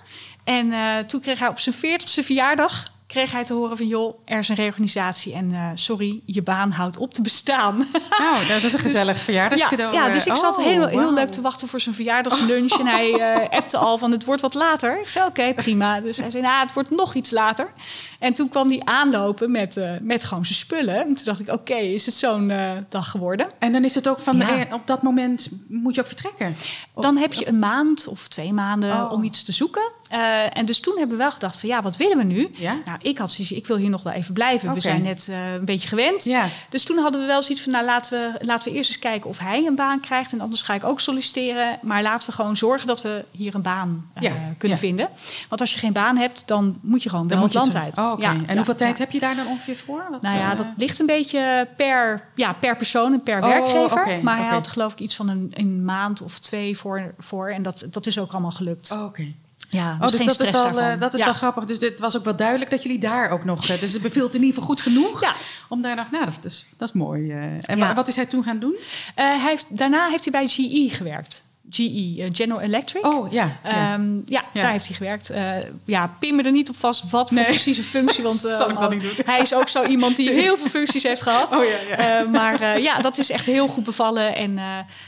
En 0.43 0.73
toen 1.07 1.21
kreeg 1.21 1.39
hij 1.39 1.47
op 1.47 1.59
zijn 1.59 1.75
40ste 1.75 2.23
verjaardag 2.23 2.91
kreeg 3.11 3.31
hij 3.31 3.43
te 3.43 3.53
horen 3.53 3.77
van... 3.77 3.87
joh, 3.87 4.19
er 4.25 4.37
is 4.37 4.49
een 4.49 4.55
reorganisatie 4.55 5.33
en 5.33 5.51
eh, 5.53 5.65
sorry, 5.75 6.21
je 6.25 6.41
baan 6.41 6.71
houdt 6.71 6.97
op 6.97 7.13
te 7.13 7.21
bestaan. 7.21 7.77
nou, 8.19 8.47
dat 8.47 8.63
is 8.63 8.73
een 8.73 8.79
gezellig 8.79 9.17
verjaardagscadeau. 9.17 9.93
Ja, 9.93 10.01
ja, 10.01 10.07
eh. 10.07 10.13
dus 10.13 10.25
ik 10.25 10.35
zat 10.35 10.57
Oh, 10.57 10.63
heel, 10.63 10.87
heel 10.87 11.13
leuk 11.13 11.29
te 11.29 11.41
wachten 11.41 11.67
voor 11.67 11.79
zijn 11.79 11.95
verjaardagslunch. 11.95 12.79
en 12.79 12.87
hij 12.87 13.13
eh 13.13 13.49
appte 13.57 13.77
al 13.77 13.97
van 13.97 14.11
het 14.11 14.25
wordt 14.25 14.41
wat 14.41 14.53
later. 14.53 14.99
Ik 14.99 15.07
zei 15.07 15.27
oké, 15.27 15.53
prima. 15.53 15.99
Dus 15.99 16.17
hij 16.17 16.31
zei 16.31 16.43
nou, 16.43 16.61
het 16.61 16.73
wordt 16.73 16.89
nog 16.89 17.13
iets 17.13 17.31
later. 17.31 17.71
En 18.19 18.33
toen 18.33 18.49
kwam 18.49 18.67
hij 18.67 18.81
aanlopen 18.83 19.51
met, 19.51 19.79
met 20.01 20.23
gewoon 20.23 20.45
zijn 20.45 20.57
spullen. 20.57 20.95
En 20.95 21.05
toen 21.15 21.25
dacht 21.25 21.39
ik 21.39 21.51
oké, 21.51 21.75
is 21.75 22.05
het 22.05 22.15
zo'n 22.15 22.51
dag 22.89 23.09
geworden? 23.09 23.47
En 23.59 23.71
dan 23.71 23.83
is 23.83 23.95
het 23.95 24.07
ook 24.07 24.19
van, 24.19 24.37
Ja. 24.37 24.65
op 24.71 24.87
dat 24.87 25.01
moment 25.01 25.49
moet 25.67 25.95
je 25.95 26.01
ook 26.01 26.07
vertrekken. 26.07 26.55
Dan 26.95 27.17
heb 27.17 27.33
je 27.33 27.47
een 27.47 27.59
maand 27.59 28.07
of 28.07 28.27
twee 28.27 28.53
maanden 28.53 28.93
Oh. 28.93 29.11
om 29.11 29.23
iets 29.23 29.43
te 29.43 29.51
zoeken. 29.51 29.91
Eh, 30.11 30.57
en 30.57 30.65
dus 30.65 30.79
toen 30.79 30.97
hebben 30.97 31.17
we 31.17 31.23
wel 31.23 31.31
gedacht 31.31 31.59
van 31.59 31.69
ja, 31.69 31.81
wat 31.81 31.97
willen 31.97 32.17
we 32.17 32.23
nu? 32.23 32.49
Ja? 32.53 32.77
Nou, 32.85 32.97
ik 33.01 33.17
had 33.17 33.31
zoiets, 33.31 33.53
ik 33.53 33.67
wil 33.67 33.77
hier 33.77 33.89
nog 33.89 34.03
wel 34.03 34.13
even 34.13 34.33
blijven. 34.33 34.73
We 34.73 34.79
zijn 34.79 35.01
net 35.01 35.27
eh, 35.29 35.53
een 35.53 35.65
beetje 35.65 35.87
gewend. 35.87 36.23
Ja. 36.23 36.47
Dus 36.69 36.83
toen 36.83 36.97
hadden 36.97 37.21
we 37.21 37.27
wel 37.27 37.41
zoiets 37.41 37.63
van, 37.63 37.71
nou 37.71 37.85
laten 37.85 38.11
we, 38.19 38.45
laten 38.45 38.71
we 38.71 38.77
eerst 38.77 38.89
eens 38.89 38.99
kijken 38.99 39.29
of 39.29 39.37
hij 39.37 39.65
een 39.65 39.75
baan 39.75 39.99
krijgt. 39.99 40.31
En 40.31 40.41
anders 40.41 40.61
ga 40.61 40.73
ik 40.73 40.83
ook 40.83 40.99
solliciteren. 40.99 41.79
Maar 41.81 42.01
laten 42.01 42.29
we 42.29 42.35
gewoon 42.35 42.57
zorgen 42.57 42.87
dat 42.87 43.01
we 43.01 43.25
hier 43.31 43.55
een 43.55 43.61
baan 43.61 44.09
eh, 44.13 44.23
Ja, 44.23 44.35
kunnen 44.57 44.77
vinden. 44.77 45.09
Want 45.49 45.61
als 45.61 45.73
je 45.73 45.79
geen 45.79 45.93
baan 45.93 46.17
hebt, 46.17 46.43
dan 46.45 46.79
moet 46.81 47.03
je 47.03 47.09
gewoon 47.09 47.27
Dan 47.27 47.37
wel 47.37 47.45
het 47.45 47.55
land 47.55 47.75
uit. 47.75 47.97
Oh, 47.97 48.23
en 48.47 48.55
hoeveel 48.55 48.75
tijd 48.75 48.97
heb 48.97 49.11
je 49.11 49.19
daar 49.19 49.35
dan 49.35 49.47
ongeveer 49.47 49.77
voor? 49.77 50.05
Wat, 50.09 50.21
Nou 50.21 50.37
ja, 50.37 50.55
dat 50.55 50.67
ligt 50.77 50.99
een 50.99 51.05
beetje 51.05 51.67
per, 51.77 52.27
ja, 52.35 52.53
per 52.53 52.75
persoon 52.75 53.13
en 53.13 53.23
per 53.23 53.37
Oh, 53.41 53.47
werkgever. 53.47 54.19
maar 54.23 54.37
hij 54.37 54.47
had 54.47 54.67
geloof 54.67 54.91
ik 54.91 54.99
iets 54.99 55.15
van 55.15 55.27
een, 55.27 55.51
een 55.53 55.85
maand 55.85 56.21
of 56.21 56.39
twee 56.39 56.77
voor. 56.77 57.13
voor 57.17 57.49
en 57.49 57.61
dat, 57.61 57.85
dat 57.89 58.05
is 58.05 58.19
ook 58.19 58.31
allemaal 58.31 58.51
gelukt. 58.51 58.91
Oh, 58.91 59.03
oké. 59.03 59.33
Ja, 59.71 59.97
Oh, 60.01 60.07
dus 60.09 60.15
geen 60.19 60.25
dat 60.27 60.39
is, 60.39 60.51
wel, 60.51 60.79
eh, 60.79 60.99
dat 60.99 61.13
is 61.13 61.19
Ja. 61.19 61.25
wel 61.25 61.33
grappig. 61.33 61.65
Dus 61.65 61.79
het 61.79 61.99
was 61.99 62.17
ook 62.17 62.23
wel 62.23 62.35
duidelijk 62.35 62.69
dat 62.71 62.83
jullie 62.83 62.99
daar 62.99 63.29
ook 63.29 63.43
nog... 63.45 63.69
eh, 63.69 63.79
dus 63.79 63.93
het 63.93 64.01
beviel 64.01 64.25
in 64.27 64.33
ieder 64.33 64.47
geval 64.47 64.63
goed 64.63 64.81
genoeg 64.81 65.21
Ja. 65.21 65.35
om 65.69 65.81
daar 65.81 65.95
nog... 65.95 66.11
Nou, 66.11 66.25
dat 66.25 66.45
is, 66.45 66.65
dat 66.77 66.87
is 66.89 66.93
mooi. 66.95 67.31
eh. 67.31 67.37
en 67.61 67.77
Ja. 67.77 67.93
wat 67.93 68.07
is 68.07 68.15
hij 68.15 68.25
toen 68.25 68.43
gaan 68.43 68.59
doen? 68.59 68.75
Hij 69.15 69.39
heeft, 69.39 69.77
daarna 69.77 70.07
heeft 70.09 70.23
hij 70.23 70.31
bij 70.31 70.47
GE 70.47 70.87
gewerkt. 70.91 71.43
GE, 71.71 72.15
eh, 72.17 72.29
General 72.31 72.61
Electric. 72.61 73.05
Oh, 73.05 73.31
ja. 73.31 73.57
ja. 73.63 73.93
Ehm, 73.93 74.13
ja, 74.25 74.43
Ja. 74.53 74.61
daar 74.61 74.71
heeft 74.71 74.87
hij 74.87 74.95
gewerkt. 74.95 75.29
Eh, 75.29 75.51
ja, 75.85 76.15
pin 76.19 76.35
me 76.35 76.43
er 76.43 76.51
niet 76.51 76.69
op 76.69 76.77
vast 76.77 77.09
wat 77.09 77.27
voor 77.27 77.37
Nee. 77.37 77.45
precieze 77.45 77.83
functie. 77.83 78.23
Want 78.23 78.41
Dat 78.41 78.51
eh, 78.51 78.57
zal 78.57 78.69
ik 78.69 78.79
dan 78.79 78.89
niet 78.89 79.01
doen. 79.01 79.11
hij 79.25 79.39
is 79.41 79.53
ook 79.53 79.67
zo 79.69 79.83
iemand 79.83 80.15
die 80.15 80.29
heel 80.41 80.57
veel 80.57 80.67
functies 80.69 81.03
heeft 81.03 81.21
gehad. 81.21 81.55
Oh, 81.55 81.63
ja, 81.97 82.23
maar 82.23 82.79
ja, 82.79 82.99
dat 83.01 83.17
is 83.17 83.29
echt 83.29 83.45
heel 83.45 83.67
goed 83.67 83.83
bevallen. 83.83 84.35
En 84.35 84.59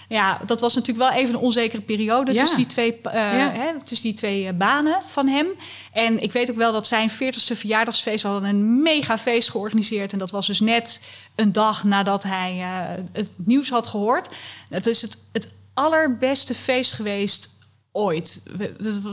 ja, 0.09 0.39
dat 0.45 0.59
was 0.61 0.75
natuurlijk 0.75 1.09
wel 1.09 1.19
even 1.19 1.33
een 1.35 1.41
onzekere 1.41 1.81
periode 1.81 2.33
tussen 2.33 2.57
die 2.57 2.67
twee, 2.67 2.99
hè, 3.09 3.81
tussen 3.83 4.07
die 4.07 4.15
twee 4.17 4.53
banen 4.53 5.01
van 5.09 5.27
hem. 5.27 5.47
En 5.91 6.21
ik 6.21 6.31
weet 6.31 6.49
ook 6.49 6.57
wel 6.57 6.71
dat 6.71 6.87
zijn 6.87 7.09
40ste 7.11 7.55
verjaardagsfeest 7.55 8.23
we 8.23 8.29
hadden 8.29 8.49
een 8.49 8.81
mega 8.81 9.17
feest 9.17 9.49
georganiseerd. 9.49 10.11
En 10.13 10.19
dat 10.19 10.31
was 10.31 10.47
dus 10.47 10.59
net 10.59 11.01
een 11.35 11.51
dag 11.51 11.83
nadat 11.83 12.23
hij 12.23 12.65
het 13.11 13.31
nieuws 13.37 13.69
had 13.69 13.87
gehoord. 13.87 14.29
Het 14.69 14.87
is 14.87 15.01
het, 15.01 15.17
het 15.31 15.51
allerbeste 15.73 16.53
feest 16.53 16.93
geweest 16.93 17.52
ooit. 17.95 18.41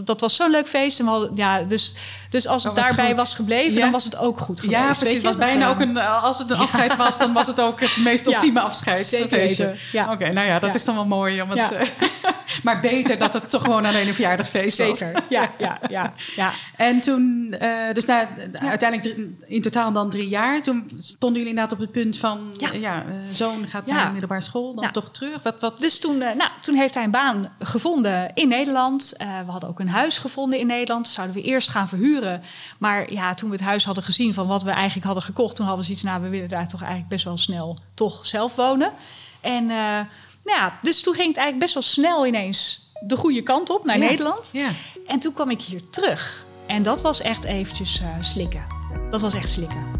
Dat- 0.05 0.21
was 0.21 0.37
zo'n 0.37 0.51
leuk 0.51 0.69
feest. 0.69 0.99
En 0.99 1.05
we 1.05 1.11
hadden, 1.11 1.31
ja, 1.35 1.63
dus, 1.63 1.95
dus 2.31 2.47
als 2.47 2.65
het 2.65 2.79
Oh, 2.79 2.85
daarbij 2.85 3.07
goed. 3.09 3.17
was 3.17 3.35
gebleven, 3.35 3.75
Ja. 3.75 3.81
dan 3.81 3.91
was 3.91 4.05
het 4.05 4.17
ook 4.17 4.39
goed 4.39 4.61
geweest. 4.61 4.81
ja, 4.81 4.87
precies. 4.87 5.13
Het 5.15 5.23
was 5.23 5.37
bijna 5.37 5.69
ook 5.69 5.81
een... 5.81 5.97
eh, 5.97 6.23
Als 6.25 6.39
het 6.39 6.51
een 6.51 6.57
afscheid 6.57 6.97
was, 6.97 7.19
dan 7.19 7.33
was 7.33 7.47
het 7.47 7.61
ook 7.61 7.81
het 7.81 7.97
meest 7.97 8.27
ultieme 8.27 8.61
afscheid. 8.61 9.07
Zeker 9.07 9.79
ja. 9.93 10.13
Oké, 10.13 10.33
nou 10.33 10.47
ja, 10.47 10.59
dat 10.59 10.75
is 10.75 10.85
dan 10.85 10.95
wel 10.95 11.07
mooi. 11.07 11.43
Om 11.43 11.51
het, 11.51 11.73
eh, 11.73 11.81
maar 12.63 12.81
beter 12.81 13.19
dat 13.19 13.33
het 13.33 13.51
toch 13.51 13.63
gewoon 13.63 13.85
alleen 13.85 14.09
een 14.09 14.15
verjaardagsfeest 14.15 14.79
was. 14.79 14.99
Zeker, 14.99 15.23
ja, 15.29 15.51
ja, 15.59 15.79
ja, 15.89 16.13
ja. 16.37 16.53
En 16.77 17.01
toen, 17.01 17.55
eh, 17.59 17.71
dus 17.93 18.05
na, 18.05 18.29
uiteindelijk 18.53 19.19
in 19.47 19.63
totaal 19.63 19.93
dan 19.93 20.11
drie 20.11 20.29
jaar. 20.29 20.63
Toen 20.63 20.91
stonden 20.99 21.39
jullie 21.39 21.49
inderdaad 21.57 21.73
op 21.73 21.79
het 21.79 21.93
punt 21.93 22.17
van... 22.19 22.57
Ja. 22.81 23.05
Zoon 23.33 23.67
gaat 23.67 23.87
naar 23.87 24.05
de 24.05 24.11
middelbare 24.11 24.41
school, 24.41 24.75
dan 24.75 24.91
toch 24.93 25.11
terug. 25.11 25.43
Wat, 25.43 25.55
wat, 25.61 25.81
Dus 25.81 25.99
toen, 25.99 26.19
nou, 26.19 26.51
toen 26.61 26.75
heeft 26.75 26.95
hij 26.95 27.05
een 27.05 27.11
baan 27.11 27.53
gevonden 27.59 28.31
in 28.35 28.49
Nederland. 28.49 28.69
Eh, 28.77 29.29
we 29.45 29.51
hadden 29.51 29.69
ook 29.69 29.81
een 29.81 29.89
huis 29.89 30.19
gevonden 30.19 30.59
in 30.59 30.67
Nederland. 30.67 31.09
Zouden 31.09 31.37
we 31.37 31.43
eerst 31.43 31.69
gaan 31.69 31.89
verhuren. 31.89 32.43
Maar 32.79 33.13
ja, 33.13 33.35
toen 33.35 33.51
we 33.51 33.57
het 33.57 33.65
huis 33.65 33.85
hadden 33.85 34.05
gezien 34.05 34.35
van 34.35 34.47
wat 34.47 34.63
we 34.63 34.71
eigenlijk 34.71 35.05
hadden 35.07 35.23
gekocht... 35.25 35.57
toen 35.57 35.67
hadden 35.67 35.87
we 35.87 35.93
zoiets, 35.95 36.11
nou, 36.11 36.23
we 36.23 36.29
willen 36.29 36.49
daar 36.49 36.69
toch 36.69 36.81
eigenlijk 36.81 37.11
best 37.11 37.25
wel 37.25 37.37
snel 37.37 37.79
toch 37.95 38.27
zelf 38.27 38.55
wonen. 38.57 38.93
En 39.41 39.63
eh, 39.71 39.77
nou 40.45 40.59
ja, 40.59 40.79
dus 40.83 41.03
toen 41.03 41.15
ging 41.15 41.29
het 41.29 41.37
eigenlijk 41.37 41.59
best 41.59 41.75
wel 41.75 41.83
snel 41.83 42.27
ineens 42.27 42.89
de 43.07 43.17
goede 43.17 43.43
kant 43.43 43.71
op 43.71 43.85
naar 43.85 43.99
Ja. 43.99 44.09
Nederland. 44.09 44.51
ja. 44.53 44.69
En 45.07 45.19
toen 45.19 45.33
kwam 45.33 45.51
ik 45.51 45.61
hier 45.63 45.91
terug. 45.91 46.45
En 46.67 46.83
dat 46.83 47.03
was 47.03 47.21
echt 47.21 47.45
eventjes 47.45 48.01
eh, 48.01 48.09
slikken. 48.21 48.65
Dat 49.11 49.21
was 49.21 49.35
echt 49.35 49.49
slikken. 49.49 49.99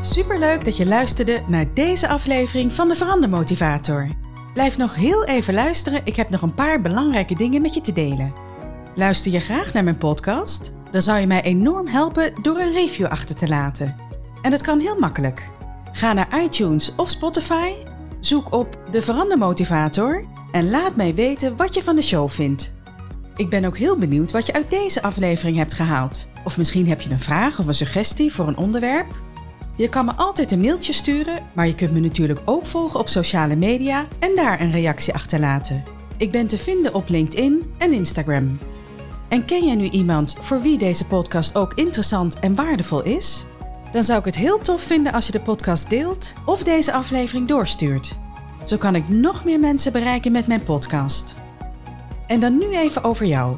Superleuk 0.00 0.64
dat 0.64 0.76
je 0.76 0.86
luisterde 0.86 1.42
naar 1.46 1.74
deze 1.74 2.08
aflevering 2.08 2.72
van 2.72 2.88
de 2.88 2.94
Verandermotivator. 2.94 4.10
Blijf 4.56 4.76
nog 4.76 4.94
heel 4.94 5.24
even 5.24 5.54
luisteren, 5.54 6.00
ik 6.04 6.16
heb 6.16 6.30
nog 6.30 6.42
een 6.42 6.54
paar 6.54 6.80
belangrijke 6.80 7.34
dingen 7.34 7.62
met 7.62 7.74
je 7.74 7.80
te 7.80 7.92
delen. 7.92 8.34
Luister 8.94 9.32
je 9.32 9.40
graag 9.40 9.72
naar 9.72 9.84
mijn 9.84 9.98
podcast? 9.98 10.72
Dan 10.90 11.02
zou 11.02 11.20
je 11.20 11.26
mij 11.26 11.42
enorm 11.42 11.86
helpen 11.86 12.32
door 12.42 12.58
een 12.58 12.72
review 12.72 13.06
achter 13.06 13.36
te 13.36 13.48
laten. 13.48 13.96
En 14.42 14.50
dat 14.50 14.62
kan 14.62 14.78
heel 14.78 14.98
makkelijk. 14.98 15.50
Ga 15.92 16.12
naar 16.12 16.42
iTunes 16.42 16.94
of 16.94 17.10
Spotify, 17.10 17.70
zoek 18.20 18.52
op 18.52 18.78
de 18.90 19.02
Verandermotivator 19.02 20.24
en 20.52 20.70
laat 20.70 20.96
mij 20.96 21.14
weten 21.14 21.56
wat 21.56 21.74
je 21.74 21.82
van 21.82 21.96
de 21.96 22.02
show 22.02 22.28
vindt. 22.28 22.72
Ik 23.36 23.50
ben 23.50 23.64
ook 23.64 23.78
heel 23.78 23.98
benieuwd 23.98 24.32
wat 24.32 24.46
je 24.46 24.52
uit 24.52 24.70
deze 24.70 25.02
aflevering 25.02 25.56
hebt 25.56 25.74
gehaald. 25.74 26.28
Of 26.44 26.56
misschien 26.56 26.88
heb 26.88 27.00
je 27.00 27.10
een 27.10 27.20
vraag 27.20 27.58
of 27.58 27.66
een 27.66 27.74
suggestie 27.74 28.32
voor 28.32 28.48
een 28.48 28.56
onderwerp? 28.56 29.06
Je 29.76 29.88
kan 29.88 30.04
me 30.04 30.12
altijd 30.14 30.52
een 30.52 30.60
mailtje 30.60 30.92
sturen, 30.92 31.42
maar 31.52 31.66
je 31.66 31.74
kunt 31.74 31.92
me 31.92 32.00
natuurlijk 32.00 32.40
ook 32.44 32.66
volgen 32.66 33.00
op 33.00 33.08
sociale 33.08 33.56
media 33.56 34.06
en 34.18 34.36
daar 34.36 34.60
een 34.60 34.70
reactie 34.70 35.14
achterlaten. 35.14 35.84
Ik 36.16 36.30
ben 36.30 36.46
te 36.46 36.58
vinden 36.58 36.94
op 36.94 37.08
LinkedIn 37.08 37.72
en 37.78 37.92
Instagram. 37.92 38.58
En 39.28 39.44
ken 39.44 39.66
jij 39.66 39.74
nu 39.74 39.88
iemand 39.88 40.36
voor 40.40 40.60
wie 40.60 40.78
deze 40.78 41.06
podcast 41.06 41.56
ook 41.56 41.74
interessant 41.74 42.38
en 42.38 42.54
waardevol 42.54 43.02
is? 43.02 43.46
Dan 43.92 44.02
zou 44.02 44.18
ik 44.18 44.24
het 44.24 44.36
heel 44.36 44.58
tof 44.58 44.82
vinden 44.82 45.12
als 45.12 45.26
je 45.26 45.32
de 45.32 45.40
podcast 45.40 45.90
deelt 45.90 46.32
of 46.44 46.62
deze 46.62 46.92
aflevering 46.92 47.48
doorstuurt. 47.48 48.18
Zo 48.64 48.76
kan 48.76 48.94
ik 48.94 49.08
nog 49.08 49.44
meer 49.44 49.60
mensen 49.60 49.92
bereiken 49.92 50.32
met 50.32 50.46
mijn 50.46 50.62
podcast. 50.62 51.36
En 52.26 52.40
dan 52.40 52.58
nu 52.58 52.76
even 52.76 53.04
over 53.04 53.26
jou. 53.26 53.56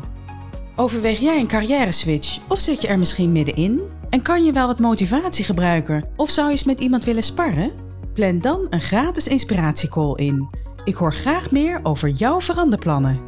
Overweeg 0.76 1.18
jij 1.18 1.40
een 1.40 1.46
carrière 1.46 1.92
switch 1.92 2.38
of 2.48 2.60
zit 2.60 2.80
je 2.80 2.88
er 2.88 2.98
misschien 2.98 3.32
middenin? 3.32 3.80
En 4.10 4.22
kan 4.22 4.44
je 4.44 4.52
wel 4.52 4.66
wat 4.66 4.78
motivatie 4.78 5.44
gebruiken 5.44 6.08
of 6.16 6.30
zou 6.30 6.46
je 6.46 6.52
eens 6.52 6.64
met 6.64 6.80
iemand 6.80 7.04
willen 7.04 7.22
sparren? 7.22 7.72
Plan 8.14 8.38
dan 8.38 8.66
een 8.70 8.80
gratis 8.80 9.28
inspiratiecall 9.28 10.14
in. 10.14 10.48
Ik 10.84 10.94
hoor 10.94 11.14
graag 11.14 11.50
meer 11.50 11.80
over 11.82 12.08
jouw 12.08 12.40
veranderplannen. 12.40 13.20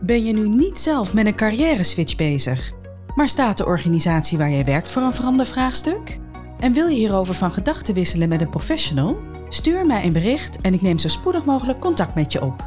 Ben 0.00 0.24
je 0.24 0.32
nu 0.32 0.48
niet 0.48 0.78
zelf 0.78 1.14
met 1.14 1.26
een 1.26 1.36
carrière 1.36 1.82
switch 1.82 2.16
bezig, 2.16 2.72
maar 3.14 3.28
staat 3.28 3.58
de 3.58 3.66
organisatie 3.66 4.38
waar 4.38 4.50
jij 4.50 4.64
werkt 4.64 4.90
voor 4.90 5.02
een 5.02 5.12
verandervraagstuk? 5.12 6.18
En 6.58 6.72
wil 6.72 6.86
je 6.86 6.96
hierover 6.96 7.34
van 7.34 7.50
gedachten 7.50 7.94
wisselen 7.94 8.28
met 8.28 8.40
een 8.40 8.48
professional? 8.48 9.16
Stuur 9.48 9.86
mij 9.86 10.04
een 10.04 10.12
bericht 10.12 10.60
en 10.60 10.74
ik 10.74 10.82
neem 10.82 10.98
zo 10.98 11.08
spoedig 11.08 11.44
mogelijk 11.44 11.80
contact 11.80 12.14
met 12.14 12.32
je 12.32 12.42
op. 12.42 12.66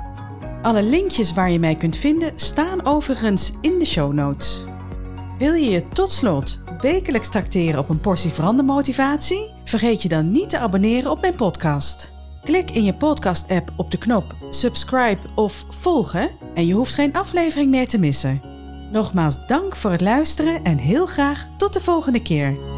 Alle 0.62 0.84
linkjes 0.84 1.34
waar 1.34 1.52
je 1.52 1.60
mij 1.60 1.76
kunt 1.76 1.98
vinden 1.98 2.32
staan 2.36 2.86
overigens 2.86 3.52
in 3.62 3.80
de 3.80 3.86
show 3.86 4.14
notes. 4.14 4.66
Wil 5.38 5.54
je 5.54 5.70
je 5.70 5.84
tot 5.84 6.12
slot 6.12 6.62
wekelijks 6.82 7.30
tracteren 7.30 7.80
op 7.80 7.90
een 7.90 8.00
portie 8.00 8.32
verandermotivatie? 8.32 9.52
Vergeet 9.64 10.02
je 10.02 10.10
dan 10.10 10.32
niet 10.32 10.50
te 10.50 10.58
abonneren 10.58 11.12
op 11.12 11.22
mijn 11.22 11.36
podcast. 11.36 12.14
Klik 12.44 12.72
in 12.72 12.84
je 12.84 12.94
podcast-app 12.94 13.72
op 13.76 13.92
de 13.92 13.98
knop 13.98 14.36
subscribe 14.50 15.22
of 15.36 15.66
volgen 15.70 16.30
en 16.54 16.66
je 16.66 16.74
hoeft 16.74 16.94
geen 16.94 17.14
aflevering 17.14 17.70
meer 17.70 17.88
te 17.88 18.00
missen. 18.00 18.42
Nogmaals 18.92 19.46
dank 19.46 19.76
voor 19.76 19.92
het 19.92 20.02
luisteren 20.02 20.64
en 20.64 20.78
heel 20.78 21.06
graag 21.06 21.48
tot 21.58 21.74
de 21.74 21.82
volgende 21.82 22.22
keer. 22.22 22.77